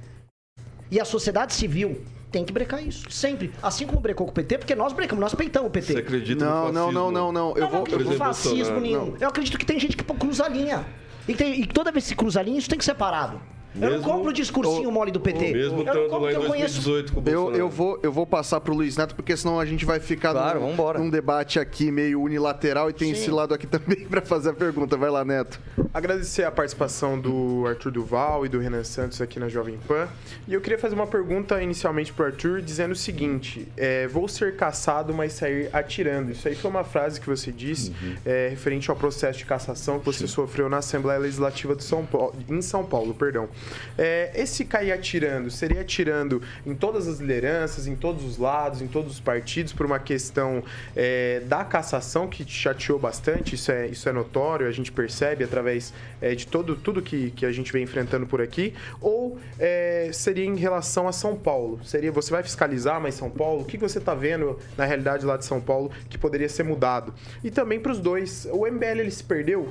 E 0.89 0.99
a 0.99 1.03
sociedade 1.05 1.53
civil 1.53 2.01
tem 2.31 2.45
que 2.45 2.53
brecar 2.53 2.81
isso. 2.85 3.09
Sempre. 3.11 3.51
Assim 3.61 3.85
como 3.85 3.99
brecou 3.99 4.25
com 4.25 4.31
o 4.31 4.35
PT, 4.35 4.59
porque 4.59 4.75
nós 4.75 4.93
brecamos, 4.93 5.19
nós 5.21 5.33
peitamos 5.33 5.67
o 5.67 5.71
PT. 5.71 5.93
Você 5.93 5.99
acredita 5.99 6.45
Não, 6.45 6.67
no 6.67 6.71
não, 6.71 6.81
fascismo? 6.85 6.91
não, 6.93 7.11
não, 7.11 7.31
não. 7.31 7.49
Eu 7.49 7.55
Eu 7.57 7.61
não 7.63 7.69
vou. 7.69 7.79
acredito 7.81 8.07
Eu 8.09 8.13
em 8.13 8.17
vou 8.17 8.27
fascismo 8.27 8.79
nenhum. 8.79 9.05
não. 9.11 9.17
Eu 9.19 9.27
acredito 9.27 9.57
que 9.57 9.65
tem 9.65 9.79
gente 9.79 9.97
que 9.97 10.03
cruza 10.03 10.45
a 10.45 10.47
linha. 10.49 10.85
E, 11.27 11.33
tem- 11.33 11.59
e 11.61 11.65
toda 11.65 11.91
vez 11.91 12.07
que 12.07 12.15
cruza 12.15 12.39
a 12.39 12.43
linha, 12.43 12.59
isso 12.59 12.69
tem 12.69 12.77
que 12.79 12.85
ser 12.85 12.93
parado. 12.95 13.41
Eu 13.75 13.81
não 13.81 13.89
Mesmo- 13.97 14.03
compro 14.11 14.29
o 14.29 14.33
discursinho 14.33 14.91
mole 14.91 15.11
do 15.11 15.19
PT. 15.19 15.53
Mesmo 15.53 15.79
eu 15.79 15.85
não 15.85 15.93
estando 15.93 16.11
lá 16.11 16.17
em 16.31 16.33
porque 16.33 16.35
eu 16.35 16.49
conheço 16.49 16.81
2018 16.81 17.13
com 17.13 17.19
o 17.19 17.23
Eu, 17.23 17.33
Bolsonaro. 17.41 17.57
eu, 17.63 17.69
vou, 17.69 17.99
eu 18.03 18.11
vou 18.11 18.25
passar 18.25 18.59
pro 18.61 18.73
Luiz 18.73 18.95
Neto, 18.97 19.15
porque 19.15 19.35
senão 19.35 19.59
a 19.59 19.65
gente 19.65 19.85
vai 19.85 19.99
ficar 19.99 20.31
Claro, 20.31 20.59
num, 20.61 20.69
vambora. 20.71 20.99
num 20.99 21.09
debate 21.09 21.59
aqui 21.59 21.91
meio 21.91 22.21
unilateral 22.21 22.89
e 22.89 22.93
tem 22.93 23.11
esse 23.11 23.29
lado 23.29 23.53
aqui 23.53 23.67
também 23.67 24.05
pra 24.05 24.21
fazer 24.21 24.49
a 24.49 24.53
pergunta. 24.53 24.95
Vai 24.97 25.09
lá, 25.09 25.23
Neto. 25.25 25.59
Agradecer 25.93 26.43
a 26.43 26.51
participação 26.51 27.19
do 27.19 27.65
Arthur 27.67 27.91
Duval 27.91 28.45
e 28.45 28.49
do 28.49 28.59
Renan 28.59 28.83
Santos 28.83 29.21
aqui 29.21 29.39
na 29.39 29.47
Jovem 29.49 29.77
Pan. 29.87 30.07
E 30.47 30.53
eu 30.53 30.61
queria 30.61 30.77
fazer 30.79 30.95
uma 30.95 31.07
pergunta 31.07 31.61
inicialmente 31.61 32.11
pro 32.13 32.25
Arthur, 32.25 32.61
dizendo 32.61 32.91
o 32.91 32.95
seguinte: 32.95 33.67
é, 33.77 34.07
vou 34.07 34.27
ser 34.27 34.55
caçado, 34.55 35.13
mas 35.13 35.33
sair 35.33 35.69
atirando. 35.73 36.31
Isso 36.31 36.47
aí 36.47 36.55
foi 36.55 36.69
uma 36.69 36.83
frase 36.83 37.19
que 37.19 37.27
você 37.27 37.51
disse 37.51 37.93
é, 38.25 38.47
referente 38.49 38.89
ao 38.89 38.95
processo 38.95 39.39
de 39.39 39.45
cassação 39.45 39.99
que 39.99 40.05
você 40.05 40.27
sofreu 40.27 40.69
na 40.69 40.77
Assembleia 40.77 41.19
Legislativa 41.19 41.75
de 41.75 41.83
São 41.83 42.05
Paulo, 42.05 42.35
em 42.49 42.61
São 42.61 42.83
Paulo, 42.83 43.13
perdão. 43.13 43.47
É, 43.97 44.31
esse 44.35 44.65
cair 44.65 44.91
atirando 44.91 45.49
seria 45.49 45.81
atirando 45.81 46.41
em 46.65 46.75
todas 46.75 47.07
as 47.07 47.19
lideranças, 47.19 47.87
em 47.87 47.95
todos 47.95 48.23
os 48.23 48.37
lados, 48.37 48.81
em 48.81 48.87
todos 48.87 49.13
os 49.13 49.19
partidos, 49.19 49.73
por 49.73 49.85
uma 49.85 49.99
questão 49.99 50.63
é, 50.95 51.41
da 51.45 51.63
cassação 51.63 52.27
que 52.27 52.43
te 52.43 52.53
chateou 52.53 52.99
bastante, 52.99 53.55
isso 53.55 53.71
é, 53.71 53.87
isso 53.87 54.07
é 54.07 54.11
notório, 54.11 54.67
a 54.67 54.71
gente 54.71 54.91
percebe 54.91 55.43
através 55.43 55.93
é, 56.21 56.35
de 56.35 56.47
todo, 56.47 56.75
tudo 56.75 57.01
que, 57.01 57.31
que 57.31 57.45
a 57.45 57.51
gente 57.51 57.71
vem 57.71 57.83
enfrentando 57.83 58.25
por 58.25 58.41
aqui, 58.41 58.73
ou 58.99 59.37
é, 59.59 60.09
seria 60.13 60.45
em 60.45 60.55
relação 60.55 61.07
a 61.07 61.11
São 61.11 61.35
Paulo? 61.35 61.79
Seria 61.83 62.11
você 62.11 62.31
vai 62.31 62.43
fiscalizar 62.43 62.99
mais 62.99 63.15
São 63.15 63.29
Paulo? 63.29 63.61
O 63.61 63.65
que 63.65 63.77
você 63.77 63.97
está 63.97 64.13
vendo 64.13 64.59
na 64.77 64.85
realidade 64.85 65.25
lá 65.25 65.37
de 65.37 65.45
São 65.45 65.61
Paulo 65.61 65.91
que 66.09 66.17
poderia 66.17 66.49
ser 66.49 66.63
mudado? 66.63 67.13
E 67.43 67.51
também 67.51 67.79
para 67.79 67.91
os 67.91 67.99
dois, 67.99 68.47
o 68.51 68.65
MBL 68.65 68.99
ele 68.99 69.11
se 69.11 69.23
perdeu? 69.23 69.69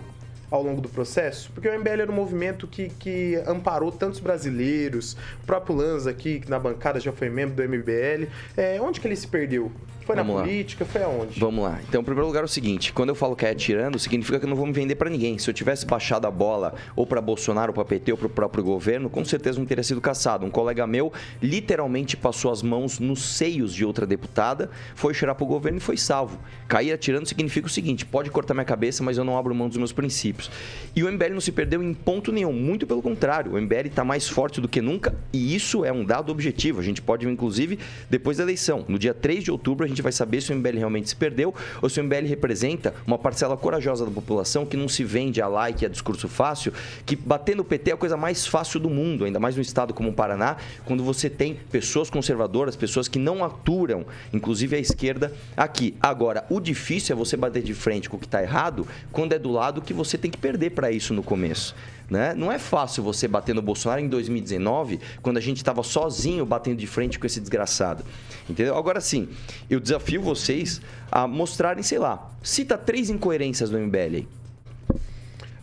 Ao 0.55 0.62
longo 0.62 0.80
do 0.80 0.88
processo? 0.88 1.50
Porque 1.52 1.68
o 1.68 1.78
MBL 1.78 2.02
era 2.02 2.11
um 2.11 2.14
movimento 2.14 2.66
que, 2.66 2.88
que 2.90 3.36
amparou 3.46 3.90
tantos 3.90 4.20
brasileiros, 4.20 5.16
o 5.42 5.46
próprio 5.46 5.74
Lanza 5.76 6.11
aqui, 6.11 6.40
que 6.40 6.48
na 6.48 6.59
bancada 6.59 7.00
já 7.00 7.12
foi 7.12 7.28
membro 7.28 7.57
do 7.57 7.62
MBL. 7.68 8.28
É, 8.57 8.80
onde 8.80 9.00
que 9.00 9.09
ele 9.09 9.16
se 9.16 9.26
perdeu? 9.26 9.72
Foi 10.05 10.14
Vamos 10.16 10.34
na 10.34 10.40
lá. 10.40 10.46
política? 10.46 10.84
Foi 10.84 11.02
aonde? 11.02 11.40
Vamos 11.40 11.64
lá. 11.64 11.80
Então, 11.88 12.00
em 12.00 12.05
primeiro 12.05 12.26
lugar, 12.26 12.42
é 12.42 12.44
o 12.44 12.48
seguinte: 12.48 12.92
quando 12.92 13.09
eu 13.09 13.14
falo 13.14 13.34
que 13.34 13.46
é 13.46 13.50
atirando, 13.50 13.98
significa 13.98 14.38
que 14.38 14.44
eu 14.44 14.48
não 14.48 14.57
vou 14.57 14.66
me 14.66 14.72
vender 14.72 14.94
pra 14.96 15.09
ninguém. 15.09 15.38
Se 15.38 15.48
eu 15.48 15.55
tivesse 15.55 15.86
baixado 15.86 16.26
a 16.26 16.30
bola 16.30 16.74
ou 16.94 17.07
pra 17.07 17.20
Bolsonaro, 17.20 17.70
ou 17.70 17.74
pra 17.74 17.84
PT, 17.84 18.12
ou 18.12 18.18
pro 18.18 18.28
próprio 18.28 18.62
governo, 18.62 19.09
com 19.09 19.24
certeza 19.24 19.59
não 19.59 19.66
teria 19.66 19.82
sido 19.82 20.00
caçado. 20.00 20.44
Um 20.44 20.50
colega 20.50 20.86
meu 20.86 21.12
literalmente 21.42 22.16
passou 22.16 22.50
as 22.50 22.62
mãos 22.62 22.98
nos 22.98 23.22
seios 23.22 23.72
de 23.74 23.84
outra 23.84 24.07
deputada, 24.07 24.70
foi 24.94 25.14
cheirar 25.14 25.34
pro 25.34 25.46
governo 25.46 25.78
e 25.78 25.80
foi 25.80 25.96
salvo. 25.96 26.38
Cair 26.68 26.92
atirando 26.92 27.26
significa 27.26 27.66
o 27.66 27.70
seguinte: 27.70 28.05
pode 28.05 28.30
cortar 28.30 28.55
minha 28.55 28.64
cabeça, 28.64 29.02
mas 29.02 29.16
eu 29.16 29.24
não 29.24 29.38
abro 29.38 29.55
mão 29.55 29.68
dos 29.68 29.76
meus 29.78 29.92
princípios. 29.92 30.50
E 30.94 31.02
o 31.02 31.11
MBL 31.11 31.32
não 31.34 31.40
se 31.40 31.52
perdeu 31.52 31.82
em 31.82 31.94
ponto 31.94 32.32
nenhum, 32.32 32.52
muito 32.52 32.86
pelo 32.86 33.02
contrário. 33.02 33.55
O 33.55 33.61
MBL 33.61 33.86
está 33.86 34.05
mais 34.05 34.28
forte 34.28 34.61
do 34.61 34.68
que 34.68 34.80
nunca 34.80 35.14
e 35.32 35.55
isso 35.55 35.84
é 35.84 35.92
um 35.92 36.05
dado 36.05 36.30
objetivo. 36.30 36.80
A 36.80 36.82
gente 36.82 37.00
pode, 37.00 37.28
inclusive, 37.28 37.78
depois 38.11 38.36
da 38.38 38.42
eleição, 38.42 38.84
no 38.88 38.98
dia 38.98 39.14
3 39.14 39.44
de 39.44 39.50
outubro, 39.50 39.84
a 39.84 39.88
gente 39.95 40.03
vai 40.03 40.12
saber 40.12 40.40
se 40.40 40.53
o 40.53 40.57
MBL 40.57 40.78
realmente 40.78 41.09
se 41.09 41.16
perdeu 41.16 41.55
ou 41.80 41.88
se 41.88 42.01
o 42.01 42.05
MBL 42.05 42.26
representa 42.26 42.95
uma 43.07 43.16
parcela 43.16 43.57
corajosa 43.57 44.05
da 44.05 44.11
população 44.11 44.66
que 44.66 44.76
não 44.76 44.88
se 44.88 45.05
vende 45.05 45.40
a 45.40 45.47
like, 45.47 45.86
a 45.86 45.88
discurso 45.88 46.28
fácil, 46.28 46.72
que 47.07 47.16
bater 47.16 47.57
no 47.57 47.64
PT 47.64 47.90
é 47.90 47.95
a 47.95 47.97
coisa 47.97 48.16
mais 48.16 48.47
fácil 48.47 48.80
do 48.80 48.90
mundo, 48.90 49.24
ainda 49.24 49.40
mais 49.40 49.57
num 49.57 49.62
estado 49.62 49.95
como 49.95 50.11
o 50.11 50.12
Paraná, 50.12 50.57
quando 50.84 51.03
você 51.03 51.30
tem 51.30 51.55
pessoas 51.70 52.11
conservadoras, 52.11 52.76
pessoas 52.76 53.09
que 53.09 53.18
não 53.18 53.45
aturam, 53.45 54.05
inclusive 54.32 54.76
a 54.76 54.78
esquerda, 54.78 55.32
aqui. 55.57 55.95
Agora, 56.01 56.45
o 56.51 56.61
difícil 56.61 57.14
é 57.14 57.16
você 57.16 57.36
bater 57.36 57.62
de 57.62 57.74
frente 57.74 58.11
com 58.11 58.16
o 58.16 58.20
que 58.20 58.26
está 58.26 58.42
errado 58.42 58.86
quando 59.12 59.32
é 59.32 59.38
do 59.38 59.51
lado 59.51 59.80
que 59.80 59.95
você 59.95 60.18
tem 60.18 60.30
que 60.30 60.38
perder 60.38 60.70
para 60.70 60.90
isso 60.90 61.14
no 61.14 61.22
começo. 61.22 61.74
Né? 62.09 62.34
Não 62.34 62.52
é 62.52 62.59
fácil 62.59 63.02
você 63.02 63.26
bater 63.26 63.55
no 63.55 63.62
Bolsonaro 63.62 64.00
em 64.00 64.09
2019, 64.09 65.00
quando 65.22 65.38
a 65.38 65.40
gente 65.40 65.57
estava 65.59 65.82
sozinho 65.82 66.44
batendo 66.44 66.76
de 66.76 66.86
frente 66.86 67.18
com 67.18 67.26
esse 67.26 67.40
desgraçado. 67.40 68.05
Entendeu? 68.48 68.76
Agora 68.76 69.00
sim, 69.00 69.28
eu 69.70 69.80
desafio 69.80 70.20
vocês 70.20 70.80
a 71.11 71.26
mostrarem, 71.26 71.82
sei 71.82 71.98
lá, 71.98 72.30
cita 72.42 72.76
três 72.76 73.09
incoerências 73.09 73.70
do 73.70 73.78
MBL 73.78 74.16
aí. 74.16 74.28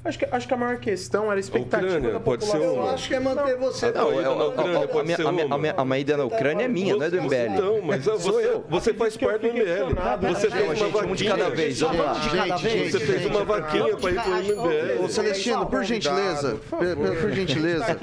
Acho 0.03 0.17
que, 0.17 0.25
acho 0.31 0.47
que 0.47 0.53
a 0.53 0.57
maior 0.57 0.77
questão 0.77 1.25
era 1.25 1.35
a 1.35 1.39
expectativa 1.39 1.87
Ucrânia, 1.91 2.11
da 2.13 2.19
pode 2.19 2.43
ser 2.43 2.51
população. 2.53 2.75
uma. 2.75 2.87
Eu 2.89 2.93
acho 2.95 3.07
que 3.07 3.13
é 3.15 3.19
manter 3.19 3.55
você. 3.57 3.91
Não, 3.91 4.11
é- 4.11 4.23
é- 4.23 4.29
Ucrânia 4.29 4.79
a- 4.79 4.99
a 4.99 5.03
minha- 5.03 5.17
a 5.27 5.31
minha- 5.31 5.45
uma. 5.45 5.55
a 5.55 5.57
minha- 5.59 5.73
a 5.77 5.85
minha 5.85 5.99
ida 5.99 6.17
na 6.17 6.23
Ucrânia 6.25 6.65
é 6.65 6.67
minha, 6.67 6.95
não 6.95 7.03
é 7.05 7.09
do 7.11 7.17
MBL. 7.17 7.49
Não, 7.61 7.81
mas 7.83 8.07
ah, 8.07 8.17
Sou 8.17 8.33
você, 8.33 8.47
eu. 8.47 8.65
você 8.67 8.93
faz 8.95 9.15
parte 9.15 9.41
do 9.41 9.47
MBL. 9.47 9.93
Você 9.93 10.47
Não, 10.47 10.51
fez 10.57 10.63
uma 10.63 10.75
gente, 10.75 11.05
um 11.05 11.13
de 11.15 11.25
cada 11.25 11.43
vaquinha. 11.43 11.55
vez. 11.55 11.79
Vamos 11.81 11.97
lá. 12.05 12.13
Você 12.13 12.99
fez 12.99 13.25
uma 13.27 13.43
vaquinha 13.45 13.97
para 13.97 14.11
ir 14.11 14.21
pro 14.23 14.33
MBL. 14.65 15.03
Ô, 15.03 15.09
Celestino, 15.09 15.65
por 15.67 15.83
gentileza, 15.83 16.57
por, 16.67 17.31
gentileza, 17.31 17.95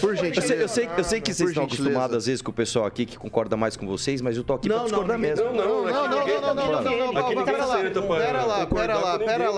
por 0.00 0.10
Eu 0.10 0.16
sei, 0.16 0.24
gentileza. 0.32 0.54
eu, 0.54 0.68
sei, 0.68 0.88
eu 0.96 1.04
sei 1.04 1.20
que 1.20 1.34
vocês 1.34 1.48
estão 1.50 1.64
acostumados 1.64 2.16
às 2.16 2.26
vezes 2.26 2.40
com 2.40 2.50
o 2.50 2.54
pessoal 2.54 2.86
aqui 2.86 3.04
que 3.04 3.18
concorda 3.18 3.56
mais 3.58 3.76
com 3.76 3.86
vocês, 3.86 4.22
mas 4.22 4.36
eu 4.38 4.44
tô 4.44 4.54
aqui 4.54 4.68
pra 4.68 4.76
Não, 4.78 4.82
não, 4.84 4.88
discordar 4.90 5.18
mesmo. 5.18 5.44
Não, 5.44 5.52
não, 5.52 5.64
Não, 5.64 5.84
não, 5.84 5.92
não, 5.92 6.08
não, 6.08 6.54
não, 6.54 6.54
não, 6.54 7.12
não, 7.12 7.32
não, 7.34 7.44
pera 7.44 7.64
lá, 7.66 7.76
pera 7.76 8.44
lá, 8.46 8.66
pera 8.66 8.98
lá, 8.98 9.12
não. 9.18 9.26
pera 9.26 9.50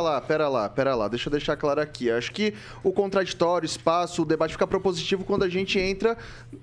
lá, 0.00 0.20
pera 0.20 0.48
lá, 0.48 0.68
pera 0.68 0.94
lá, 0.94 1.08
deixa 1.08 1.28
eu 1.28 1.35
deixar 1.38 1.56
claro 1.56 1.80
aqui. 1.80 2.10
Acho 2.10 2.32
que 2.32 2.54
o 2.82 2.92
contraditório, 2.92 3.66
o 3.66 3.70
espaço, 3.70 4.22
o 4.22 4.24
debate 4.24 4.52
fica 4.52 4.66
propositivo 4.66 5.24
quando 5.24 5.44
a 5.44 5.48
gente 5.48 5.78
entra 5.78 6.16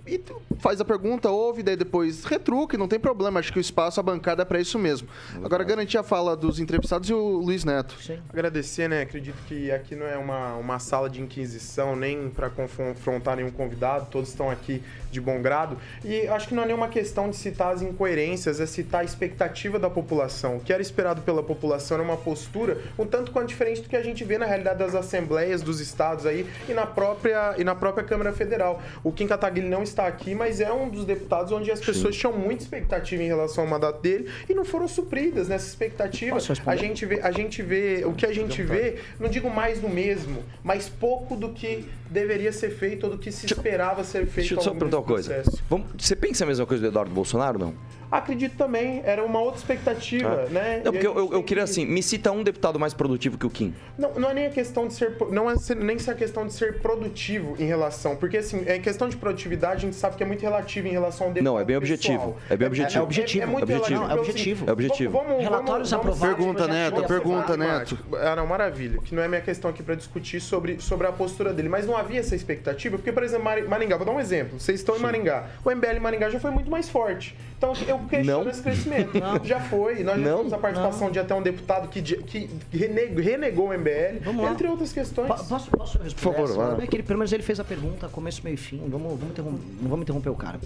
e 0.05 0.21
faz 0.59 0.79
a 0.81 0.85
pergunta, 0.85 1.29
ouve, 1.29 1.63
daí 1.63 1.75
depois 1.75 2.23
retruca, 2.25 2.75
e 2.75 2.79
não 2.79 2.87
tem 2.87 2.99
problema. 2.99 3.39
Acho 3.39 3.51
que 3.51 3.59
o 3.59 3.61
espaço, 3.61 3.99
a 3.99 4.03
bancada 4.03 4.41
é 4.41 4.45
pra 4.45 4.59
isso 4.59 4.77
mesmo. 4.77 5.07
Agora, 5.43 5.63
garantir 5.63 5.97
a 5.97 6.03
fala 6.03 6.35
dos 6.35 6.59
entrevistados 6.59 7.09
e 7.09 7.13
o 7.13 7.37
Luiz 7.37 7.63
Neto. 7.63 7.95
Agradecer, 8.29 8.87
né? 8.87 9.01
Acredito 9.01 9.37
que 9.47 9.71
aqui 9.71 9.95
não 9.95 10.05
é 10.05 10.17
uma, 10.17 10.55
uma 10.55 10.79
sala 10.79 11.09
de 11.09 11.21
inquisição, 11.21 11.95
nem 11.95 12.29
para 12.29 12.49
confrontar 12.49 13.37
nenhum 13.37 13.51
convidado, 13.51 14.07
todos 14.09 14.29
estão 14.29 14.49
aqui 14.49 14.81
de 15.11 15.21
bom 15.21 15.41
grado. 15.41 15.77
E 16.03 16.27
acho 16.27 16.47
que 16.47 16.55
não 16.55 16.63
é 16.63 16.65
nenhuma 16.65 16.87
questão 16.87 17.29
de 17.29 17.35
citar 17.35 17.73
as 17.73 17.81
incoerências, 17.81 18.59
é 18.59 18.65
citar 18.65 19.01
a 19.01 19.03
expectativa 19.03 19.77
da 19.77 19.89
população. 19.89 20.57
O 20.57 20.59
que 20.59 20.73
era 20.73 20.81
esperado 20.81 21.21
pela 21.21 21.43
população 21.43 21.95
era 21.95 22.03
uma 22.03 22.17
postura 22.17 22.81
um 22.97 23.05
tanto 23.05 23.31
quanto 23.31 23.47
diferente 23.47 23.81
do 23.81 23.89
que 23.89 23.95
a 23.95 24.01
gente 24.01 24.23
vê 24.23 24.37
na 24.37 24.45
realidade 24.45 24.62
realidade 24.63 24.79
das 24.79 24.95
assembleias 24.95 25.61
dos 25.61 25.79
estados 25.79 26.25
aí 26.25 26.47
e 26.67 26.73
na 26.73 26.85
própria, 26.85 27.55
e 27.57 27.63
na 27.63 27.75
própria 27.75 28.03
Câmara 28.03 28.31
Federal. 28.31 28.81
O 29.03 29.11
Kim 29.11 29.27
Kataguiri 29.27 29.67
não 29.67 29.83
está 29.83 30.07
aqui, 30.07 30.33
mas 30.33 30.61
é 30.61 30.71
um 30.71 30.89
dos 30.89 31.05
deputados 31.05 31.51
onde 31.51 31.69
as 31.71 31.79
pessoas 31.79 32.15
tinham 32.15 32.33
muita 32.35 32.63
expectativa 32.63 33.21
em 33.21 33.27
relação 33.27 33.63
ao 33.65 33.69
mandato 33.69 34.01
dele 34.01 34.29
e 34.49 34.53
não 34.53 34.63
foram 34.65 34.87
supridas 34.87 35.47
nessa 35.49 35.67
expectativa. 35.67 36.37
A 36.65 36.75
gente 36.75 37.05
vê, 37.05 37.19
a 37.21 37.31
gente 37.31 37.61
vê, 37.61 38.03
o 38.05 38.13
que 38.13 38.25
a 38.25 38.33
gente 38.33 38.61
vê, 38.63 38.99
não 39.19 39.29
digo 39.29 39.49
mais 39.49 39.79
do 39.79 39.89
mesmo, 39.89 40.43
mas 40.63 40.87
pouco 40.87 41.35
do 41.35 41.49
que 41.49 41.87
deveria 42.09 42.51
ser 42.53 42.69
feito 42.71 43.05
ou 43.05 43.09
do 43.11 43.17
que 43.17 43.31
se 43.31 43.45
esperava 43.45 44.03
ser 44.03 44.19
feito. 44.25 44.35
Deixa 44.49 44.53
eu 44.55 44.61
só 44.61 44.71
perguntar 44.71 44.97
uma 44.97 45.03
coisa. 45.03 45.43
Vamos- 45.69 45.87
você 45.97 46.15
pensa 46.15 46.43
a 46.43 46.47
mesma 46.47 46.65
coisa 46.65 46.81
do 46.81 46.87
Eduardo 46.87 47.11
Bolsonaro, 47.11 47.57
não? 47.59 47.73
Acredito 48.17 48.55
também, 48.55 49.01
era 49.05 49.23
uma 49.23 49.39
outra 49.39 49.59
expectativa, 49.59 50.45
Ah. 50.47 50.49
né? 50.51 50.81
Não, 50.85 50.91
porque 50.91 51.07
eu, 51.07 51.17
eu, 51.17 51.33
eu 51.33 51.43
queria 51.43 51.63
que- 51.63 51.69
assim, 51.71 51.85
me 51.85 52.03
cita 52.03 52.31
um 52.31 52.43
deputado 52.43 52.79
mais 52.79 52.93
produtivo 52.93 53.37
que 53.39 53.45
o 53.45 53.49
Kim. 53.49 53.73
Não, 53.97 54.11
não 54.13 54.29
é 54.29 54.33
nem 54.35 54.45
a 54.45 54.49
questão 54.51 54.87
de 54.87 54.93
ser. 54.93 55.15
Não 55.31 55.49
é 55.49 55.55
nem 55.77 55.97
ser 55.97 56.11
a 56.11 56.13
questão 56.15 56.45
de 56.45 56.53
ser 56.53 56.79
produtivo 56.79 57.55
em 57.59 57.65
relação. 57.65 58.15
Porque, 58.15 58.37
assim, 58.37 58.63
é 58.67 58.77
questão 58.79 59.09
de 59.09 59.17
produtividade, 59.17 59.77
a 59.77 59.79
gente 59.79 59.95
sabe 59.95 60.15
que 60.15 60.21
é 60.23 60.25
muito 60.25 60.41
relativo 60.41 60.87
em 60.87 60.91
relação 60.91 61.27
ao 61.27 61.33
deputado 61.33 61.53
Não, 61.53 61.59
é 61.59 61.65
bem 61.65 61.79
pessoal. 61.79 61.93
objetivo. 62.17 62.37
É 62.49 62.55
bem 62.57 62.67
objetivo. 62.67 62.97
É, 62.97 62.99
É 62.99 63.03
objetivo. 63.03 63.47
muito 63.47 63.59
É 63.59 63.63
objetivo. 63.63 63.83
relativo. 63.83 63.99
Não, 63.99 64.05
é 64.05 64.09
pelo 64.09 64.19
objetivo. 64.21 64.43
seguinte, 64.59 64.69
É 64.69 64.73
objetivo. 64.73 65.11
Vamos, 65.11 65.27
vamos, 65.29 65.43
Relatórios 65.43 65.89
vamos, 65.91 66.05
aprovados. 66.05 66.35
Pergunta, 66.37 66.67
Neto, 66.67 67.03
pergunta. 67.07 67.57
Neto. 67.57 67.97
Ah, 68.21 68.35
não, 68.35 68.45
maravilha. 68.45 68.99
Que 69.03 69.15
não 69.15 69.23
é 69.23 69.27
minha 69.27 69.41
questão 69.41 69.71
aqui 69.71 69.81
para 69.81 69.95
discutir 69.95 70.39
sobre, 70.39 70.79
sobre 70.79 71.07
a 71.07 71.11
postura 71.11 71.51
dele. 71.51 71.69
Mas 71.69 71.87
não 71.87 71.97
havia 71.97 72.19
essa 72.19 72.35
expectativa, 72.35 72.97
porque, 72.97 73.11
por 73.11 73.23
exemplo, 73.23 73.43
Mari- 73.45 73.63
Maringá, 73.67 73.97
vou 73.97 74.05
dar 74.05 74.11
um 74.11 74.19
exemplo. 74.19 74.59
Vocês 74.59 74.79
estão 74.79 74.95
em 74.95 74.99
Maringá. 74.99 75.47
O 75.65 75.71
MBL 75.71 75.97
em 75.97 75.99
Maringá 75.99 76.29
já 76.29 76.39
foi 76.39 76.51
muito 76.51 76.69
mais 76.69 76.89
forte. 76.89 77.35
Então 77.57 77.73
eu 77.87 77.97
questiono 78.05 78.43
Não. 78.43 78.49
esse 78.51 78.61
crescimento. 78.61 79.11
Já 79.43 79.59
foi. 79.59 80.03
Nós 80.03 80.15
já 80.19 80.21
Não. 80.21 80.31
tivemos 80.37 80.53
a 80.53 80.57
participação 80.57 81.11
de 81.11 81.19
até 81.19 81.33
um 81.35 81.41
deputado 81.41 81.87
que, 81.87 82.01
que 82.01 82.49
rene- 82.71 83.21
renegou 83.21 83.69
o 83.69 83.73
MBL, 83.73 84.19
Vamos 84.23 84.43
lá. 84.43 84.51
entre 84.51 84.67
outras 84.67 84.91
questões. 84.93 85.27
Po- 85.27 85.43
Posso, 85.45 85.71
posso 85.71 85.97
responder? 85.99 86.13
Por 86.15 86.33
favor, 86.33 86.43
essa? 86.49 86.57
vai 86.57 86.77
lá. 86.77 86.83
É 86.83 86.87
que 86.87 86.95
ele- 86.95 87.03
pelo 87.03 87.19
menos 87.19 87.31
ele 87.33 87.43
fez 87.43 87.59
a 87.59 87.63
pergunta, 87.63 88.07
começo, 88.09 88.41
meio 88.43 88.53
e 88.55 88.57
fim. 88.57 88.77
Vamos, 88.87 89.19
vamos 89.19 89.31
interrom- 89.31 89.59
não 89.81 89.89
vamos 89.89 90.03
interromper 90.03 90.29
o 90.29 90.35
cara. 90.35 90.59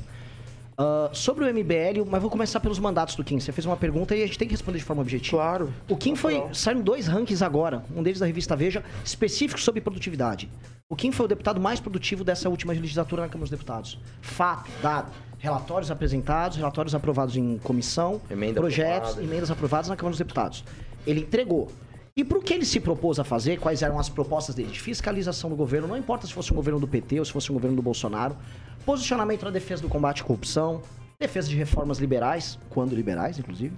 Ah, 0.77 1.09
sobre 1.11 1.43
o 1.43 1.47
MBL, 1.53 2.05
mas 2.07 2.21
vou 2.21 2.29
começar 2.29 2.59
pelos 2.59 2.77
mandatos 2.77 3.15
do 3.15 3.23
Kim. 3.23 3.39
Você 3.39 3.51
fez 3.51 3.65
uma 3.65 3.75
pergunta 3.75 4.15
e 4.15 4.21
a 4.21 4.27
gente 4.27 4.37
tem 4.37 4.47
que 4.47 4.53
responder 4.53 4.77
de 4.77 4.83
forma 4.83 5.01
objetiva. 5.01 5.37
Claro. 5.37 5.73
O 5.89 5.97
Kim 5.97 6.15
foi. 6.15 6.43
Saíram 6.53 6.81
dois 6.81 7.07
rankings 7.07 7.43
agora, 7.43 7.83
um 7.95 8.03
deles 8.03 8.19
da 8.19 8.25
revista 8.27 8.55
Veja, 8.55 8.83
específicos 9.03 9.63
sobre 9.63 9.81
produtividade. 9.81 10.47
O 10.87 10.95
Kim 10.95 11.11
foi 11.11 11.25
o 11.25 11.29
deputado 11.29 11.59
mais 11.59 11.79
produtivo 11.79 12.23
dessa 12.23 12.47
última 12.47 12.73
legislatura 12.73 13.23
na 13.23 13.27
Câmara 13.27 13.49
dos 13.49 13.49
Deputados. 13.49 13.99
Fato, 14.21 14.69
dado. 14.81 15.11
Relatórios 15.39 15.91
apresentados, 15.91 16.57
relatórios 16.57 16.95
aprovados 16.95 17.35
em 17.35 17.57
comissão, 17.59 18.19
Emenda 18.29 18.59
projetos, 18.59 19.09
aprovada. 19.11 19.23
emendas 19.23 19.51
aprovadas 19.51 19.87
na 19.89 19.95
Câmara 19.95 20.11
dos 20.11 20.17
Deputados. 20.19 20.63
Ele 21.05 21.21
entregou. 21.21 21.71
E 22.17 22.23
para 22.23 22.39
o 22.39 22.41
que 22.41 22.51
ele 22.51 22.65
se 22.65 22.79
propôs 22.79 23.19
a 23.19 23.23
fazer, 23.23 23.59
quais 23.59 23.83
eram 23.83 23.99
as 23.99 24.09
propostas 24.09 24.55
dele? 24.55 24.71
De 24.71 24.81
fiscalização 24.81 25.51
do 25.51 25.55
governo, 25.55 25.87
não 25.87 25.95
importa 25.95 26.25
se 26.25 26.33
fosse 26.33 26.51
um 26.51 26.55
governo 26.55 26.79
do 26.79 26.87
PT 26.87 27.19
ou 27.19 27.25
se 27.25 27.31
fosse 27.31 27.51
um 27.51 27.53
governo 27.53 27.75
do 27.75 27.81
Bolsonaro. 27.83 28.35
Posicionamento 28.83 29.43
na 29.43 29.51
defesa 29.51 29.83
do 29.83 29.87
combate 29.87 30.23
à 30.23 30.25
corrupção, 30.25 30.81
defesa 31.19 31.47
de 31.47 31.55
reformas 31.55 31.99
liberais, 31.99 32.57
quando 32.71 32.95
liberais, 32.95 33.37
inclusive. 33.37 33.77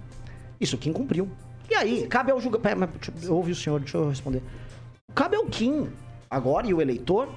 Isso 0.58 0.78
Kim 0.78 0.90
cumpriu. 0.90 1.30
E 1.68 1.74
aí, 1.74 2.06
cabe 2.06 2.32
ao 2.32 2.40
julgamento. 2.40 2.62
Pera, 2.62 2.76
mas 3.10 3.28
ouvi 3.28 3.52
o 3.52 3.54
senhor, 3.54 3.78
deixa 3.78 3.98
eu 3.98 4.08
responder. 4.08 4.42
Cabe 5.14 5.36
ao 5.36 5.44
Kim, 5.44 5.88
agora, 6.30 6.66
e 6.66 6.72
o 6.72 6.80
eleitor, 6.80 7.28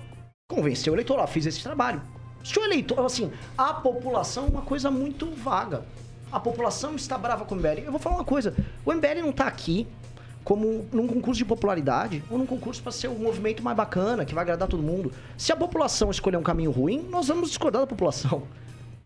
convencer 0.47 0.89
o 0.89 0.95
eleitor, 0.95 1.19
ó, 1.19 1.27
fiz 1.27 1.45
esse 1.45 1.61
trabalho. 1.61 2.01
Se 2.45 2.57
o 2.57 2.63
eleitor, 2.63 3.05
assim, 3.05 3.29
a 3.57 3.73
população 3.73 4.45
é 4.45 4.47
uma 4.47 4.61
coisa 4.61 4.89
muito 4.89 5.29
vaga. 5.31 5.83
A 6.31 6.39
população 6.39 6.95
está 6.95 7.17
brava 7.17 7.43
com 7.43 7.55
o 7.55 7.57
MBL. 7.57 7.81
Eu 7.83 7.91
vou 7.91 7.99
falar 7.99 8.15
uma 8.15 8.25
coisa, 8.25 8.55
o 8.85 8.93
MBL 8.93 9.21
não 9.21 9.33
tá 9.33 9.47
aqui 9.47 9.85
como 10.43 10.85
num 10.91 11.07
concurso 11.07 11.37
de 11.37 11.45
popularidade 11.45 12.23
ou 12.29 12.37
num 12.37 12.45
concurso 12.45 12.81
para 12.81 12.91
ser 12.91 13.07
um 13.07 13.17
movimento 13.17 13.63
mais 13.63 13.75
bacana, 13.75 14.25
que 14.25 14.33
vai 14.33 14.43
agradar 14.43 14.67
todo 14.67 14.83
mundo. 14.83 15.11
Se 15.37 15.51
a 15.51 15.55
população 15.55 16.11
escolher 16.11 16.37
um 16.37 16.43
caminho 16.43 16.71
ruim, 16.71 17.07
nós 17.09 17.27
vamos 17.27 17.49
discordar 17.49 17.81
da 17.81 17.87
população. 17.87 18.43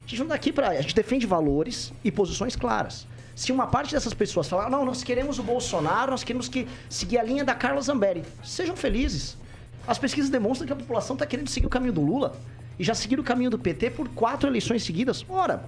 A 0.04 0.08
gente 0.08 0.20
não 0.20 0.28
tá 0.28 0.36
aqui 0.36 0.52
pra. 0.52 0.70
A 0.70 0.82
gente 0.82 0.96
defende 0.96 1.28
valores 1.28 1.94
e 2.04 2.12
posições 2.12 2.56
claras. 2.56 3.06
Se 3.36 3.52
uma 3.52 3.68
parte 3.68 3.94
dessas 3.94 4.14
pessoas 4.14 4.50
falar, 4.50 4.70
não, 4.70 4.84
nós 4.84 5.04
queremos 5.04 5.38
o 5.38 5.44
Bolsonaro, 5.44 6.10
nós 6.10 6.24
queremos 6.24 6.50
que 6.50 6.68
seguir 6.90 7.20
a 7.20 7.24
linha 7.24 7.44
da 7.44 7.54
Carla 7.54 7.82
Zambelli, 7.82 8.24
sejam 8.44 8.76
felizes. 8.76 9.38
As 9.86 10.00
pesquisas 10.00 10.32
demonstram 10.32 10.66
que 10.66 10.74
a 10.74 10.76
população 10.76 11.14
está 11.16 11.26
querendo 11.26 11.50
seguir 11.50 11.68
o 11.68 11.70
caminho 11.70 11.94
do 11.94 12.02
Lula 12.02 12.36
e 12.80 12.84
já 12.84 12.96
seguir 12.96 13.20
o 13.20 13.24
caminho 13.24 13.52
do 13.52 13.60
PT 13.60 13.92
por 13.92 14.10
quatro 14.10 14.50
eleições 14.50 14.84
seguidas. 14.84 15.24
Ora, 15.30 15.64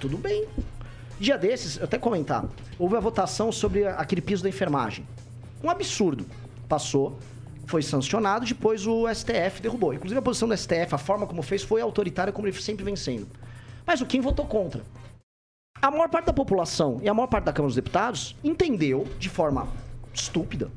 tudo 0.00 0.18
bem. 0.18 0.46
Dia 1.18 1.38
desses, 1.38 1.78
eu 1.78 1.84
até 1.84 1.98
comentar, 1.98 2.44
houve 2.78 2.96
a 2.96 3.00
votação 3.00 3.50
sobre 3.50 3.86
aquele 3.86 4.20
piso 4.20 4.42
da 4.42 4.48
enfermagem. 4.48 5.06
Um 5.64 5.70
absurdo. 5.70 6.26
Passou, 6.68 7.18
foi 7.66 7.82
sancionado, 7.82 8.44
depois 8.44 8.86
o 8.86 9.06
STF 9.12 9.62
derrubou. 9.62 9.94
Inclusive 9.94 10.18
a 10.18 10.22
posição 10.22 10.48
do 10.48 10.56
STF, 10.56 10.94
a 10.94 10.98
forma 10.98 11.26
como 11.26 11.42
fez, 11.42 11.62
foi 11.62 11.80
autoritária, 11.80 12.32
como 12.32 12.46
ele 12.46 12.60
sempre 12.60 12.84
vem 12.84 12.96
sendo. 12.96 13.26
Mas 13.86 14.00
o 14.00 14.06
Kim 14.06 14.20
votou 14.20 14.46
contra. 14.46 14.82
A 15.80 15.90
maior 15.90 16.08
parte 16.08 16.26
da 16.26 16.32
população 16.32 17.00
e 17.02 17.08
a 17.08 17.14
maior 17.14 17.28
parte 17.28 17.44
da 17.44 17.52
Câmara 17.52 17.68
dos 17.68 17.76
Deputados 17.76 18.36
entendeu, 18.42 19.06
de 19.18 19.28
forma 19.28 19.68
estúpida, 20.12 20.70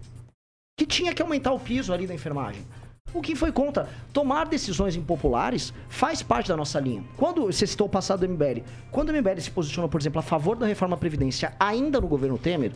que 0.77 0.85
tinha 0.85 1.13
que 1.13 1.21
aumentar 1.21 1.51
o 1.51 1.59
piso 1.59 1.93
ali 1.93 2.07
da 2.07 2.13
enfermagem. 2.13 2.65
O 3.13 3.21
que 3.21 3.35
foi 3.35 3.51
contra? 3.51 3.89
Tomar 4.13 4.45
decisões 4.45 4.95
impopulares 4.95 5.73
faz 5.87 6.21
parte 6.21 6.49
da 6.49 6.57
nossa 6.57 6.79
linha. 6.79 7.03
Quando 7.17 7.45
você 7.47 7.65
citou 7.65 7.87
o 7.87 7.89
passado 7.89 8.25
do 8.25 8.31
MBL, 8.31 8.61
quando 8.91 9.09
o 9.09 9.13
MBL 9.13 9.39
se 9.39 9.49
posicionou, 9.49 9.89
por 9.89 9.99
exemplo, 9.99 10.19
a 10.19 10.23
favor 10.23 10.55
da 10.55 10.65
reforma 10.65 10.95
da 10.95 10.99
Previdência 10.99 11.53
ainda 11.59 11.99
no 11.99 12.07
governo 12.07 12.37
Temer, 12.37 12.71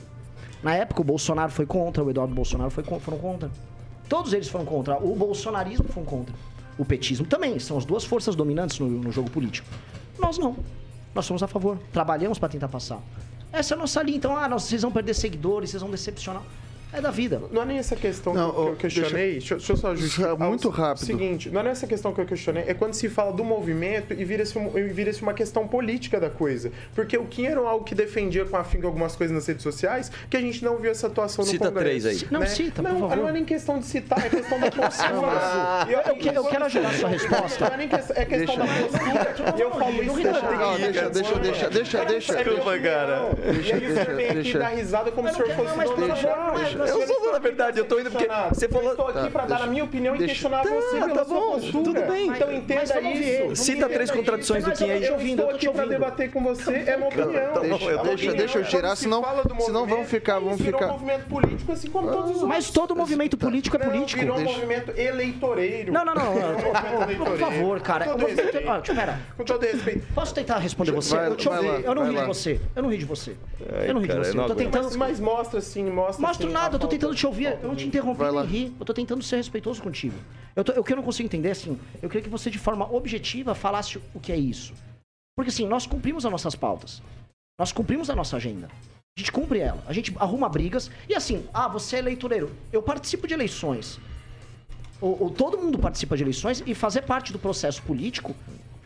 na 0.63 0.73
época 0.75 1.01
o 1.01 1.03
Bolsonaro 1.03 1.51
foi 1.51 1.65
contra, 1.65 2.03
o 2.03 2.09
Eduardo 2.09 2.33
Bolsonaro 2.33 2.71
foi, 2.71 2.83
foram 2.83 3.17
contra. 3.17 3.51
Todos 4.07 4.33
eles 4.33 4.47
foram 4.47 4.65
contra. 4.65 4.97
O 4.97 5.15
bolsonarismo 5.15 5.87
foi 5.89 6.03
contra. 6.03 6.33
O 6.77 6.85
petismo 6.85 7.25
também. 7.25 7.57
São 7.59 7.77
as 7.77 7.85
duas 7.85 8.03
forças 8.03 8.35
dominantes 8.35 8.79
no, 8.79 8.87
no 8.87 9.11
jogo 9.11 9.29
político. 9.29 9.67
Nós 10.19 10.37
não. 10.37 10.55
Nós 11.13 11.25
somos 11.25 11.43
a 11.43 11.47
favor. 11.47 11.77
Trabalhamos 11.91 12.39
para 12.39 12.49
tentar 12.49 12.67
passar. 12.67 12.99
Essa 13.51 13.73
é 13.73 13.75
a 13.75 13.79
nossa 13.79 14.01
linha. 14.01 14.17
Então, 14.17 14.35
ah, 14.35 14.47
vocês 14.47 14.81
vão 14.81 14.91
perder 14.91 15.13
seguidores, 15.13 15.71
vocês 15.71 15.81
vão 15.81 15.91
decepcionar. 15.91 16.43
É 16.95 17.01
da 17.01 17.09
vida. 17.11 17.41
Não 17.51 17.63
é 17.63 17.65
nem 17.65 17.77
essa 17.79 17.95
questão 17.95 18.33
Não, 18.33 18.51
que, 18.51 18.57
eu- 18.57 18.63
que 18.63 18.69
eu 18.69 18.75
questionei. 18.75 19.31
Deixa, 19.33 19.55
deixa 19.55 19.73
eu 19.73 19.77
só 19.77 19.95
justificar. 19.95 20.37
muito 20.37 20.69
rápido. 20.69 21.05
Seguinte, 21.05 21.49
não 21.49 21.61
é 21.61 21.69
essa 21.69 21.87
questão 21.87 22.13
que 22.13 22.21
eu 22.21 22.25
questionei, 22.25 22.65
é 22.67 22.73
quando 22.73 22.93
se 22.93 23.09
fala 23.09 23.31
do 23.33 23.43
movimento 23.43 24.13
e 24.13 24.23
vira-se 24.23 24.57
um, 24.57 24.69
vira-se 24.69 25.21
uma 25.21 25.33
questão 25.33 25.67
política 25.67 26.19
da 26.19 26.29
coisa. 26.29 26.71
Porque 26.93 27.17
o 27.17 27.25
Kim 27.25 27.45
era 27.47 27.59
algo 27.59 27.83
que 27.83 27.95
defendia 27.95 28.45
com 28.45 28.55
afinco 28.57 28.85
algumas 28.85 29.15
coisas 29.15 29.33
nas 29.33 29.47
redes 29.47 29.63
sociais 29.63 30.11
que 30.29 30.37
a 30.37 30.41
gente 30.41 30.63
não 30.63 30.77
viu 30.77 30.91
essa 30.91 31.07
atuação 31.07 31.43
Cita 31.43 31.65
no 31.65 31.71
Congresso. 31.71 32.01
três 32.01 32.21
aí. 32.23 32.27
Não, 32.29 32.39
né? 32.41 32.45
cita, 32.45 32.83
por 32.83 32.91
não, 32.91 32.99
favor. 32.99 33.17
não 33.17 33.29
é 33.29 33.31
nem 33.31 33.45
questão 33.45 33.79
de 33.79 33.85
citar, 33.85 34.23
é 34.25 34.29
questão 34.29 34.59
da 34.59 34.69
postura. 34.71 35.87
Eu 36.07 36.15
que- 36.15 36.29
eu 36.29 36.43
quero 36.45 36.65
ajudar 36.65 36.89
a 36.89 36.93
sua 36.93 37.09
resposta. 37.09 37.65
Não 37.65 37.73
é 37.73 37.77
nem 37.77 37.87
questão, 37.89 38.15
é 38.15 38.25
questão 38.25 38.57
da 38.57 38.65
postura. 38.65 39.53
E 39.57 39.61
eu 39.61 39.71
falo 39.71 40.03
isso 40.03 40.05
Não, 40.05 40.15
deixa, 40.15 40.41
Não, 40.41 40.77
deixa, 40.77 41.09
deixa, 41.09 41.39
deixa, 41.39 41.69
deixa, 41.69 42.05
deixa. 42.05 42.33
Desculpa, 42.43 42.77
cara. 42.79 43.29
E 43.63 43.71
aí 43.71 43.85
o 43.91 43.93
senhor 43.95 44.15
vem 44.15 44.29
aqui 44.29 44.53
dar 44.53 44.67
risada 44.69 45.11
como 45.11 45.27
se 45.33 45.41
o 45.41 45.45
senhor 45.45 45.55
fosse 45.55 45.73
mas, 46.83 46.91
dono 46.91 46.99
da. 46.99 47.03
Mas 47.03 47.09
Eu 47.09 47.15
sou 47.23 47.31
na 47.31 47.37
aqui 47.37 47.43
verdade, 47.47 47.79
eu 47.79 47.85
tô 47.85 47.99
indo 47.99 48.11
porque 48.11 48.27
você 48.53 48.67
falou- 48.69 48.85
Eu 48.85 48.91
estou 48.91 49.07
aqui 49.07 49.19
Tá, 49.19 49.29
para 49.29 49.41
dar 49.41 49.47
deixa. 49.47 49.63
a 49.63 49.67
minha 49.67 49.83
opinião 49.83 50.15
e 50.15 50.17
Deixa. 50.19 50.33
questionar 50.33 50.63
Tá, 50.63 50.69
você 50.69 50.95
pela 50.99 51.09
tá 51.09 51.25
sua 51.25 51.39
bom, 51.39 51.51
postura. 51.53 51.71
tudo 51.83 51.93
bem. 51.93 52.27
Então 52.27 52.47
Mas 52.47 52.57
entenda 52.57 52.85
ver. 53.01 53.11
isso. 53.13 53.41
Vamos 53.43 53.59
Cita 53.59 53.89
três 53.89 54.09
isso. 54.09 54.17
contradições 54.17 54.63
do 54.63 54.69
Mas 54.69 54.79
Kim 54.79 54.85
aí. 54.91 55.03
Eu 55.05 55.17
estou 55.17 55.29
eu 55.29 55.37
tô 55.49 55.55
aqui 55.55 55.69
para 55.69 55.85
debater 55.85 56.31
com 56.31 56.43
você, 56.43 56.83
é 56.87 56.95
uma 56.97 57.07
opinião. 57.07 57.31
Deixa, 58.03 58.29
uma 58.29 58.33
deixa, 58.33 58.57
eu 58.59 58.95
se 58.95 59.03
senão- 59.03 59.23
senão 59.59 59.85
vão 59.85 60.05
ficar- 60.05 60.39
vão 60.39 60.57
ficar- 60.57 60.87
um 60.87 60.91
movimento 60.93 61.25
político, 61.27 61.71
assim 61.71 61.89
como 61.89 62.07
todos 62.07 62.23
os 62.25 62.29
outros. 62.35 62.47
Mas 62.49 62.69
todo 62.69 62.95
movimento 62.95 63.37
político 63.37 63.75
é 63.75 63.79
político. 63.79 64.19
Virou 64.19 64.37
um 64.37 64.43
movimento 64.43 64.91
eleitoreiro. 64.99 65.91
Não, 65.91 66.05
não, 66.05 66.13
não. 66.15 66.33
Por 67.25 67.37
favor, 67.37 67.79
cara. 67.81 68.05
Com 68.05 68.11
todo 68.11 68.19
vou- 68.21 68.29
respeito. 68.29 68.67
Ó, 68.69 68.77
Espera. 68.79 69.19
Com 69.37 69.43
todo 69.43 69.61
respeito. 69.63 70.07
Posso 70.13 70.33
tentar 70.33 70.57
responder 70.57 70.91
você? 70.91 71.15
Vai- 71.15 71.27
eu 71.27 71.35
te 71.35 71.47
vai 71.47 71.57
ouvi. 71.57 71.69
lá, 71.69 71.79
eu 71.79 71.95
não 71.95 72.05
ri 72.09 72.15
de 72.15 72.23
você. 72.25 72.59
Eu 72.75 72.83
não 72.83 72.89
ri 72.89 72.97
de 72.97 73.05
você. 73.05 73.35
eu 73.87 73.93
não 73.93 74.01
ri 74.01 74.07
cara, 74.07 74.21
de 74.21 74.27
você. 74.31 74.37
eu 74.37 74.45
tô 74.47 74.55
tentando. 74.55 74.83
Mas, 74.83 74.95
mas 74.95 75.19
mostra 75.19 75.61
sim, 75.61 75.83
mostra 75.89 76.25
Mostro 76.27 76.47
sim, 76.47 76.53
nada, 76.73 76.75
eu 76.75 76.79
tô 76.79 76.87
tentando 76.87 77.15
te 77.15 77.25
ouvir. 77.25 77.45
Eu 77.61 77.67
não 77.69 77.75
te 77.75 77.85
interrompi 77.85 78.23
nem 78.23 78.45
rir. 78.45 78.73
Eu 78.79 78.85
tô 78.85 78.93
tentando 78.93 79.23
ser 79.23 79.37
respeitoso 79.37 79.81
contigo. 79.81 80.15
Eu 80.55 80.63
tô- 80.63 80.79
o 80.79 80.83
que 80.83 80.91
eu 80.93 80.97
não 80.97 81.03
consigo 81.03 81.25
entender, 81.25 81.51
assim, 81.51 81.79
eu 82.01 82.09
queria 82.09 82.23
que 82.23 82.29
você, 82.29 82.49
de 82.49 82.59
forma 82.59 82.91
objetiva, 82.93 83.55
falasse 83.55 83.99
o 84.13 84.19
que 84.19 84.31
é 84.31 84.37
isso. 84.37 84.73
Porque, 85.35 85.49
assim, 85.49 85.67
nós 85.67 85.85
cumprimos 85.87 86.25
as 86.25 86.31
nossas 86.31 86.55
pautas. 86.55 87.01
Nós 87.59 87.71
cumprimos 87.71 88.09
a 88.09 88.15
nossa 88.15 88.35
agenda. 88.37 88.67
A 89.15 89.19
gente 89.19 89.31
cumpre 89.31 89.59
ela. 89.59 89.83
A 89.87 89.93
gente 89.93 90.13
arruma 90.17 90.49
brigas. 90.49 90.89
E 91.07 91.13
assim, 91.15 91.45
ah, 91.53 91.67
você 91.67 91.95
é 91.97 91.99
eleitoreiro. 91.99 92.51
Eu 92.71 92.81
participo 92.81 93.27
de 93.27 93.33
eleições. 93.33 93.99
Ou, 95.01 95.23
ou 95.23 95.29
todo 95.29 95.57
mundo 95.57 95.77
participa 95.77 96.15
de 96.17 96.23
eleições 96.23 96.63
e 96.65 96.73
fazer 96.73 97.01
parte 97.03 97.31
do 97.31 97.39
processo 97.39 97.81
político. 97.83 98.35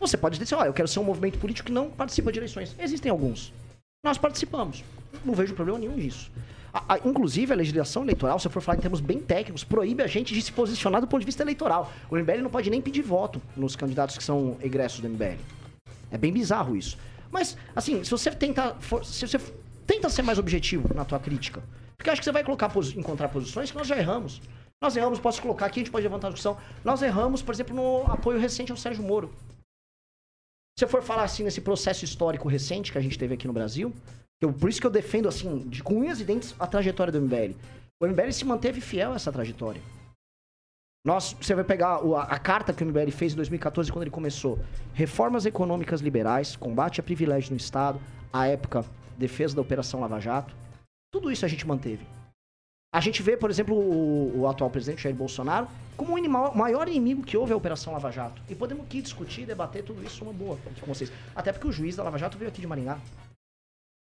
Você 0.00 0.16
pode 0.16 0.38
dizer, 0.38 0.54
ó, 0.54 0.64
eu 0.64 0.72
quero 0.72 0.88
ser 0.88 1.00
um 1.00 1.04
movimento 1.04 1.38
político 1.38 1.66
que 1.66 1.72
não 1.72 1.90
participa 1.90 2.30
de 2.32 2.38
eleições. 2.38 2.74
Existem 2.78 3.10
alguns. 3.10 3.52
Nós 4.04 4.18
participamos. 4.18 4.84
Não 5.24 5.34
vejo 5.34 5.54
problema 5.54 5.78
nenhum 5.78 5.96
nisso. 5.96 6.30
A- 6.72 6.94
a- 6.94 6.98
inclusive, 6.98 7.52
a 7.52 7.56
legislação 7.56 8.02
eleitoral, 8.02 8.38
se 8.38 8.46
eu 8.46 8.50
for 8.50 8.60
falar 8.60 8.78
em 8.78 8.80
termos 8.80 9.00
bem 9.00 9.18
técnicos, 9.20 9.64
proíbe 9.64 10.02
a 10.02 10.06
gente 10.06 10.34
de 10.34 10.42
se 10.42 10.52
posicionar 10.52 11.00
do 11.00 11.06
ponto 11.06 11.20
de 11.20 11.26
vista 11.26 11.42
eleitoral. 11.42 11.90
O 12.10 12.16
MBL 12.16 12.42
não 12.42 12.50
pode 12.50 12.68
nem 12.70 12.80
pedir 12.80 13.02
voto 13.02 13.40
nos 13.56 13.74
candidatos 13.74 14.16
que 14.18 14.24
são 14.24 14.56
egressos 14.60 15.00
do 15.00 15.08
MBL. 15.08 15.38
É 16.10 16.18
bem 16.18 16.32
bizarro 16.32 16.76
isso. 16.76 16.98
Mas, 17.30 17.56
assim, 17.74 18.04
se 18.04 18.10
você 18.10 18.30
tenta, 18.30 18.74
for- 18.80 19.04
se 19.04 19.26
você 19.26 19.38
tenta 19.86 20.08
ser 20.08 20.22
mais 20.22 20.38
objetivo 20.38 20.92
na 20.94 21.04
tua 21.04 21.18
crítica, 21.18 21.62
porque 21.96 22.10
acho 22.10 22.20
que 22.20 22.24
você 22.24 22.32
vai 22.32 22.44
colocar, 22.44 22.70
encontrar 22.96 23.28
posições 23.28 23.70
que 23.70 23.76
nós 23.76 23.86
já 23.86 23.96
erramos. 23.96 24.40
Nós 24.80 24.94
erramos, 24.96 25.18
posso 25.18 25.42
colocar 25.42 25.66
aqui, 25.66 25.80
a 25.80 25.82
gente 25.82 25.90
pode 25.90 26.04
levantar 26.04 26.28
a 26.28 26.30
discussão. 26.30 26.56
Nós 26.84 27.02
erramos, 27.02 27.42
por 27.42 27.52
exemplo, 27.52 27.74
no 27.74 28.02
apoio 28.12 28.38
recente 28.38 28.70
ao 28.70 28.78
Sérgio 28.78 29.02
Moro. 29.02 29.34
Se 30.78 30.84
eu 30.84 30.88
for 30.88 31.02
falar 31.02 31.24
assim 31.24 31.42
nesse 31.42 31.60
processo 31.60 32.04
histórico 32.04 32.46
recente 32.48 32.92
que 32.92 32.98
a 32.98 33.00
gente 33.00 33.18
teve 33.18 33.34
aqui 33.34 33.46
no 33.48 33.52
Brasil, 33.52 33.92
eu, 34.40 34.52
por 34.52 34.68
isso 34.68 34.80
que 34.80 34.86
eu 34.86 34.90
defendo 34.90 35.28
assim, 35.28 35.68
de 35.68 35.82
com 35.82 35.94
unhas 35.98 36.20
e 36.20 36.24
dentes, 36.24 36.54
a 36.58 36.66
trajetória 36.66 37.12
do 37.12 37.20
MBL. 37.20 37.54
O 38.00 38.06
MBL 38.06 38.30
se 38.30 38.44
manteve 38.44 38.80
fiel 38.80 39.12
a 39.12 39.16
essa 39.16 39.32
trajetória. 39.32 39.82
Nós, 41.04 41.32
você 41.32 41.54
vai 41.54 41.64
pegar 41.64 41.96
a, 41.96 42.22
a 42.22 42.38
carta 42.38 42.72
que 42.72 42.84
o 42.84 42.86
MBL 42.86 43.10
fez 43.10 43.32
em 43.32 43.36
2014, 43.36 43.90
quando 43.90 44.02
ele 44.02 44.10
começou. 44.10 44.58
Reformas 44.94 45.46
econômicas 45.46 46.00
liberais, 46.00 46.54
combate 46.54 47.00
a 47.00 47.02
privilégio 47.02 47.50
no 47.50 47.56
Estado, 47.56 48.00
a 48.32 48.46
época, 48.46 48.84
defesa 49.16 49.54
da 49.56 49.62
Operação 49.62 50.00
Lava 50.00 50.20
Jato. 50.20 50.54
Tudo 51.10 51.32
isso 51.32 51.44
a 51.44 51.48
gente 51.48 51.66
manteve. 51.66 52.06
A 52.94 53.00
gente 53.00 53.22
vê, 53.22 53.36
por 53.36 53.50
exemplo, 53.50 53.74
o, 53.74 54.40
o 54.40 54.48
atual 54.48 54.70
presidente 54.70 55.02
Jair 55.02 55.14
Bolsonaro 55.14 55.68
como 55.96 56.16
o 56.16 56.56
maior 56.56 56.88
inimigo 56.88 57.24
que 57.24 57.36
houve 57.36 57.52
a 57.52 57.56
Operação 57.56 57.92
Lava 57.92 58.10
Jato. 58.12 58.40
E 58.48 58.54
podemos 58.54 58.84
aqui 58.84 59.02
discutir, 59.02 59.44
debater 59.44 59.82
tudo 59.82 60.02
isso 60.04 60.22
uma 60.22 60.32
boa 60.32 60.56
com 60.80 60.86
vocês. 60.86 61.10
Até 61.34 61.52
porque 61.52 61.66
o 61.66 61.72
juiz 61.72 61.96
da 61.96 62.04
Lava 62.04 62.16
Jato 62.16 62.38
veio 62.38 62.48
aqui 62.48 62.60
de 62.60 62.68
Maringá. 62.68 62.98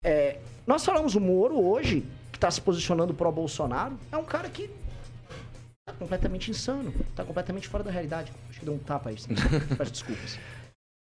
É, 0.04 0.38
nós 0.66 0.84
falamos 0.84 1.14
o 1.14 1.20
Moro 1.20 1.60
hoje, 1.60 2.04
que 2.30 2.36
está 2.36 2.50
se 2.50 2.60
posicionando 2.60 3.14
pró-Bolsonaro, 3.14 3.98
é 4.10 4.16
um 4.16 4.24
cara 4.24 4.48
que 4.48 4.68
tá 5.86 5.92
completamente 5.98 6.50
insano, 6.50 6.92
tá 7.14 7.24
completamente 7.24 7.68
fora 7.68 7.84
da 7.84 7.90
realidade. 7.90 8.32
Acho 8.50 8.58
que 8.58 8.64
deu 8.64 8.74
um 8.74 8.78
tapa 8.78 9.10
aí, 9.10 9.16
peço 9.78 9.92
desculpas. 9.92 10.38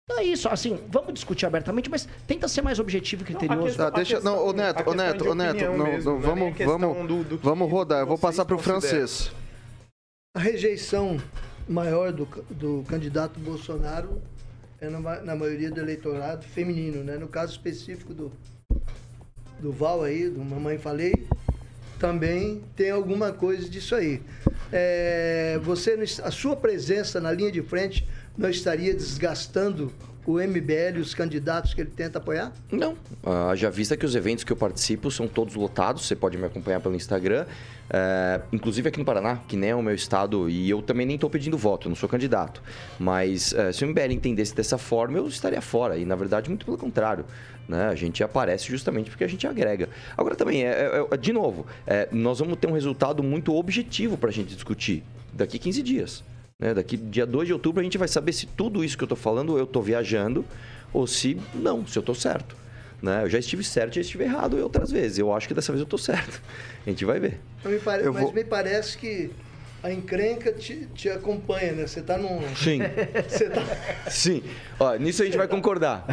Então 0.08 0.22
é 0.22 0.24
isso, 0.24 0.48
assim, 0.48 0.78
vamos 0.88 1.14
discutir 1.14 1.46
abertamente, 1.46 1.90
mas 1.90 2.08
tenta 2.28 2.46
ser 2.46 2.62
mais 2.62 2.78
objetivo 2.78 3.22
e 3.22 3.26
criterioso. 3.26 3.76
Tá, 3.76 3.90
deixa, 3.90 4.20
não, 4.20 4.46
ô 4.46 4.52
Neto, 4.52 4.88
ô 4.88 4.94
Neto, 4.94 5.28
ô 5.28 5.34
Neto, 5.34 5.64
não, 5.64 5.76
não, 5.76 6.20
vamos, 6.20 6.56
vamos, 6.56 7.40
vamos 7.42 7.70
rodar. 7.70 8.00
Eu 8.00 8.06
vou 8.06 8.16
passar 8.16 8.44
pro 8.44 8.56
francês. 8.56 9.32
A 10.36 10.38
rejeição 10.38 11.20
maior 11.68 12.12
do, 12.12 12.24
do 12.50 12.84
candidato 12.86 13.40
Bolsonaro 13.40 14.22
é 14.80 14.88
na, 14.88 15.00
na 15.22 15.34
maioria 15.34 15.70
do 15.70 15.80
eleitorado 15.80 16.44
feminino, 16.44 17.02
né? 17.02 17.16
No 17.16 17.26
caso 17.26 17.52
específico 17.52 18.14
do, 18.14 18.30
do 19.60 19.72
Val 19.72 20.02
aí, 20.02 20.28
do 20.28 20.40
Mamãe 20.44 20.78
Falei, 20.78 21.26
também 21.98 22.62
tem 22.74 22.90
alguma 22.90 23.32
coisa 23.32 23.68
disso 23.68 23.94
aí. 23.94 24.22
É, 24.72 25.58
você, 25.62 25.98
a 26.22 26.30
sua 26.30 26.56
presença 26.56 27.20
na 27.20 27.32
linha 27.32 27.50
de 27.50 27.62
frente 27.62 28.06
não 28.36 28.50
estaria 28.50 28.92
desgastando 28.92 29.92
o 30.26 30.40
MBL 30.40 30.96
e 30.96 31.00
os 31.00 31.14
candidatos 31.14 31.72
que 31.74 31.80
ele 31.80 31.90
tenta 31.90 32.18
apoiar? 32.18 32.52
Não. 32.70 32.96
Ah, 33.24 33.54
já 33.54 33.70
vista 33.70 33.96
que 33.96 34.04
os 34.04 34.14
eventos 34.14 34.44
que 34.44 34.52
eu 34.52 34.56
participo 34.56 35.10
são 35.10 35.28
todos 35.28 35.54
lotados, 35.54 36.06
você 36.06 36.16
pode 36.16 36.36
me 36.36 36.44
acompanhar 36.44 36.80
pelo 36.80 36.94
Instagram. 36.94 37.46
É, 37.88 38.40
inclusive 38.52 38.88
aqui 38.88 38.98
no 38.98 39.04
Paraná, 39.04 39.36
que 39.46 39.56
nem 39.56 39.70
é 39.70 39.74
o 39.74 39.82
meu 39.82 39.94
estado, 39.94 40.50
e 40.50 40.68
eu 40.68 40.82
também 40.82 41.06
nem 41.06 41.14
estou 41.14 41.30
pedindo 41.30 41.56
voto, 41.56 41.86
eu 41.86 41.90
não 41.90 41.96
sou 41.96 42.08
candidato. 42.08 42.62
Mas 42.98 43.52
é, 43.52 43.72
se 43.72 43.84
o 43.84 43.88
MBL 43.88 44.12
entendesse 44.12 44.54
dessa 44.54 44.76
forma, 44.76 45.18
eu 45.18 45.26
estaria 45.28 45.60
fora. 45.60 45.96
E 45.96 46.04
na 46.04 46.16
verdade, 46.16 46.48
muito 46.48 46.64
pelo 46.64 46.76
contrário. 46.78 47.24
Né? 47.68 47.86
A 47.88 47.94
gente 47.94 48.22
aparece 48.22 48.66
justamente 48.68 49.10
porque 49.10 49.24
a 49.24 49.28
gente 49.28 49.46
agrega. 49.46 49.88
Agora 50.16 50.34
também, 50.36 50.64
é, 50.64 50.68
é- 50.70 51.06
é- 51.10 51.16
de 51.16 51.32
novo, 51.32 51.66
é, 51.86 52.08
nós 52.12 52.38
vamos 52.38 52.58
ter 52.58 52.68
um 52.68 52.72
resultado 52.72 53.22
muito 53.22 53.54
objetivo 53.54 54.16
para 54.16 54.30
a 54.30 54.32
gente 54.32 54.54
discutir 54.54 55.02
daqui 55.32 55.58
15 55.58 55.82
dias. 55.82 56.22
Né? 56.58 56.74
Daqui 56.74 56.96
dia 56.96 57.26
2 57.26 57.46
de 57.48 57.52
outubro 57.52 57.80
a 57.80 57.84
gente 57.84 57.98
vai 57.98 58.08
saber 58.08 58.32
se 58.32 58.46
tudo 58.46 58.82
isso 58.84 58.96
que 58.96 59.04
eu 59.04 59.06
estou 59.06 59.16
falando 59.16 59.56
eu 59.58 59.64
estou 59.64 59.82
viajando 59.82 60.44
ou 60.92 61.06
se 61.06 61.40
não, 61.54 61.86
se 61.86 61.98
eu 61.98 62.00
estou 62.00 62.14
certo. 62.14 62.56
Né? 63.02 63.22
Eu 63.24 63.28
já 63.28 63.38
estive 63.38 63.62
certo 63.62 63.92
e 63.92 63.94
já 63.96 64.00
estive 64.00 64.24
errado 64.24 64.56
outras 64.62 64.90
vezes. 64.90 65.18
Eu 65.18 65.32
acho 65.34 65.46
que 65.46 65.52
dessa 65.54 65.70
vez 65.70 65.80
eu 65.80 65.84
estou 65.84 65.98
certo. 65.98 66.40
A 66.86 66.88
gente 66.90 67.04
vai 67.04 67.20
ver. 67.20 67.38
Mas 67.62 67.72
me, 67.74 67.78
pare- 67.80 68.06
Eu 68.06 68.12
mas 68.12 68.22
vou- 68.22 68.32
me 68.32 68.42
parece 68.42 68.96
que 68.96 69.30
a 69.82 69.92
encrenca 69.92 70.50
te, 70.50 70.86
te 70.94 71.10
acompanha, 71.10 71.72
né? 71.72 71.86
Você 71.86 72.00
tá 72.00 72.16
num. 72.16 72.40
Sim. 72.56 72.78
Você 73.28 73.50
tá. 73.50 73.62
Sim. 74.10 74.42
Ó, 74.80 74.94
nisso 74.94 75.20
a 75.22 75.26
gente 75.26 75.36
vai 75.36 75.46
concordar. 75.46 76.06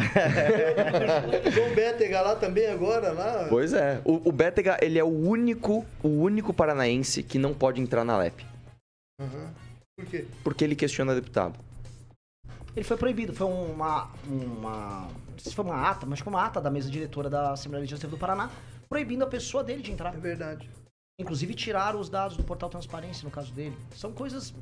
João 1.50 1.74
Bétega 1.74 2.20
lá 2.20 2.36
também 2.36 2.66
agora, 2.66 3.12
lá. 3.12 3.46
Pois 3.48 3.72
é. 3.72 4.02
O, 4.04 4.28
o 4.28 4.30
Bétega, 4.32 4.76
ele 4.82 4.98
é 4.98 5.02
o 5.04 5.08
único, 5.08 5.86
o 6.02 6.08
único 6.08 6.52
paranaense 6.52 7.22
que 7.22 7.38
não 7.38 7.54
pode 7.54 7.80
entrar 7.80 8.04
na 8.04 8.18
LEP. 8.18 8.44
Aham. 9.18 9.54
Por 9.96 10.06
quê? 10.06 10.26
Porque 10.42 10.64
ele 10.64 10.74
questiona 10.74 11.14
deputado. 11.14 11.58
Ele 12.74 12.84
foi 12.84 12.96
proibido, 12.96 13.32
foi 13.32 13.46
uma, 13.46 14.10
uma. 14.26 15.08
Não 15.30 15.38
sei 15.38 15.50
se 15.50 15.54
foi 15.54 15.64
uma 15.64 15.88
ata, 15.88 16.04
mas 16.04 16.18
foi 16.18 16.32
uma 16.32 16.44
ata 16.44 16.60
da 16.60 16.70
mesa 16.70 16.90
diretora 16.90 17.30
da 17.30 17.52
Assembleia 17.52 17.82
Legislativa 17.82 18.10
do 18.10 18.18
Paraná, 18.18 18.50
proibindo 18.88 19.22
a 19.22 19.28
pessoa 19.28 19.62
dele 19.62 19.82
de 19.82 19.92
entrar. 19.92 20.12
É 20.14 20.18
verdade. 20.18 20.68
Inclusive 21.20 21.54
tiraram 21.54 22.00
os 22.00 22.08
dados 22.08 22.36
do 22.36 22.42
portal 22.42 22.68
Transparência 22.68 23.24
no 23.24 23.30
caso 23.30 23.52
dele. 23.52 23.76
São 23.94 24.12
coisas. 24.12 24.52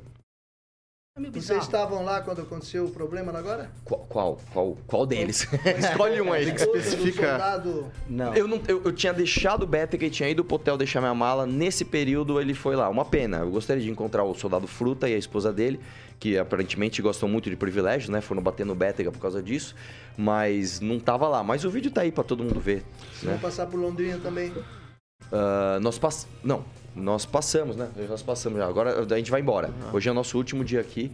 Vocês 1.31 1.61
estavam 1.61 2.03
lá 2.03 2.21
quando 2.21 2.41
aconteceu 2.41 2.85
o 2.85 2.89
problema 2.89 3.31
agora? 3.37 3.69
Qual, 3.85 3.99
qual, 4.09 4.39
qual, 4.51 4.77
qual 4.87 5.05
deles? 5.05 5.47
Escolhe 5.77 6.19
um 6.19 6.33
aí. 6.33 6.45
Tem 6.45 6.55
que 6.55 6.61
especificar. 6.63 7.63
Não. 8.09 8.33
Eu, 8.33 8.47
não 8.47 8.59
eu, 8.67 8.81
eu 8.83 8.91
tinha 8.91 9.13
deixado 9.13 9.61
o 9.61 9.67
Bétega 9.67 10.07
e 10.07 10.09
tinha 10.09 10.27
ido 10.27 10.43
pro 10.43 10.55
hotel 10.55 10.75
deixar 10.75 11.01
minha 11.01 11.13
mala. 11.13 11.45
Nesse 11.45 11.85
período 11.85 12.41
ele 12.41 12.55
foi 12.55 12.75
lá. 12.75 12.89
Uma 12.89 13.05
pena. 13.05 13.37
Eu 13.37 13.51
gostaria 13.51 13.83
de 13.83 13.91
encontrar 13.91 14.23
o 14.23 14.33
soldado 14.33 14.65
Fruta 14.65 15.07
e 15.07 15.13
a 15.13 15.17
esposa 15.17 15.53
dele, 15.53 15.79
que 16.19 16.35
aparentemente 16.35 16.99
gostam 16.99 17.29
muito 17.29 17.47
de 17.47 17.55
privilégios, 17.55 18.09
né? 18.09 18.19
Foram 18.19 18.41
bater 18.41 18.65
no 18.65 18.73
Bétega 18.73 19.11
por 19.11 19.19
causa 19.19 19.39
disso. 19.43 19.75
Mas 20.17 20.79
não 20.79 20.99
tava 20.99 21.27
lá. 21.27 21.43
Mas 21.43 21.63
o 21.63 21.69
vídeo 21.69 21.91
tá 21.91 22.01
aí 22.01 22.11
pra 22.11 22.23
todo 22.23 22.43
mundo 22.43 22.59
ver. 22.59 22.83
Vocês 23.11 23.23
Né? 23.25 23.31
vão 23.33 23.39
passar 23.39 23.67
por 23.67 23.79
Londrina 23.79 24.17
também. 24.17 24.51
Ah, 25.31 25.77
nós 25.79 25.99
pass... 25.99 26.27
Não, 26.43 26.65
nós 26.95 27.25
passamos, 27.25 27.75
né? 27.75 27.89
Nós 28.09 28.21
passamos 28.21 28.59
já. 28.59 28.67
Agora 28.67 29.01
a 29.01 29.17
gente 29.17 29.31
vai 29.31 29.41
embora. 29.41 29.73
Hoje 29.91 30.09
é 30.09 30.11
o 30.11 30.15
nosso 30.15 30.37
último 30.37 30.63
dia 30.63 30.81
aqui 30.81 31.11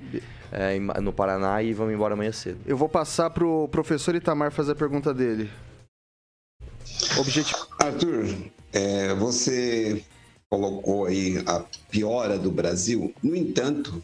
é, 0.51 0.77
no 0.99 1.13
Paraná 1.13 1.61
e 1.63 1.73
vamos 1.73 1.93
embora 1.93 2.13
amanhã 2.13 2.31
cedo. 2.31 2.59
Eu 2.65 2.77
vou 2.77 2.89
passar 2.89 3.29
pro 3.29 3.67
professor 3.69 4.15
Itamar 4.15 4.51
fazer 4.51 4.73
a 4.73 4.75
pergunta 4.75 5.13
dele. 5.13 5.49
Objetivo. 7.17 7.67
Arthur, 7.79 8.25
é, 8.73 9.13
você 9.15 10.03
colocou 10.49 11.05
aí 11.05 11.41
a 11.45 11.63
piora 11.89 12.37
do 12.37 12.51
Brasil. 12.51 13.13
No 13.23 13.35
entanto, 13.35 14.03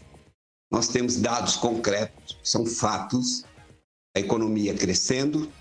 nós 0.71 0.87
temos 0.87 1.17
dados 1.17 1.55
concretos, 1.55 2.37
são 2.43 2.65
fatos. 2.65 3.43
A 4.15 4.19
economia 4.19 4.73
crescendo, 4.73 5.51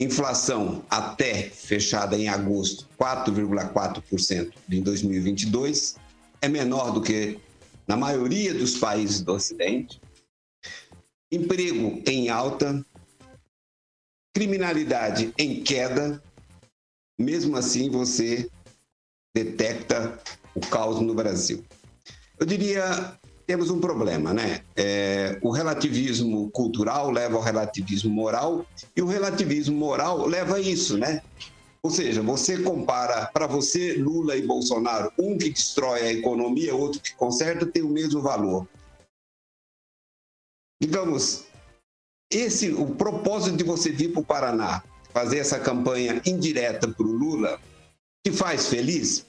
inflação 0.00 0.84
até 0.90 1.48
fechada 1.50 2.16
em 2.16 2.28
agosto, 2.28 2.88
4,4% 2.98 4.52
em 4.70 4.82
2022, 4.82 5.96
é 6.40 6.48
menor 6.48 6.92
do 6.92 7.00
que 7.00 7.38
na 7.86 7.96
maioria 7.96 8.52
dos 8.52 8.76
países 8.76 9.20
do 9.20 9.32
Ocidente. 9.32 10.00
Emprego 11.30 12.02
em 12.06 12.28
alta, 12.28 12.84
criminalidade 14.34 15.32
em 15.38 15.62
queda, 15.62 16.22
mesmo 17.18 17.56
assim 17.56 17.90
você 17.90 18.48
detecta 19.34 20.18
o 20.54 20.60
caos 20.60 21.00
no 21.00 21.14
Brasil. 21.14 21.64
Eu 22.38 22.46
diria, 22.46 23.18
temos 23.46 23.70
um 23.70 23.80
problema, 23.80 24.32
né? 24.32 24.64
É, 24.74 25.38
o 25.42 25.50
relativismo 25.50 26.50
cultural 26.50 27.10
leva 27.10 27.36
ao 27.36 27.42
relativismo 27.42 28.10
moral 28.10 28.66
e 28.96 29.02
o 29.02 29.06
relativismo 29.06 29.76
moral 29.76 30.26
leva 30.26 30.56
a 30.56 30.60
isso, 30.60 30.96
né? 30.96 31.22
Ou 31.82 31.90
seja, 31.90 32.22
você 32.22 32.62
compara, 32.62 33.26
para 33.26 33.46
você, 33.46 33.92
Lula 33.94 34.36
e 34.36 34.46
Bolsonaro, 34.46 35.12
um 35.18 35.36
que 35.36 35.50
destrói 35.50 36.00
a 36.00 36.12
economia, 36.12 36.74
outro 36.74 36.98
que 36.98 37.14
conserta, 37.14 37.66
tem 37.66 37.82
o 37.82 37.90
mesmo 37.90 38.22
valor. 38.22 38.66
Digamos, 40.80 41.44
esse, 42.32 42.72
o 42.72 42.94
propósito 42.94 43.58
de 43.58 43.64
você 43.64 43.90
vir 43.90 44.12
para 44.12 44.20
o 44.20 44.24
Paraná, 44.24 44.82
fazer 45.12 45.38
essa 45.38 45.60
campanha 45.60 46.22
indireta 46.24 46.88
para 46.88 47.06
o 47.06 47.12
Lula, 47.12 47.60
te 48.26 48.32
faz 48.32 48.68
feliz? 48.68 49.26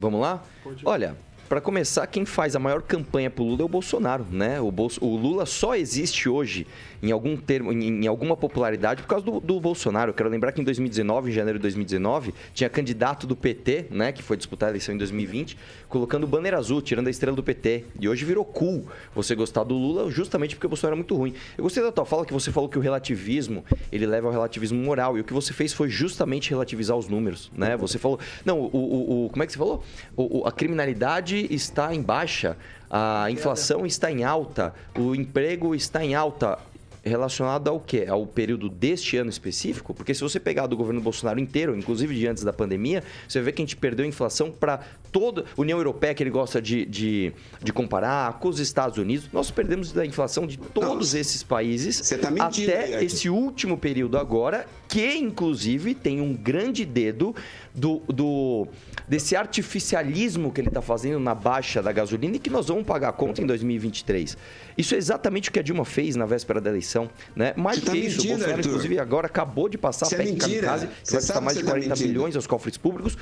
Vamos 0.00 0.20
lá? 0.20 0.44
Olha, 0.84 1.16
para 1.48 1.60
começar, 1.60 2.06
quem 2.06 2.24
faz 2.24 2.56
a 2.56 2.58
maior 2.58 2.82
campanha 2.82 3.30
pro 3.30 3.44
Lula 3.44 3.62
é 3.62 3.64
o 3.64 3.68
Bolsonaro, 3.68 4.26
né? 4.30 4.60
O, 4.60 4.70
Bolso- 4.72 5.04
o 5.04 5.16
Lula 5.16 5.46
só 5.46 5.74
existe 5.76 6.28
hoje 6.28 6.66
em 7.02 7.12
algum 7.12 7.36
termo, 7.36 7.72
em, 7.72 8.04
em 8.04 8.06
alguma 8.06 8.36
popularidade 8.36 9.02
por 9.02 9.08
causa 9.08 9.24
do, 9.24 9.38
do 9.38 9.60
Bolsonaro. 9.60 10.10
Eu 10.10 10.14
quero 10.14 10.28
lembrar 10.28 10.50
que 10.52 10.60
em 10.60 10.64
2019, 10.64 11.30
em 11.30 11.32
janeiro 11.34 11.58
de 11.58 11.62
2019, 11.62 12.34
tinha 12.52 12.68
candidato 12.68 13.26
do 13.26 13.36
PT, 13.36 13.86
né? 13.90 14.10
Que 14.12 14.22
foi 14.22 14.36
disputar 14.36 14.68
a 14.68 14.72
eleição 14.72 14.94
em 14.94 14.98
2020, 14.98 15.56
colocando 15.88 16.26
bandeira 16.26 16.58
azul, 16.58 16.82
tirando 16.82 17.06
a 17.06 17.10
estrela 17.10 17.36
do 17.36 17.42
PT. 17.42 17.84
E 18.00 18.08
hoje 18.08 18.24
virou 18.24 18.44
cool 18.44 18.86
você 19.14 19.34
gostar 19.34 19.62
do 19.62 19.74
Lula 19.74 20.10
justamente 20.10 20.56
porque 20.56 20.66
o 20.66 20.70
Bolsonaro 20.70 20.94
é 20.94 20.98
muito 20.98 21.14
ruim. 21.14 21.32
Eu 21.56 21.62
gostei 21.62 21.82
da 21.82 21.92
tua 21.92 22.04
fala 22.04 22.26
que 22.26 22.32
você 22.32 22.50
falou 22.50 22.68
que 22.68 22.78
o 22.78 22.80
relativismo, 22.80 23.64
ele 23.92 24.06
leva 24.06 24.26
ao 24.26 24.32
relativismo 24.32 24.82
moral. 24.82 25.16
E 25.16 25.20
o 25.20 25.24
que 25.24 25.32
você 25.32 25.52
fez 25.52 25.72
foi 25.72 25.88
justamente 25.88 26.50
relativizar 26.50 26.96
os 26.96 27.08
números, 27.08 27.52
né? 27.56 27.76
Você 27.76 27.98
falou... 27.98 28.18
Não, 28.44 28.58
o... 28.60 28.70
o- 28.72 29.26
o- 29.26 29.30
como 29.30 29.42
é 29.42 29.46
que 29.46 29.52
você 29.52 29.58
falou? 29.58 29.84
O- 30.16 30.46
a 30.46 30.50
criminalidade 30.52 31.35
está 31.50 31.94
em 31.94 32.02
baixa, 32.02 32.56
a 32.90 33.30
inflação 33.30 33.84
está 33.84 34.10
em 34.10 34.24
alta, 34.24 34.74
o 34.96 35.14
emprego 35.14 35.74
está 35.74 36.04
em 36.04 36.14
alta. 36.14 36.58
relacionado 37.04 37.68
ao 37.68 37.78
quê? 37.78 38.06
Ao 38.08 38.26
período 38.26 38.68
deste 38.68 39.16
ano 39.16 39.30
específico? 39.30 39.94
Porque 39.94 40.12
se 40.12 40.20
você 40.22 40.40
pegar 40.40 40.66
do 40.66 40.76
governo 40.76 41.00
Bolsonaro 41.00 41.38
inteiro, 41.38 41.76
inclusive 41.76 42.12
de 42.14 42.26
antes 42.26 42.42
da 42.42 42.52
pandemia, 42.52 43.04
você 43.28 43.40
vê 43.40 43.52
que 43.52 43.62
a 43.62 43.64
gente 43.64 43.76
perdeu 43.76 44.04
a 44.04 44.08
inflação 44.08 44.50
para 44.50 44.80
toda 45.12 45.42
a 45.42 45.60
União 45.60 45.78
Europeia, 45.78 46.14
que 46.14 46.22
ele 46.22 46.30
gosta 46.30 46.60
de, 46.60 46.84
de, 46.84 47.32
de 47.62 47.72
comparar, 47.72 48.34
com 48.40 48.48
os 48.48 48.58
Estados 48.58 48.98
Unidos. 48.98 49.28
Nós 49.32 49.50
perdemos 49.50 49.92
da 49.92 50.04
inflação 50.04 50.46
de 50.46 50.58
todos 50.58 51.14
esses 51.14 51.42
países 51.42 52.00
tá 52.18 52.46
até 52.46 53.02
esse 53.04 53.30
último 53.30 53.78
período 53.78 54.18
agora, 54.18 54.66
que 54.88 55.16
inclusive 55.16 55.94
tem 55.94 56.20
um 56.20 56.34
grande 56.34 56.84
dedo 56.84 57.34
do, 57.76 57.98
do 58.08 58.66
desse 59.06 59.36
artificialismo 59.36 60.50
que 60.50 60.60
ele 60.60 60.68
está 60.68 60.80
fazendo 60.80 61.20
na 61.20 61.34
baixa 61.34 61.82
da 61.82 61.92
gasolina 61.92 62.36
e 62.36 62.38
que 62.38 62.48
nós 62.48 62.68
vamos 62.68 62.84
pagar 62.84 63.10
a 63.10 63.12
conta 63.12 63.42
em 63.42 63.46
2023. 63.46 64.36
Isso 64.78 64.94
é 64.94 64.98
exatamente 64.98 65.50
o 65.50 65.52
que 65.52 65.58
a 65.60 65.62
Dilma 65.62 65.84
fez 65.84 66.16
na 66.16 66.24
véspera 66.24 66.60
da 66.60 66.70
eleição. 66.70 67.10
Né? 67.36 67.52
Mais 67.56 67.76
Você 67.78 67.82
do 67.82 67.86
tá 67.86 67.92
que 67.92 67.98
isso, 67.98 68.08
o 68.08 68.16
mentindo, 68.16 68.28
Bolsonaro, 68.30 68.56
Arthur. 68.58 68.68
inclusive, 68.70 68.98
agora 68.98 69.26
acabou 69.26 69.68
de 69.68 69.76
passar 69.78 70.06
Isso 70.06 70.14
a 70.14 70.18
é 70.18 70.22
PEC 70.22 70.32
mentira. 70.32 70.66
Kamikaze, 70.66 70.86
que 70.86 70.92
Você 71.04 71.12
vai 71.12 71.20
custar 71.20 71.42
mais 71.42 71.56
de 71.56 71.62
você 71.62 71.66
tá 71.66 71.72
40 71.72 71.88
mentindo. 71.90 72.08
bilhões 72.08 72.34
aos 72.36 72.46
cofres 72.46 72.76
públicos, 72.78 73.16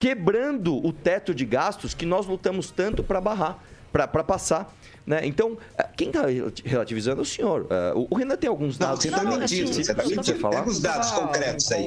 quebrando 0.00 0.74
o 0.84 0.92
teto 0.92 1.34
de 1.34 1.44
gastos 1.44 1.92
que 1.94 2.06
nós 2.06 2.26
lutamos 2.26 2.70
tanto 2.70 3.02
para 3.04 3.20
barrar, 3.20 3.62
para 3.92 4.08
passar. 4.24 4.74
Né? 5.06 5.26
Então, 5.26 5.58
eh, 5.76 5.86
quem 5.96 6.08
está 6.08 6.22
relativizando 6.64 7.20
é 7.20 7.22
o 7.22 7.26
senhor. 7.26 7.66
Eh, 7.68 7.92
o- 7.94 8.14
Renan 8.14 8.36
tem 8.36 8.48
alguns 8.48 8.78
Não, 8.78 8.86
dados. 8.88 9.02
você 9.02 9.10
tá 9.10 9.22
Não, 9.22 9.38
mentindo, 9.38 9.70
assim, 9.70 9.82
você 9.82 9.94
tá 9.94 10.02
você 10.02 10.16
mentindo. 10.16 10.38
falar? 10.38 10.56
Pega 10.60 10.70
os 10.70 10.80
dados 10.80 11.10
concretos 11.10 11.72
aí. 11.72 11.82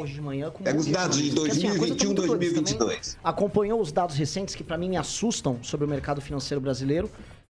Pega 0.63 0.78
os 0.78 0.86
dados 0.88 1.18
de 1.18 1.32
jornalistas, 1.32 1.34
porque, 1.34 1.51
assim, 1.51 1.68
a 1.68 1.80
coisa 1.80 1.95
tá 1.95 2.05
2021, 2.05 2.07
muito 2.07 2.22
doida. 2.22 2.45
Você 2.45 2.53
também 2.53 2.78
2022. 2.78 3.18
Acompanhou 3.24 3.82
os 3.82 3.91
dados 3.91 4.15
recentes 4.15 4.53
que 4.53 4.63
para 4.63 4.78
mim 4.78 4.89
me 4.89 4.97
assustam 4.97 5.57
sobre 5.63 5.86
o 5.88 5.89
mercado 5.89 6.22
financeiro 6.22 6.61
brasileiro, 6.61 7.09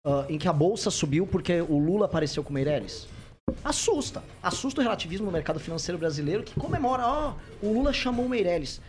ah, 0.04 0.26
em 0.28 0.36
que 0.36 0.48
a 0.48 0.52
bolsa 0.52 0.90
subiu 0.90 1.28
porque 1.28 1.60
o 1.60 1.78
Lula 1.78 2.06
apareceu 2.06 2.42
com 2.42 2.50
o 2.50 2.54
Meirelles? 2.54 3.06
Assusta. 3.64 4.22
Assusta 4.42 4.80
o 4.80 4.82
relativismo 4.82 5.26
no 5.26 5.32
mercado 5.32 5.60
financeiro 5.60 5.96
brasileiro 5.98 6.42
que 6.42 6.58
comemora, 6.58 7.06
ó, 7.06 7.34
o 7.62 7.72
Lula 7.72 7.92
chamou 7.92 8.26
o 8.26 8.28
Meirelles. 8.28 8.80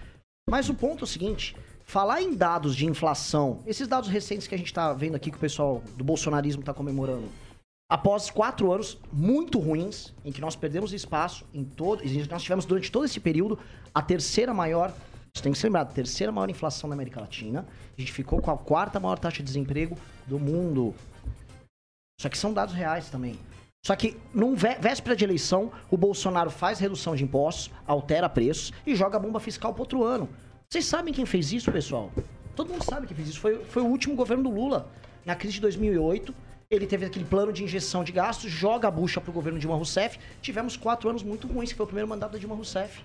Mas 0.49 0.69
o 0.69 0.73
ponto 0.73 1.01
é 1.01 1.03
o 1.03 1.07
seguinte, 1.07 1.55
falar 1.85 2.21
em 2.21 2.33
dados 2.33 2.75
de 2.75 2.85
inflação, 2.85 3.59
esses 3.65 3.87
dados 3.87 4.09
recentes 4.09 4.47
que 4.47 4.55
a 4.55 4.57
gente 4.57 4.73
tá 4.73 4.93
vendo 4.93 5.15
aqui 5.15 5.29
que 5.29 5.37
o 5.37 5.39
pessoal 5.39 5.83
do 5.95 6.03
bolsonarismo 6.03 6.63
tá 6.63 6.73
comemorando, 6.73 7.27
após 7.89 8.29
quatro 8.29 8.71
anos 8.71 8.97
muito 9.11 9.59
ruins, 9.59 10.13
em 10.25 10.31
que 10.31 10.41
nós 10.41 10.55
perdemos 10.55 10.93
espaço 10.93 11.45
em 11.53 11.63
todo, 11.63 12.01
nós 12.29 12.41
tivemos 12.43 12.65
durante 12.65 12.91
todo 12.91 13.05
esse 13.05 13.19
período 13.19 13.59
a 13.93 14.01
terceira 14.01 14.53
maior, 14.53 14.93
tem 15.41 15.51
que 15.51 15.57
se 15.57 15.65
lembrar, 15.65 15.81
a 15.81 15.85
terceira 15.85 16.31
maior 16.31 16.49
inflação 16.49 16.89
da 16.89 16.95
América 16.95 17.19
Latina, 17.19 17.65
a 17.97 18.01
gente 18.01 18.11
ficou 18.11 18.41
com 18.41 18.51
a 18.51 18.57
quarta 18.57 18.99
maior 18.99 19.17
taxa 19.19 19.37
de 19.37 19.43
desemprego 19.43 19.97
do 20.27 20.39
mundo. 20.39 20.93
Só 22.21 22.29
que 22.29 22.37
são 22.37 22.53
dados 22.53 22.73
reais 22.73 23.09
também. 23.09 23.37
Só 23.85 23.95
que, 23.95 24.15
num 24.33 24.55
vé- 24.55 24.77
véspera 24.79 25.15
de 25.15 25.25
eleição, 25.25 25.71
o 25.91 25.97
Bolsonaro 25.97 26.49
faz 26.49 26.79
redução 26.79 27.15
de 27.15 27.23
impostos, 27.23 27.69
altera 27.85 28.29
preços 28.29 28.71
e 28.87 28.95
joga 28.95 29.17
a 29.17 29.19
bomba 29.19 29.39
fiscal 29.39 29.73
para 29.73 29.81
outro 29.81 30.03
ano. 30.03 30.29
Vocês 30.73 30.85
sabem 30.85 31.13
quem 31.13 31.23
fez 31.23 31.53
isso, 31.53 31.71
pessoal? 31.71 32.11
Todo 32.55 32.71
mundo 32.71 32.83
sabe 32.83 33.05
quem 33.05 33.15
fez 33.15 33.29
isso. 33.29 33.39
Foi, 33.39 33.63
foi 33.65 33.83
o 33.83 33.85
último 33.85 34.15
governo 34.15 34.41
do 34.41 34.49
Lula. 34.49 34.89
Na 35.23 35.35
crise 35.35 35.53
de 35.53 35.61
2008, 35.61 36.33
ele 36.67 36.87
teve 36.87 37.05
aquele 37.05 37.25
plano 37.25 37.53
de 37.53 37.63
injeção 37.63 38.03
de 38.03 38.11
gastos, 38.11 38.49
joga 38.49 38.87
a 38.87 38.91
bucha 38.91 39.21
pro 39.21 39.31
governo 39.31 39.59
Dilma 39.59 39.75
Rousseff. 39.75 40.17
Tivemos 40.41 40.75
quatro 40.75 41.07
anos 41.07 41.21
muito 41.21 41.45
ruins, 41.47 41.69
que 41.69 41.77
foi 41.77 41.83
o 41.83 41.87
primeiro 41.87 42.09
mandato 42.09 42.31
da 42.31 42.39
Dilma 42.39 42.55
Rousseff. 42.55 43.03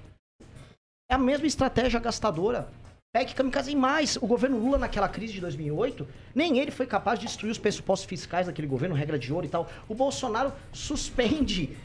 É 1.10 1.14
a 1.14 1.18
mesma 1.18 1.46
estratégia 1.46 2.00
gastadora. 2.00 2.70
PEC 3.14 3.34
kamikaze 3.34 3.72
e 3.72 3.76
mais. 3.76 4.16
O 4.16 4.26
governo 4.26 4.56
Lula, 4.58 4.78
naquela 4.78 5.06
crise 5.06 5.34
de 5.34 5.40
2008, 5.42 6.08
nem 6.34 6.58
ele 6.58 6.70
foi 6.70 6.86
capaz 6.86 7.18
de 7.20 7.26
destruir 7.26 7.50
os 7.50 7.58
pressupostos 7.58 8.08
fiscais 8.08 8.46
daquele 8.46 8.66
governo, 8.66 8.94
regra 8.94 9.18
de 9.18 9.30
ouro 9.30 9.44
e 9.44 9.48
tal. 9.50 9.68
O 9.86 9.94
Bolsonaro 9.94 10.54
suspende, 10.72 11.76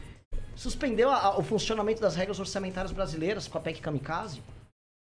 suspendeu 0.56 1.10
a- 1.10 1.24
a- 1.24 1.38
o 1.38 1.42
funcionamento 1.42 2.00
das 2.00 2.16
regras 2.16 2.40
orçamentárias 2.40 2.90
brasileiras 2.90 3.46
com 3.46 3.58
a 3.58 3.60
PEC 3.60 3.82
kamikaze. 3.82 4.40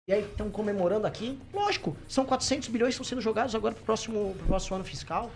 E 0.07 0.11
aí 0.11 0.21
estão 0.21 0.49
comemorando 0.49 1.07
aqui. 1.07 1.39
Lógico, 1.53 1.95
são 2.09 2.25
400 2.25 2.67
bilhões 2.67 2.89
que 2.89 3.01
estão 3.01 3.05
sendo 3.05 3.21
jogados 3.21 3.55
agora 3.55 3.73
pro 3.73 3.85
próximo, 3.85 4.35
pro 4.37 4.47
próximo 4.47 4.75
ano 4.75 4.83
fiscal. 4.83 5.31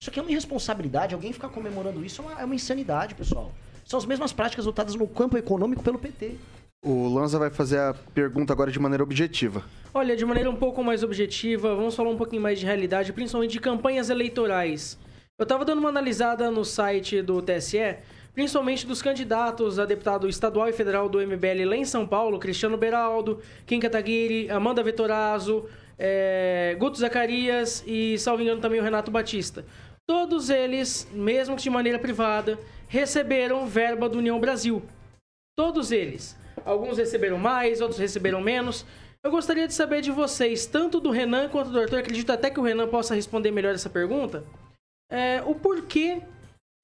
Isso 0.00 0.10
aqui 0.10 0.20
é 0.20 0.22
uma 0.22 0.30
irresponsabilidade. 0.30 1.14
Alguém 1.14 1.32
ficar 1.32 1.48
comemorando 1.48 2.04
isso 2.04 2.22
é 2.22 2.24
uma, 2.24 2.40
é 2.40 2.44
uma 2.44 2.54
insanidade, 2.54 3.16
pessoal. 3.16 3.52
São 3.84 3.98
as 3.98 4.06
mesmas 4.06 4.32
práticas 4.32 4.64
adotadas 4.64 4.94
no 4.94 5.08
campo 5.08 5.36
econômico 5.36 5.82
pelo 5.82 5.98
PT. 5.98 6.36
O 6.84 7.08
Lanza 7.08 7.40
vai 7.40 7.50
fazer 7.50 7.80
a 7.80 7.94
pergunta 8.14 8.52
agora 8.52 8.70
de 8.70 8.78
maneira 8.78 9.02
objetiva. 9.02 9.64
Olha, 9.92 10.16
de 10.16 10.24
maneira 10.24 10.48
um 10.48 10.54
pouco 10.54 10.84
mais 10.84 11.02
objetiva, 11.02 11.74
vamos 11.74 11.96
falar 11.96 12.10
um 12.10 12.16
pouquinho 12.16 12.40
mais 12.40 12.60
de 12.60 12.66
realidade, 12.66 13.12
principalmente 13.12 13.50
de 13.50 13.60
campanhas 13.60 14.10
eleitorais. 14.10 14.96
Eu 15.36 15.46
tava 15.46 15.64
dando 15.64 15.80
uma 15.80 15.88
analisada 15.88 16.52
no 16.52 16.64
site 16.64 17.20
do 17.20 17.42
TSE, 17.42 17.96
principalmente 18.38 18.86
dos 18.86 19.02
candidatos 19.02 19.80
a 19.80 19.84
deputado 19.84 20.28
estadual 20.28 20.68
e 20.68 20.72
federal 20.72 21.08
do 21.08 21.18
MBL 21.18 21.64
lá 21.66 21.74
em 21.74 21.84
São 21.84 22.06
Paulo, 22.06 22.38
Cristiano 22.38 22.76
Beraldo, 22.76 23.42
Kim 23.66 23.80
Kataguiri, 23.80 24.48
Amanda 24.48 24.80
Vetorazzo, 24.80 25.68
é, 25.98 26.76
Guto 26.78 26.98
Zacarias 26.98 27.82
e, 27.84 28.16
salvo 28.16 28.40
engano, 28.40 28.60
também 28.60 28.78
o 28.78 28.82
Renato 28.84 29.10
Batista. 29.10 29.66
Todos 30.06 30.50
eles, 30.50 31.08
mesmo 31.12 31.56
que 31.56 31.64
de 31.64 31.68
maneira 31.68 31.98
privada, 31.98 32.56
receberam 32.86 33.66
verba 33.66 34.08
do 34.08 34.18
União 34.18 34.38
Brasil. 34.38 34.84
Todos 35.56 35.90
eles. 35.90 36.38
Alguns 36.64 36.96
receberam 36.96 37.38
mais, 37.38 37.80
outros 37.80 37.98
receberam 37.98 38.40
menos. 38.40 38.86
Eu 39.20 39.32
gostaria 39.32 39.66
de 39.66 39.74
saber 39.74 40.00
de 40.00 40.12
vocês, 40.12 40.64
tanto 40.64 41.00
do 41.00 41.10
Renan 41.10 41.48
quanto 41.48 41.70
do 41.70 41.80
Arthur, 41.80 41.98
acredito 41.98 42.30
até 42.30 42.50
que 42.50 42.60
o 42.60 42.62
Renan 42.62 42.86
possa 42.86 43.16
responder 43.16 43.50
melhor 43.50 43.74
essa 43.74 43.90
pergunta. 43.90 44.44
É, 45.10 45.42
o 45.44 45.56
porquê 45.56 46.22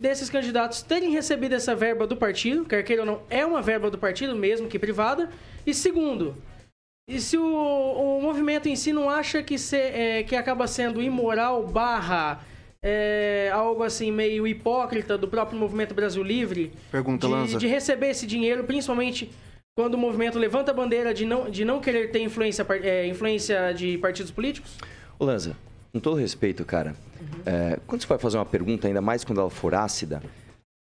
desses 0.04 0.28
candidatos 0.28 0.82
terem 0.82 1.10
recebido 1.10 1.54
essa 1.54 1.74
verba 1.74 2.06
do 2.06 2.14
partido, 2.14 2.66
quer 2.66 2.82
queira 2.82 3.00
ou 3.02 3.06
não, 3.06 3.22
é 3.30 3.44
uma 3.44 3.62
verba 3.62 3.90
do 3.90 3.96
partido, 3.96 4.36
mesmo 4.36 4.68
que 4.68 4.78
privada. 4.78 5.30
E 5.66 5.72
segundo, 5.72 6.36
e 7.08 7.18
se 7.18 7.38
o, 7.38 7.42
o 8.18 8.20
movimento 8.20 8.68
em 8.68 8.76
si 8.76 8.92
não 8.92 9.08
acha 9.08 9.42
que, 9.42 9.56
se- 9.58 9.76
é, 9.76 10.22
que 10.22 10.36
acaba 10.36 10.66
sendo 10.66 11.00
imoral 11.00 11.66
barra 11.66 12.44
é, 12.82 13.50
algo 13.54 13.82
assim 13.82 14.12
meio 14.12 14.46
hipócrita 14.46 15.16
do 15.16 15.26
próprio 15.26 15.58
movimento 15.58 15.94
Brasil 15.94 16.22
Livre 16.22 16.70
Pergunta, 16.92 17.26
de, 17.26 17.32
Lanza. 17.32 17.58
de 17.58 17.66
receber 17.66 18.10
esse 18.10 18.26
dinheiro, 18.26 18.64
principalmente 18.64 19.32
quando 19.74 19.94
o 19.94 19.98
movimento 19.98 20.38
levanta 20.38 20.70
a 20.70 20.74
bandeira 20.74 21.14
de 21.14 21.24
não, 21.24 21.48
de 21.50 21.64
não 21.64 21.80
querer 21.80 22.10
ter 22.10 22.20
influência, 22.20 22.64
é, 22.82 23.06
influência 23.06 23.72
de 23.72 23.96
partidos 23.96 24.30
políticos? 24.30 24.76
Ô 25.18 25.24
Lanza, 25.24 25.56
com 25.94 26.00
todo 26.00 26.16
respeito, 26.16 26.64
cara, 26.64 26.96
é, 27.46 27.78
quando 27.86 28.02
você 28.02 28.08
vai 28.08 28.18
fazer 28.18 28.36
uma 28.36 28.44
pergunta, 28.44 28.88
ainda 28.88 29.00
mais 29.00 29.22
quando 29.22 29.40
ela 29.40 29.48
for 29.48 29.72
ácida, 29.76 30.20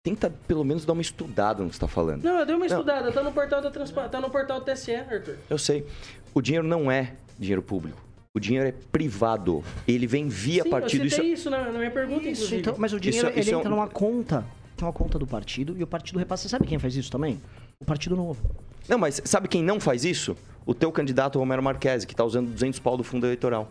tenta 0.04 0.30
pelo 0.46 0.64
menos 0.64 0.84
dar 0.84 0.92
uma 0.92 1.02
estudada 1.02 1.64
no 1.64 1.68
que 1.68 1.74
você 1.74 1.78
está 1.84 1.88
falando. 1.88 2.22
Não, 2.22 2.38
eu 2.38 2.46
dei 2.46 2.54
uma 2.54 2.64
Não. 2.68 2.72
estudada, 2.76 3.10
tá 3.10 3.20
no 3.20 3.32
portal 3.32 3.60
da 3.60 3.72
Transpa... 3.72 4.08
tá 4.08 4.20
no 4.20 4.30
portal 4.30 4.60
do 4.60 4.66
TSE, 4.66 4.94
Arthur. 4.94 5.34
Eu 5.50 5.58
sei. 5.58 5.84
O 6.32 6.40
dinheiro 6.40 6.64
não 6.64 6.88
é 6.92 7.14
dinheiro 7.36 7.60
público. 7.60 8.00
O 8.32 8.38
dinheiro 8.38 8.68
é 8.68 8.72
privado. 8.92 9.64
Ele 9.88 10.06
vem 10.06 10.28
via 10.28 10.62
Sim, 10.62 10.70
partido. 10.70 11.04
eu 11.06 11.10
citei 11.10 11.32
Isso- 11.32 11.40
isso, 11.40 11.50
na, 11.50 11.72
na 11.72 11.78
minha 11.78 11.90
pergunta, 11.90 12.20
Isso, 12.28 12.42
inclusive. 12.44 12.60
então, 12.60 12.74
mas 12.78 12.92
o 12.92 12.96
Isso 12.98 13.00
dinheiro 13.02 13.26
é- 13.28 13.30
isso 13.32 13.40
ele 13.40 13.50
é 13.50 13.56
um- 13.56 13.60
entra 13.60 13.70
numa 13.70 13.88
conta. 13.88 14.44
Tem 14.76 14.86
uma 14.86 14.92
conta 14.92 15.18
do 15.18 15.26
partido 15.26 15.76
e 15.76 15.82
o 15.82 15.86
partido 15.88 16.20
repassa. 16.20 16.44
Você 16.44 16.50
sabe 16.50 16.68
quem 16.68 16.78
faz 16.78 16.94
isso 16.94 17.10
também? 17.10 17.42
O 17.80 17.84
Partido 17.84 18.14
Novo. 18.14 18.40
Não, 18.88 18.96
mas 18.96 19.20
sabe 19.24 19.48
quem 19.48 19.60
não 19.62 19.80
faz 19.80 20.04
isso? 20.04 20.36
O 20.64 20.72
teu 20.72 20.92
candidato 20.92 21.36
Romero 21.38 21.60
Marques, 21.62 22.04
que 22.04 22.12
está 22.12 22.24
usando 22.24 22.48
200 22.50 22.78
pau 22.78 22.96
do 22.96 23.02
fundo 23.02 23.26
eleitoral. 23.26 23.68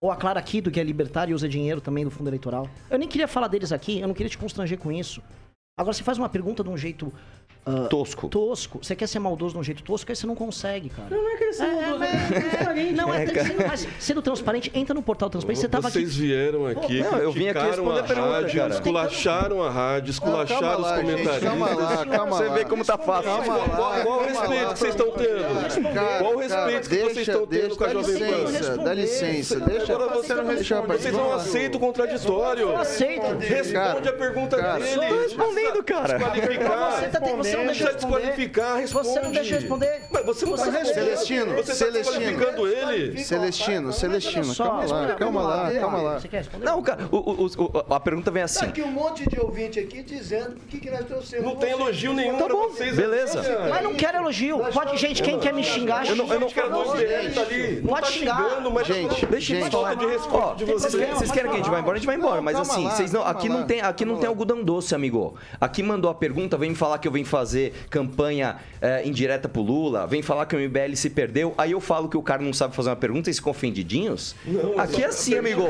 Ou 0.00 0.12
a 0.12 0.16
Clara 0.16 0.40
Kido, 0.40 0.70
que 0.70 0.78
é 0.78 0.82
libertária 0.84 1.32
e 1.32 1.34
usa 1.34 1.48
dinheiro 1.48 1.80
também 1.80 2.04
do 2.04 2.10
fundo 2.10 2.28
eleitoral. 2.28 2.68
Eu 2.88 2.98
nem 2.98 3.08
queria 3.08 3.26
falar 3.26 3.48
deles 3.48 3.72
aqui, 3.72 3.98
eu 3.98 4.06
não 4.06 4.14
queria 4.14 4.30
te 4.30 4.38
constranger 4.38 4.78
com 4.78 4.92
isso. 4.92 5.20
Agora, 5.76 5.92
você 5.92 6.04
faz 6.04 6.18
uma 6.18 6.28
pergunta 6.28 6.62
de 6.62 6.70
um 6.70 6.76
jeito. 6.76 7.12
Ah, 7.68 7.88
Tosco. 7.88 8.28
Tosco. 8.28 8.78
Você 8.82 8.94
quer 8.96 9.06
ser 9.06 9.18
maldoso 9.18 9.54
de 9.54 9.60
um 9.60 9.62
jeito 9.62 9.82
tosco, 9.82 10.10
aí 10.10 10.16
você 10.16 10.26
não 10.26 10.34
consegue, 10.34 10.88
cara. 10.88 11.08
Não, 11.10 11.22
não 11.22 11.30
é 11.30 11.36
querer 11.36 11.52
ser 11.52 11.66
maldoso, 11.66 12.04
é 12.04 12.40
transparente. 12.40 12.92
Não, 12.94 13.14
é, 13.14 13.24
É, 13.24 13.26
sendo, 13.44 13.66
mas 13.66 13.88
sendo 13.98 14.22
transparente, 14.22 14.70
entra 14.74 14.94
no 14.94 15.02
portal 15.02 15.28
transparente. 15.30 15.60
Você 15.60 15.68
tava 15.68 15.90
Vocês 15.90 16.08
aqui. 16.10 16.20
vieram 16.20 16.66
aqui, 16.66 17.00
Não, 17.02 17.18
eu 17.18 17.32
vim 17.32 17.48
aqui 17.48 17.60
responder 17.60 17.98
a 17.98 18.00
a 18.00 18.06
pergunta, 18.06 18.28
rádio, 18.30 18.60
cara. 18.60 18.74
esculacharam 18.74 19.62
a 19.62 19.70
rádio, 19.70 20.10
esculacharam 20.10 20.80
lá, 20.80 20.92
os 20.92 20.96
gente, 20.96 21.10
comentaristas. 21.12 21.42
calma 21.42 21.66
lá, 21.74 22.06
calma 22.06 22.36
Você 22.36 22.44
lá. 22.44 22.54
vê 22.54 22.64
como 22.64 22.84
tá 22.84 22.98
fácil. 22.98 23.30
Calma 23.30 23.56
lá, 23.56 23.68
Qual, 23.68 24.00
qual 24.02 24.18
o 24.18 24.24
respeito 24.24 24.64
lá. 24.64 24.72
que 24.72 24.78
vocês 24.78 24.94
estão 24.94 25.10
tendo? 25.12 26.18
Qual 26.18 26.34
o 26.34 26.38
respeito 26.38 26.88
que 26.88 26.96
vocês 26.98 27.28
estão 27.28 27.46
tendo 27.46 27.76
com 27.76 27.84
a 27.84 27.86
dá 27.86 27.92
Jovem 27.94 28.14
licença, 28.14 28.76
Pan? 28.76 28.84
Dá 28.84 28.94
licença, 28.94 29.60
deixa. 29.60 29.92
Agora 29.94 30.14
você 30.14 30.34
não 30.34 30.44
deixa, 30.44 30.74
responde. 30.76 31.02
Vocês 31.02 31.14
não 31.14 31.32
aceitam 31.34 31.76
o 31.78 31.80
contraditório. 31.80 32.62
Eu 32.62 32.76
aceito. 32.76 33.26
Responde 33.38 34.08
a 34.08 34.12
pergunta 34.12 34.56
dele. 34.56 34.94
Tô 34.94 35.18
respondendo, 35.22 35.82
cara. 35.84 36.18
Você, 36.18 37.08
tá, 37.08 37.20
você 37.20 37.56
não 37.58 37.66
deixa 37.66 37.84
eu 37.84 37.92
responder. 37.92 38.16
desqualificar, 38.18 38.76
responde. 38.78 39.08
Você 39.08 39.20
não 39.20 39.32
deixa 39.32 39.54
eu 39.54 39.60
responder. 39.60 40.02
Mas 40.10 40.26
você 40.26 40.46
não 40.46 40.54
está. 40.54 40.84
Celestino, 40.84 41.46
Você 41.54 41.60
está 41.60 41.74
Celestino. 41.74 42.18
desqualificando 42.20 42.66
ele. 42.68 43.18
Celestino, 43.24 43.92
Celestino, 43.92 44.54
calma 44.54 44.84
lá, 44.84 45.14
calma 45.14 45.42
lá, 45.42 45.70
calma 45.80 45.98
dele. 45.98 46.08
lá. 46.08 46.20
Você 46.20 46.28
quer 46.28 46.36
responder? 46.38 46.64
Não, 46.64 46.82
cara, 46.82 47.08
o- 47.10 47.16
o- 47.16 47.46
o- 47.46 47.94
a 47.94 48.00
pergunta 48.00 48.30
vem 48.30 48.40
Tá 48.40 48.44
assim. 48.44 48.66
aqui 48.66 48.82
um 48.82 48.90
monte 48.90 49.28
de 49.28 49.38
ouvinte 49.40 49.78
aqui 49.78 50.02
dizendo 50.02 50.52
o 50.56 50.66
que, 50.68 50.78
que 50.80 50.90
nós 50.90 51.04
trouxemos. 51.06 51.44
Não 51.44 51.56
tem 51.56 51.70
elogio 51.70 52.12
nenhum 52.14 52.36
Tá 52.38 52.44
pra 52.44 52.54
bom, 52.54 52.68
vocês. 52.68 52.94
beleza. 52.96 53.40
aqui, 53.40 53.68
Mas 53.68 53.82
não 53.82 53.94
quero 53.94 54.18
elogio. 54.18 54.58
Pode, 54.72 54.96
gente, 54.96 55.22
quem 55.22 55.38
quer 55.38 55.52
me 55.52 55.62
xingar, 55.62 56.06
Eu 56.06 56.16
não- 56.16 56.32
eu 56.32 56.40
não- 56.40 56.48
xinga. 56.48 56.62
cara. 56.62 56.72
Não, 56.72 56.96
ele 56.96 57.30
tá 57.34 57.40
ali. 57.42 57.82
Pode 57.86 58.00
tá 58.02 58.06
xingar. 58.10 58.36
xingando, 58.36 58.70
mas 58.70 58.86
Gente, 58.88 59.26
Deixa 59.26 59.52
eu 59.54 59.60
gente, 59.60 59.70
falar 59.72 59.94
de 59.94 60.06
respeito 60.06 60.54
de 60.56 60.64
vocês 60.64 60.92
vocês. 60.92 61.30
querem, 61.30 61.50
que 61.50 61.56
a 61.56 61.58
gente 61.58 61.70
vá 61.70 61.78
embora? 61.78 61.96
A 61.96 61.98
gente 61.98 62.06
vai 62.06 62.16
embora. 62.16 62.40
Mas 62.40 62.58
assim, 62.58 62.88
vocês 62.88 63.12
não, 63.12 63.22
aqui 63.26 63.48
lá. 63.48 63.56
não 63.56 63.66
tem, 63.66 63.80
aqui 63.82 64.04
não 64.04 64.16
tem 64.18 64.26
algodão 64.28 64.62
doce, 64.64 64.94
amigo. 64.94 65.34
Aqui 65.60 65.82
mandou 65.82 66.10
a 66.10 66.14
pergunta, 66.14 66.56
vem 66.56 66.74
falar 66.74 66.98
que 66.98 67.06
eu 67.06 67.12
venho 67.12 67.26
fazer 67.38 67.72
campanha 67.88 68.56
é, 68.80 69.06
indireta 69.06 69.48
pro 69.48 69.62
Lula, 69.62 70.06
vem 70.06 70.22
falar 70.22 70.46
que 70.46 70.56
o 70.56 70.58
MBL 70.58 70.94
se 70.94 71.08
perdeu. 71.10 71.54
Aí 71.56 71.72
eu 71.72 71.80
falo 71.80 72.08
que 72.08 72.16
o 72.16 72.22
cara 72.22 72.42
não 72.42 72.52
sabe 72.52 72.74
fazer 72.74 72.90
uma 72.90 72.96
pergunta 72.96 73.30
e 73.30 73.34
se 73.34 73.40
ofendidinhos. 73.48 74.34
Aqui 74.76 75.02
é 75.02 75.06
assim, 75.06 75.36
amigo. 75.38 75.62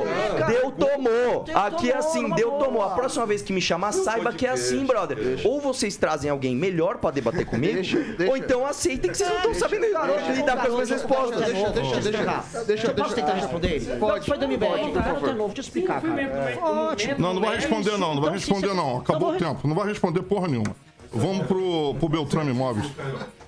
Deu, 0.46 0.70
tomou. 0.72 1.44
Aqui 1.54 1.90
é 1.90 1.96
assim, 1.96 2.30
deu, 2.30 2.52
tomou. 2.52 2.82
A 2.82 2.90
próxima 2.90 3.26
vez 3.26 3.42
que 3.42 3.52
me 3.52 3.60
chamar, 3.60 3.92
saiba 3.92 4.32
que 4.32 4.46
é 4.46 4.50
assim, 4.50 4.84
brother. 4.84 5.18
Ou 5.44 5.60
vocês 5.60 5.96
trazem 5.96 6.30
alguém 6.30 6.56
melhor 6.56 6.98
pra 6.98 7.10
debater 7.10 7.44
comigo, 7.46 7.74
Deixa, 7.74 7.98
deixa. 7.98 8.30
ou 8.30 8.36
então 8.36 8.66
aceitem 8.66 9.10
que 9.10 9.16
vocês 9.16 9.28
não 9.28 9.36
estão 9.36 9.54
sabendo 9.54 9.86
lidar 10.34 10.56
com 10.56 10.66
as 10.66 10.72
minhas 10.72 10.90
respostas. 10.90 11.44
Deixa, 11.44 11.70
deixa, 11.70 12.00
deixa. 12.00 12.64
Deixa, 12.66 12.94
Posso 12.94 13.14
tentar 13.14 13.34
responder 13.34 13.68
ele? 13.74 13.96
Pode, 13.98 14.26
Foi 14.26 14.38
do 14.38 14.48
MBL, 14.48 14.66
pode, 14.66 14.82
por 14.84 14.92
tá? 14.92 15.02
favor. 15.02 15.28
Não, 15.28 15.34
novo, 15.36 15.54
deixa 15.54 15.60
eu 15.60 15.64
explicar, 15.64 16.00
cara. 16.02 16.58
Ótimo. 16.62 17.14
Não, 17.18 17.34
não 17.34 17.40
vai 17.42 17.56
responder 17.56 17.90
não, 17.92 18.14
não 18.14 18.22
vai 18.22 18.30
Então, 18.30 18.32
responder 18.32 18.74
não. 18.74 18.98
Acabou 18.98 19.30
o 19.32 19.36
Então, 19.36 19.54
tempo, 19.54 19.68
não 19.68 19.74
vai 19.76 19.88
responder 19.88 20.22
porra 20.22 20.48
nenhuma. 20.48 20.74
Vamos 21.12 21.46
pro, 21.46 21.94
pro 21.94 22.08
Beltrame 22.08 22.50
Imóveis. 22.50 22.90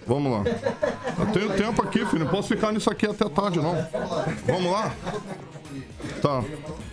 Vamos 0.07 0.33
lá. 0.33 0.45
Eu 1.19 1.27
tenho 1.33 1.57
tempo 1.57 1.83
aqui, 1.83 2.05
filho. 2.07 2.25
Não 2.25 2.31
posso 2.31 2.49
ficar 2.49 2.73
nisso 2.73 2.91
aqui 2.91 3.07
até 3.07 3.29
tarde, 3.29 3.61
não. 3.61 3.75
Vamos 4.47 4.73
lá? 4.73 4.93
Tá. 6.21 6.43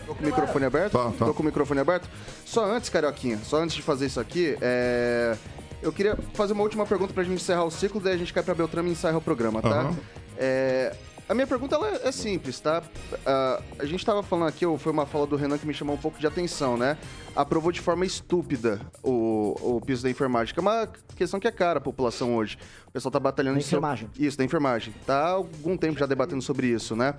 Tô 0.05 0.15
com 0.15 0.23
o 0.23 0.25
microfone 0.25 0.65
aberto? 0.65 0.93
Tá, 0.93 1.11
tá. 1.17 1.25
Tô 1.25 1.33
com 1.33 1.43
o 1.43 1.45
microfone 1.45 1.79
aberto. 1.79 2.09
Só 2.45 2.65
antes, 2.65 2.89
Carioquinha, 2.89 3.39
só 3.43 3.57
antes 3.57 3.75
de 3.75 3.81
fazer 3.81 4.05
isso 4.05 4.19
aqui, 4.19 4.57
é... 4.61 5.35
eu 5.81 5.91
queria 5.91 6.17
fazer 6.33 6.53
uma 6.53 6.63
última 6.63 6.85
pergunta 6.85 7.13
pra 7.13 7.23
gente 7.23 7.35
encerrar 7.35 7.65
o 7.65 7.71
ciclo, 7.71 7.99
daí 7.99 8.13
a 8.13 8.17
gente 8.17 8.33
cai 8.33 8.41
pra 8.43 8.53
Beltrame 8.53 8.89
e 8.89 8.91
encerra 8.93 9.17
o 9.17 9.21
programa, 9.21 9.61
tá? 9.61 9.81
Aham. 9.81 9.95
É, 10.37 10.95
A 11.29 11.33
minha 11.33 11.45
pergunta 11.45 11.75
ela 11.75 11.89
é 12.07 12.11
simples, 12.11 12.57
tá? 12.59 12.81
Ah, 13.25 13.61
a 13.79 13.85
gente 13.85 14.05
tava 14.05 14.23
falando 14.23 14.47
aqui, 14.47 14.63
foi 14.77 14.91
uma 14.93 15.05
fala 15.05 15.27
do 15.27 15.35
Renan 15.35 15.57
que 15.57 15.67
me 15.67 15.73
chamou 15.73 15.95
um 15.95 15.99
pouco 15.99 16.17
de 16.17 16.25
atenção, 16.25 16.77
né? 16.77 16.97
Aprovou 17.35 17.69
de 17.71 17.81
forma 17.81 18.05
estúpida 18.05 18.79
o, 19.03 19.75
o 19.77 19.81
piso 19.81 20.03
da 20.03 20.09
enfermagem, 20.09 20.53
que 20.53 20.59
é 20.59 20.61
uma 20.61 20.87
questão 21.17 21.37
que 21.37 21.47
é 21.47 21.51
cara 21.51 21.79
a 21.79 21.81
população 21.81 22.33
hoje. 22.35 22.57
O 22.87 22.91
pessoal 22.91 23.11
tá 23.11 23.19
batalhando 23.19 23.55
Da 23.59 23.61
enfermagem. 23.65 24.09
Isso, 24.17 24.37
da 24.37 24.45
enfermagem. 24.45 24.93
Tá 25.05 25.17
há 25.19 25.29
algum 25.31 25.75
tempo 25.75 25.99
já 25.99 26.05
debatendo 26.05 26.41
sobre 26.41 26.67
isso, 26.67 26.95
né? 26.95 27.13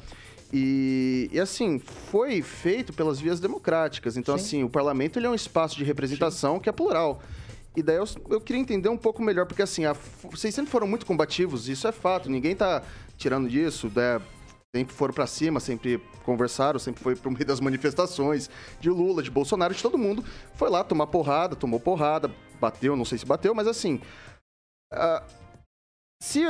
E, 0.50 1.28
e, 1.30 1.38
assim, 1.38 1.78
foi 1.78 2.40
feito 2.40 2.94
pelas 2.94 3.20
vias 3.20 3.38
democráticas. 3.38 4.16
Então, 4.16 4.34
assim, 4.34 4.64
o 4.64 4.70
parlamento 4.70 5.18
ele 5.18 5.26
é 5.26 5.30
um 5.30 5.34
espaço 5.34 5.76
de 5.76 5.84
representação 5.84 6.58
que 6.58 6.70
é 6.70 6.72
plural. 6.72 7.20
E 7.76 7.82
daí 7.82 7.96
eu, 7.96 8.04
eu 8.30 8.40
queria 8.40 8.60
entender 8.60 8.88
um 8.88 8.96
pouco 8.96 9.22
melhor, 9.22 9.44
porque 9.44 9.60
assim, 9.62 9.84
a- 9.84 9.94
vocês 10.32 10.54
sempre 10.54 10.70
foram 10.70 10.86
muito 10.86 11.04
combativos, 11.04 11.68
isso 11.68 11.86
é 11.86 11.92
fato, 11.92 12.28
ninguém 12.30 12.56
tá 12.56 12.82
tirando 13.18 13.48
disso, 13.48 13.90
né? 13.94 14.20
Sempre 14.74 14.94
foram 14.94 15.12
pra 15.12 15.26
cima, 15.26 15.60
sempre 15.60 15.98
conversaram, 16.24 16.78
sempre 16.78 17.02
foi 17.02 17.16
pro 17.16 17.30
meio 17.32 17.44
das 17.44 17.60
manifestações 17.60 18.48
de 18.80 18.88
Lula, 18.88 19.22
de 19.22 19.30
Bolsonaro, 19.30 19.74
de 19.74 19.82
todo 19.82 19.98
mundo. 19.98 20.24
Foi 20.54 20.70
lá 20.70 20.82
tomar 20.84 21.06
porrada, 21.08 21.56
tomou 21.56 21.80
porrada, 21.80 22.30
bateu, 22.60 22.96
não 22.96 23.04
sei 23.04 23.18
se 23.18 23.26
bateu, 23.26 23.54
mas 23.54 23.66
assim. 23.66 24.00
ah, 24.92 25.22
se 26.22 26.42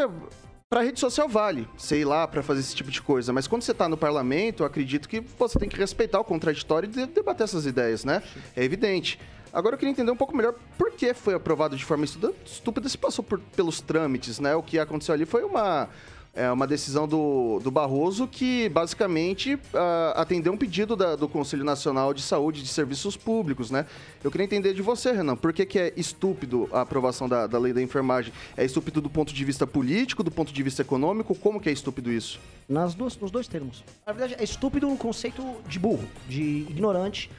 Pra 0.71 0.83
rede 0.83 1.01
social 1.01 1.27
vale, 1.27 1.67
sei 1.79 2.05
lá, 2.05 2.29
pra 2.29 2.43
fazer 2.43 2.61
esse 2.61 2.77
tipo 2.77 2.91
de 2.91 3.01
coisa, 3.01 3.33
mas 3.33 3.47
quando 3.49 3.63
você 3.63 3.73
tá 3.73 3.89
no 3.89 3.97
parlamento, 3.97 4.63
eu 4.63 4.67
acredito 4.67 5.09
que 5.09 5.19
você 5.21 5.59
tem 5.59 5.67
que 5.67 5.79
respeitar 5.79 6.21
o 6.21 6.25
contraditório 6.25 6.87
e 6.87 6.93
de- 6.93 7.07
debater 7.07 7.45
essas 7.45 7.65
ideias, 7.65 8.05
né? 8.05 8.23
É 8.55 8.63
evidente. 8.63 9.19
Agora 9.51 9.77
eu 9.77 9.79
queria 9.79 9.93
entender 9.93 10.11
um 10.11 10.17
pouco 10.17 10.37
melhor 10.37 10.53
por 10.77 10.91
que 10.91 11.15
foi 11.15 11.33
aprovado 11.33 11.75
de 11.75 11.83
forma 11.87 12.05
estúpida 12.05 12.87
se 12.87 12.99
passou 12.99 13.25
por- 13.25 13.41
pelos 13.57 13.81
trâmites, 13.81 14.39
né? 14.41 14.55
O 14.57 14.63
que 14.63 14.79
aconteceu 14.79 15.15
ali 15.15 15.25
foi 15.25 15.43
uma, 15.43 15.89
é, 16.39 16.51
uma 16.53 16.67
decisão 16.67 17.09
do, 17.09 17.59
do 17.63 17.71
Barroso 17.71 18.27
que 18.29 18.69
basicamente 18.69 19.59
ah, 19.75 20.13
atendeu 20.17 20.53
um 20.53 20.57
pedido 20.57 20.95
da- 20.95 21.17
do 21.17 21.29
Conselho 21.29 21.65
Nacional 21.65 22.15
de 22.15 22.23
Saúde 22.23 22.63
de 22.63 22.69
Serviços 22.69 23.17
Públicos, 23.17 23.71
né? 23.71 23.85
Eu 24.23 24.31
queria 24.31 24.45
entender 24.45 24.73
de 24.73 24.81
você, 24.81 25.11
Renan, 25.13 25.35
por 25.37 25.53
que, 25.53 25.67
que 25.67 25.79
é 25.79 25.93
estúpido 25.97 26.69
a 26.73 26.81
aprovação 26.83 27.29
da, 27.29 27.47
da 27.47 27.59
lei 27.59 27.73
da 27.73 27.83
enfermagem? 27.83 28.33
É 28.57 28.65
estúpido 28.65 29.01
do 29.01 29.11
ponto 29.11 29.35
de 29.35 29.45
vista 29.45 29.67
político, 29.67 30.23
do 30.23 30.31
ponto 30.31 30.53
de 30.53 30.63
vista 30.63 30.83
econômico? 30.83 31.35
Como 31.35 31.61
que 31.61 31.69
é 31.69 31.73
estúpido 31.73 32.13
isso? 32.13 32.39
Nas 32.69 32.95
duas, 32.95 33.17
nos 33.19 33.31
dois 33.31 33.49
termos. 33.49 33.83
Na 34.07 34.13
verdade, 34.13 34.37
é 34.39 34.45
estúpido 34.45 34.87
no 34.89 34.97
conceito 34.97 35.43
de 35.69 35.79
burro, 35.79 36.05
de 36.29 36.41
ignorante 36.71 37.31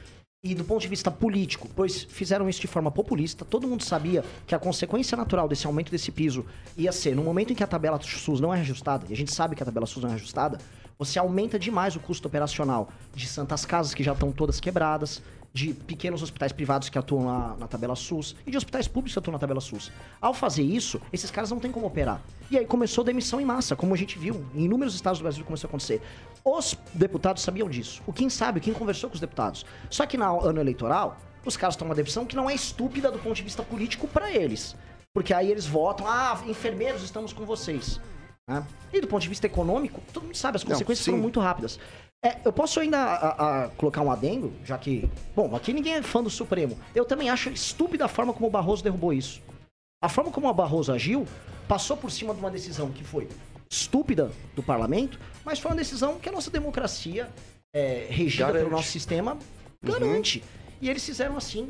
e 0.42 0.54
do 0.54 0.64
ponto 0.64 0.80
de 0.80 0.88
vista 0.88 1.10
político, 1.10 1.68
pois 1.76 2.02
fizeram 2.04 2.48
isso 2.48 2.62
de 2.62 2.66
forma 2.66 2.90
populista. 2.90 3.44
Todo 3.44 3.68
mundo 3.68 3.84
sabia 3.84 4.24
que 4.46 4.54
a 4.54 4.58
consequência 4.58 5.14
natural 5.14 5.46
desse 5.46 5.66
aumento 5.66 5.90
desse 5.90 6.10
piso 6.10 6.46
ia 6.78 6.92
ser, 6.92 7.14
no 7.14 7.22
momento 7.22 7.52
em 7.52 7.54
que 7.54 7.62
a 7.62 7.66
tabela 7.66 8.00
SUS 8.00 8.40
não 8.40 8.54
é 8.54 8.60
ajustada, 8.60 9.04
e 9.10 9.12
a 9.12 9.16
gente 9.16 9.34
sabe 9.34 9.54
que 9.54 9.62
a 9.62 9.66
tabela 9.66 9.84
SUS 9.84 10.02
não 10.02 10.10
é 10.10 10.14
ajustada, 10.14 10.58
você 10.98 11.18
aumenta 11.18 11.58
demais 11.58 11.94
o 11.94 12.00
custo 12.00 12.26
operacional 12.26 12.88
de 13.14 13.26
santas 13.26 13.66
casas 13.66 13.92
que 13.92 14.02
já 14.02 14.12
estão 14.12 14.32
todas 14.32 14.60
quebradas, 14.60 15.20
de 15.52 15.74
pequenos 15.74 16.22
hospitais 16.22 16.52
privados 16.52 16.88
que 16.88 16.96
atuam 16.98 17.24
na, 17.24 17.56
na 17.56 17.66
tabela 17.66 17.96
SUS 17.96 18.36
e 18.46 18.50
de 18.50 18.56
hospitais 18.56 18.86
públicos 18.86 19.12
que 19.14 19.18
atuam 19.18 19.32
na 19.32 19.38
tabela 19.38 19.60
SUS. 19.60 19.90
Ao 20.20 20.32
fazer 20.32 20.62
isso, 20.62 21.00
esses 21.12 21.30
caras 21.30 21.50
não 21.50 21.58
têm 21.58 21.72
como 21.72 21.86
operar. 21.86 22.22
E 22.50 22.56
aí 22.56 22.64
começou 22.64 23.02
demissão 23.02 23.40
em 23.40 23.44
massa, 23.44 23.74
como 23.74 23.92
a 23.92 23.96
gente 23.96 24.18
viu 24.18 24.44
em 24.54 24.64
inúmeros 24.64 24.94
estados 24.94 25.18
do 25.18 25.22
Brasil 25.24 25.44
começou 25.44 25.66
a 25.66 25.70
acontecer. 25.70 26.00
Os 26.44 26.76
deputados 26.94 27.42
sabiam 27.42 27.68
disso. 27.68 28.00
O 28.06 28.12
Kim 28.12 28.30
sabe, 28.30 28.58
o 28.58 28.62
Kim 28.62 28.72
conversou 28.72 29.10
com 29.10 29.14
os 29.14 29.20
deputados. 29.20 29.66
Só 29.90 30.06
que 30.06 30.16
no 30.16 30.40
ano 30.40 30.60
eleitoral, 30.60 31.16
os 31.44 31.56
caras 31.56 31.74
tomam 31.74 31.90
uma 31.90 31.96
decisão 31.96 32.24
que 32.24 32.36
não 32.36 32.48
é 32.48 32.54
estúpida 32.54 33.10
do 33.10 33.18
ponto 33.18 33.34
de 33.34 33.42
vista 33.42 33.62
político 33.62 34.06
para 34.06 34.30
eles. 34.30 34.76
Porque 35.12 35.34
aí 35.34 35.50
eles 35.50 35.66
votam, 35.66 36.06
ah, 36.06 36.40
enfermeiros, 36.46 37.02
estamos 37.02 37.32
com 37.32 37.44
vocês. 37.44 38.00
né? 38.46 38.64
E 38.92 39.00
do 39.00 39.08
ponto 39.08 39.22
de 39.22 39.28
vista 39.28 39.46
econômico, 39.46 40.00
todo 40.12 40.22
mundo 40.24 40.36
sabe, 40.36 40.56
as 40.56 40.62
Não, 40.64 40.70
consequências 40.70 41.04
sim. 41.04 41.10
foram 41.10 41.22
muito 41.22 41.40
rápidas. 41.40 41.80
É, 42.22 42.36
eu 42.44 42.52
posso 42.52 42.78
ainda 42.80 42.98
a- 42.98 43.64
a 43.64 43.68
colocar 43.70 44.02
um 44.02 44.10
adendo, 44.10 44.52
já 44.64 44.76
que. 44.76 45.08
Bom, 45.34 45.54
aqui 45.56 45.72
ninguém 45.72 45.94
é 45.94 46.02
fã 46.02 46.22
do 46.22 46.28
Supremo. 46.28 46.78
Eu 46.94 47.04
também 47.04 47.30
acho 47.30 47.48
estúpida 47.50 48.04
a 48.04 48.08
forma 48.08 48.32
como 48.32 48.46
o 48.46 48.50
Barroso 48.50 48.84
derrubou 48.84 49.12
isso. 49.12 49.40
A 50.02 50.08
forma 50.08 50.30
como 50.30 50.46
o 50.48 50.52
Barroso 50.54 50.92
agiu 50.92 51.26
passou 51.66 51.96
por 51.96 52.10
cima 52.10 52.34
de 52.34 52.40
uma 52.40 52.50
decisão 52.50 52.90
que 52.90 53.02
foi 53.04 53.26
estúpida 53.70 54.30
do 54.54 54.62
parlamento, 54.62 55.18
mas 55.44 55.58
foi 55.60 55.70
uma 55.70 55.76
decisão 55.76 56.18
que 56.18 56.28
a 56.28 56.32
nossa 56.32 56.50
democracia, 56.50 57.30
é, 57.74 58.06
regida 58.10 58.46
Garante. 58.46 58.64
pelo 58.64 58.70
nosso 58.76 58.88
sistema, 58.90 59.38
garante. 59.82 60.42
E 60.80 60.90
eles 60.90 61.04
fizeram 61.04 61.36
assim. 61.36 61.68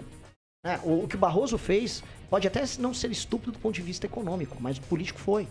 né? 0.65 0.81
O, 0.83 1.05
o 1.05 1.09
que 1.09 1.15
o 1.15 1.19
Barroso 1.19 1.59
fez 1.59 2.03
pode 2.31 2.47
até 2.47 2.63
não 2.79 2.95
ser 2.95 3.11
estúpido 3.11 3.53
do 3.53 3.59
ponto 3.59 3.75
de 3.75 3.83
vista 3.83 4.07
econômico, 4.07 4.57
mas 4.61 4.79
o 4.79 4.83
político 4.83 5.19
foi. 5.19 5.49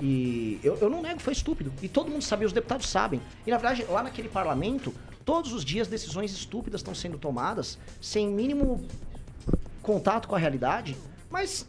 E 0.00 0.60
eu, 0.62 0.76
eu 0.76 0.90
não 0.90 1.00
nego 1.02 1.16
que 1.16 1.22
foi 1.22 1.32
estúpido. 1.32 1.72
E 1.82 1.88
todo 1.88 2.10
mundo 2.10 2.22
sabia, 2.22 2.46
os 2.46 2.52
deputados 2.52 2.88
sabem. 2.88 3.20
E 3.46 3.50
na 3.50 3.56
verdade, 3.56 3.84
lá 3.90 4.02
naquele 4.02 4.28
parlamento, 4.28 4.94
todos 5.24 5.52
os 5.52 5.64
dias 5.64 5.88
decisões 5.88 6.30
estúpidas 6.32 6.80
estão 6.80 6.94
sendo 6.94 7.16
tomadas 7.18 7.78
sem 8.00 8.28
mínimo 8.28 8.84
contato 9.82 10.28
com 10.28 10.34
a 10.34 10.38
realidade, 10.38 10.96
mas 11.30 11.66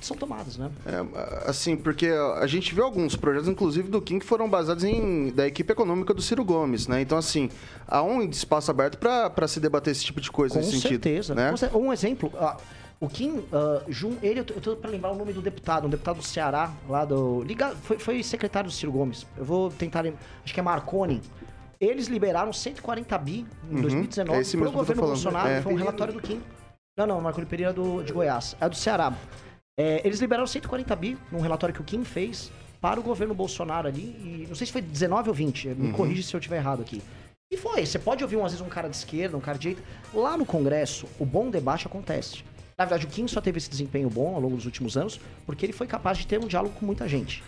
são 0.00 0.16
tomadas, 0.16 0.56
né? 0.56 0.70
É, 0.86 1.48
assim, 1.50 1.76
porque 1.76 2.06
a 2.06 2.46
gente 2.46 2.74
viu 2.74 2.84
alguns 2.84 3.16
projetos, 3.16 3.48
inclusive 3.48 3.88
do 3.88 4.00
Kim, 4.00 4.18
que 4.20 4.24
foram 4.26 4.48
baseados 4.48 4.84
em 4.84 5.30
da 5.32 5.46
equipe 5.46 5.72
econômica 5.72 6.14
do 6.14 6.22
Ciro 6.22 6.44
Gomes, 6.44 6.86
né? 6.86 7.00
Então, 7.00 7.18
assim, 7.18 7.50
há 7.88 8.02
um 8.02 8.22
espaço 8.22 8.70
aberto 8.70 8.98
para 8.98 9.48
se 9.48 9.58
debater 9.58 9.90
esse 9.92 10.04
tipo 10.04 10.20
de 10.20 10.30
coisa 10.30 10.54
Com 10.54 10.60
nesse 10.60 10.72
sentido. 10.72 10.88
certeza. 10.90 11.34
Né? 11.34 11.50
Com 11.50 11.56
cer- 11.56 11.76
Um 11.76 11.92
exemplo, 11.92 12.32
o 13.00 13.08
Kim 13.08 13.42
ah, 13.52 13.82
Jun, 13.88 14.16
ele, 14.22 14.40
eu 14.40 14.44
tô, 14.44 14.54
eu 14.54 14.60
tô 14.60 14.76
pra 14.76 14.90
lembrar 14.90 15.10
o 15.12 15.16
nome 15.16 15.32
do 15.32 15.42
deputado, 15.42 15.86
um 15.86 15.90
deputado 15.90 16.16
do 16.18 16.22
Ceará, 16.24 16.72
lá 16.88 17.04
do. 17.04 17.42
Ligado, 17.42 17.76
foi, 17.76 17.98
foi 17.98 18.22
secretário 18.22 18.70
do 18.70 18.74
Ciro 18.74 18.92
Gomes. 18.92 19.26
Eu 19.36 19.44
vou 19.44 19.70
tentar 19.70 20.00
lembrar. 20.02 20.20
Acho 20.44 20.54
que 20.54 20.60
é 20.60 20.62
Marconi. 20.62 21.20
Eles 21.78 22.06
liberaram 22.06 22.52
140 22.52 23.18
bi 23.18 23.46
em 23.70 23.74
Uhum, 23.74 23.82
2019 23.82 24.38
é 24.38 24.40
esse 24.40 24.56
pro 24.56 24.70
governo. 24.72 25.02
Bolsonaro. 25.02 25.48
É. 25.48 25.60
Foi 25.60 25.72
um 25.74 25.76
relatório 25.76 26.14
do 26.14 26.20
Kim. 26.22 26.40
Não, 26.98 27.06
não, 27.06 27.20
Marconi 27.20 27.46
Pereira 27.46 27.72
do, 27.74 28.02
de 28.02 28.12
Goiás. 28.12 28.56
É 28.58 28.66
do 28.68 28.74
Ceará. 28.74 29.12
É, 29.78 30.00
eles 30.06 30.18
liberaram 30.18 30.46
140 30.46 30.96
bi 30.96 31.18
num 31.30 31.40
relatório 31.40 31.74
que 31.74 31.80
o 31.82 31.84
Kim 31.84 32.02
fez 32.02 32.50
para 32.80 32.98
o 32.98 33.02
governo 33.02 33.34
Bolsonaro 33.34 33.86
ali. 33.86 34.16
E 34.24 34.46
não 34.48 34.54
sei 34.54 34.66
se 34.66 34.72
foi 34.72 34.80
19 34.80 35.28
ou 35.28 35.34
20. 35.34 35.68
Me 35.68 35.88
Uhum. 35.88 35.92
corrige 35.92 36.22
se 36.22 36.34
eu 36.34 36.38
estiver 36.38 36.56
errado 36.56 36.80
aqui. 36.80 37.02
E 37.52 37.58
foi. 37.58 37.84
Você 37.84 37.98
pode 37.98 38.24
ouvir, 38.24 38.36
às 38.36 38.52
vezes, 38.52 38.60
um 38.62 38.70
cara 38.70 38.88
de 38.88 38.96
esquerda, 38.96 39.36
um 39.36 39.40
cara 39.40 39.58
de 39.58 39.68
direita. 39.68 39.82
Lá 40.14 40.34
no 40.38 40.46
Congresso, 40.46 41.06
o 41.18 41.26
bom 41.26 41.50
debate 41.50 41.86
acontece. 41.86 42.42
Na 42.78 42.84
verdade, 42.84 43.06
o 43.06 43.08
Kim 43.08 43.26
só 43.26 43.40
teve 43.40 43.56
esse 43.56 43.70
desempenho 43.70 44.10
bom 44.10 44.34
ao 44.34 44.40
longo 44.40 44.54
dos 44.56 44.66
últimos 44.66 44.98
anos 44.98 45.18
porque 45.46 45.64
ele 45.64 45.72
foi 45.72 45.86
capaz 45.86 46.18
de 46.18 46.26
ter 46.26 46.38
um 46.38 46.46
diálogo 46.46 46.74
com 46.78 46.84
muita 46.84 47.08
gente. 47.08 47.42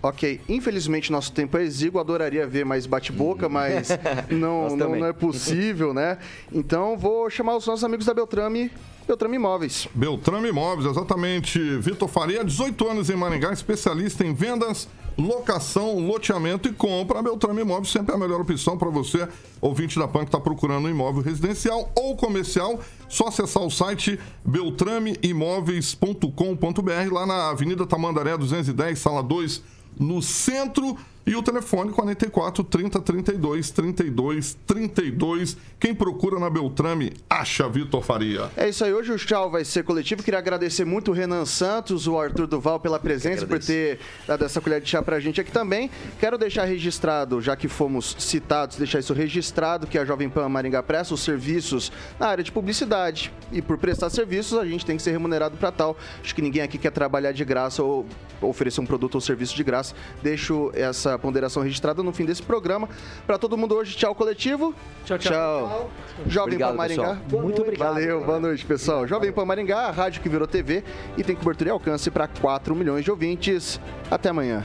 Ok, 0.00 0.40
infelizmente 0.48 1.10
nosso 1.10 1.32
tempo 1.32 1.58
é 1.58 1.64
exíguo, 1.64 1.98
adoraria 1.98 2.46
ver 2.46 2.64
mais 2.64 2.86
bate-boca, 2.86 3.48
mas 3.48 3.88
não, 4.30 4.76
não, 4.76 4.94
não 4.94 5.06
é 5.06 5.12
possível, 5.12 5.92
né? 5.92 6.18
Então 6.52 6.96
vou 6.96 7.28
chamar 7.28 7.56
os 7.56 7.66
nossos 7.66 7.82
amigos 7.82 8.06
da 8.06 8.14
Beltrame, 8.14 8.70
Beltrame 9.08 9.34
Imóveis. 9.34 9.88
Beltrame 9.92 10.50
Imóveis, 10.50 10.88
exatamente. 10.88 11.58
Vitor 11.78 12.08
Faria, 12.08 12.44
18 12.44 12.88
anos 12.88 13.10
em 13.10 13.16
Maringá, 13.16 13.52
especialista 13.52 14.24
em 14.24 14.32
vendas, 14.32 14.88
locação, 15.18 15.98
loteamento 15.98 16.68
e 16.68 16.72
compra. 16.72 17.18
A 17.18 17.22
Beltrame 17.22 17.62
Imóveis 17.62 17.90
sempre 17.90 18.12
é 18.12 18.16
a 18.16 18.18
melhor 18.18 18.40
opção 18.40 18.78
para 18.78 18.90
você, 18.90 19.28
ouvinte 19.60 19.98
da 19.98 20.08
PAN 20.08 20.20
que 20.20 20.26
está 20.26 20.38
procurando 20.40 20.86
um 20.86 20.90
imóvel 20.90 21.22
residencial 21.22 21.90
ou 21.94 22.16
comercial. 22.16 22.80
Só 23.08 23.28
acessar 23.28 23.62
o 23.62 23.70
site 23.70 24.18
beltrameimóveis.com.br 24.44 27.12
lá 27.12 27.26
na 27.26 27.50
Avenida 27.50 27.86
Tamandaré 27.86 28.36
210, 28.36 28.98
sala 28.98 29.22
2, 29.22 29.62
no 29.98 30.20
centro 30.22 30.96
E 31.26 31.36
o 31.36 31.42
telefone 31.42 31.92
44 31.92 32.64
30 32.64 33.00
32 33.00 33.70
32 33.70 34.58
32. 34.66 35.56
Quem 35.78 35.94
procura 35.94 36.38
na 36.38 36.48
Beltrame, 36.48 37.12
acha 37.28 37.68
Vitor 37.68 38.02
Faria. 38.02 38.50
É 38.56 38.68
isso 38.68 38.84
aí, 38.84 38.92
hoje 38.92 39.12
o 39.12 39.16
tchau 39.16 39.50
vai 39.50 39.64
ser 39.64 39.84
coletivo. 39.84 40.22
Queria 40.22 40.38
agradecer 40.38 40.84
muito 40.84 41.10
o 41.10 41.14
Renan 41.14 41.44
Santos, 41.44 42.06
o 42.06 42.18
Arthur 42.18 42.46
Duval 42.46 42.80
pela 42.80 42.98
presença, 42.98 43.46
por 43.46 43.58
ter 43.58 43.98
dado 44.26 44.44
essa 44.44 44.60
colher 44.60 44.80
de 44.80 44.88
chá 44.88 45.02
pra 45.02 45.20
gente 45.20 45.40
aqui 45.40 45.52
também. 45.52 45.90
Quero 46.18 46.38
deixar 46.38 46.64
registrado, 46.64 47.40
já 47.40 47.54
que 47.54 47.68
fomos 47.68 48.16
citados, 48.18 48.76
deixar 48.76 48.98
isso 48.98 49.12
registrado, 49.12 49.86
que 49.86 49.98
a 49.98 50.04
Jovem 50.04 50.28
Pan 50.28 50.48
Maringá 50.48 50.82
presta 50.82 51.14
os 51.14 51.20
serviços 51.20 51.92
na 52.18 52.28
área 52.28 52.42
de 52.42 52.50
publicidade. 52.50 53.32
E 53.52 53.60
por 53.60 53.78
prestar 53.78 54.10
serviços, 54.10 54.58
a 54.58 54.64
gente 54.64 54.84
tem 54.86 54.96
que 54.96 55.02
ser 55.02 55.12
remunerado 55.12 55.56
para 55.56 55.70
tal. 55.70 55.96
Acho 56.22 56.34
que 56.34 56.42
ninguém 56.42 56.62
aqui 56.62 56.78
quer 56.78 56.90
trabalhar 56.90 57.32
de 57.32 57.44
graça 57.44 57.82
ou 57.82 58.06
oferecer 58.40 58.80
um 58.80 58.86
produto 58.86 59.16
ou 59.16 59.20
serviço 59.20 59.54
de 59.54 59.62
graça. 59.62 59.94
Deixo 60.22 60.70
essa 60.74 61.09
ponderação 61.18 61.62
registrada 61.62 62.02
no 62.02 62.12
fim 62.12 62.24
desse 62.24 62.42
programa. 62.42 62.88
Para 63.26 63.38
todo 63.38 63.56
mundo 63.56 63.74
hoje, 63.74 63.96
tchau 63.96 64.14
coletivo. 64.14 64.74
Tchau, 65.04 65.18
tchau. 65.18 65.90
Jovem 66.26 66.54
Obrigado, 66.54 66.70
Pan 66.70 66.76
Maringá. 66.76 67.14
pessoal. 67.16 67.42
Muito 67.42 67.62
obrigado. 67.62 67.94
Valeu, 67.94 68.24
boa 68.24 68.40
noite, 68.40 68.64
pessoal. 68.64 69.06
Jovem 69.06 69.32
Pan 69.32 69.44
Maringá, 69.44 69.86
a 69.86 69.90
rádio 69.90 70.22
que 70.22 70.28
virou 70.28 70.46
TV 70.46 70.82
e 71.16 71.22
tem 71.22 71.36
cobertura 71.36 71.70
e 71.70 71.72
alcance 71.72 72.10
para 72.10 72.26
4 72.26 72.74
milhões 72.74 73.04
de 73.04 73.10
ouvintes. 73.10 73.80
Até 74.10 74.28
amanhã. 74.30 74.64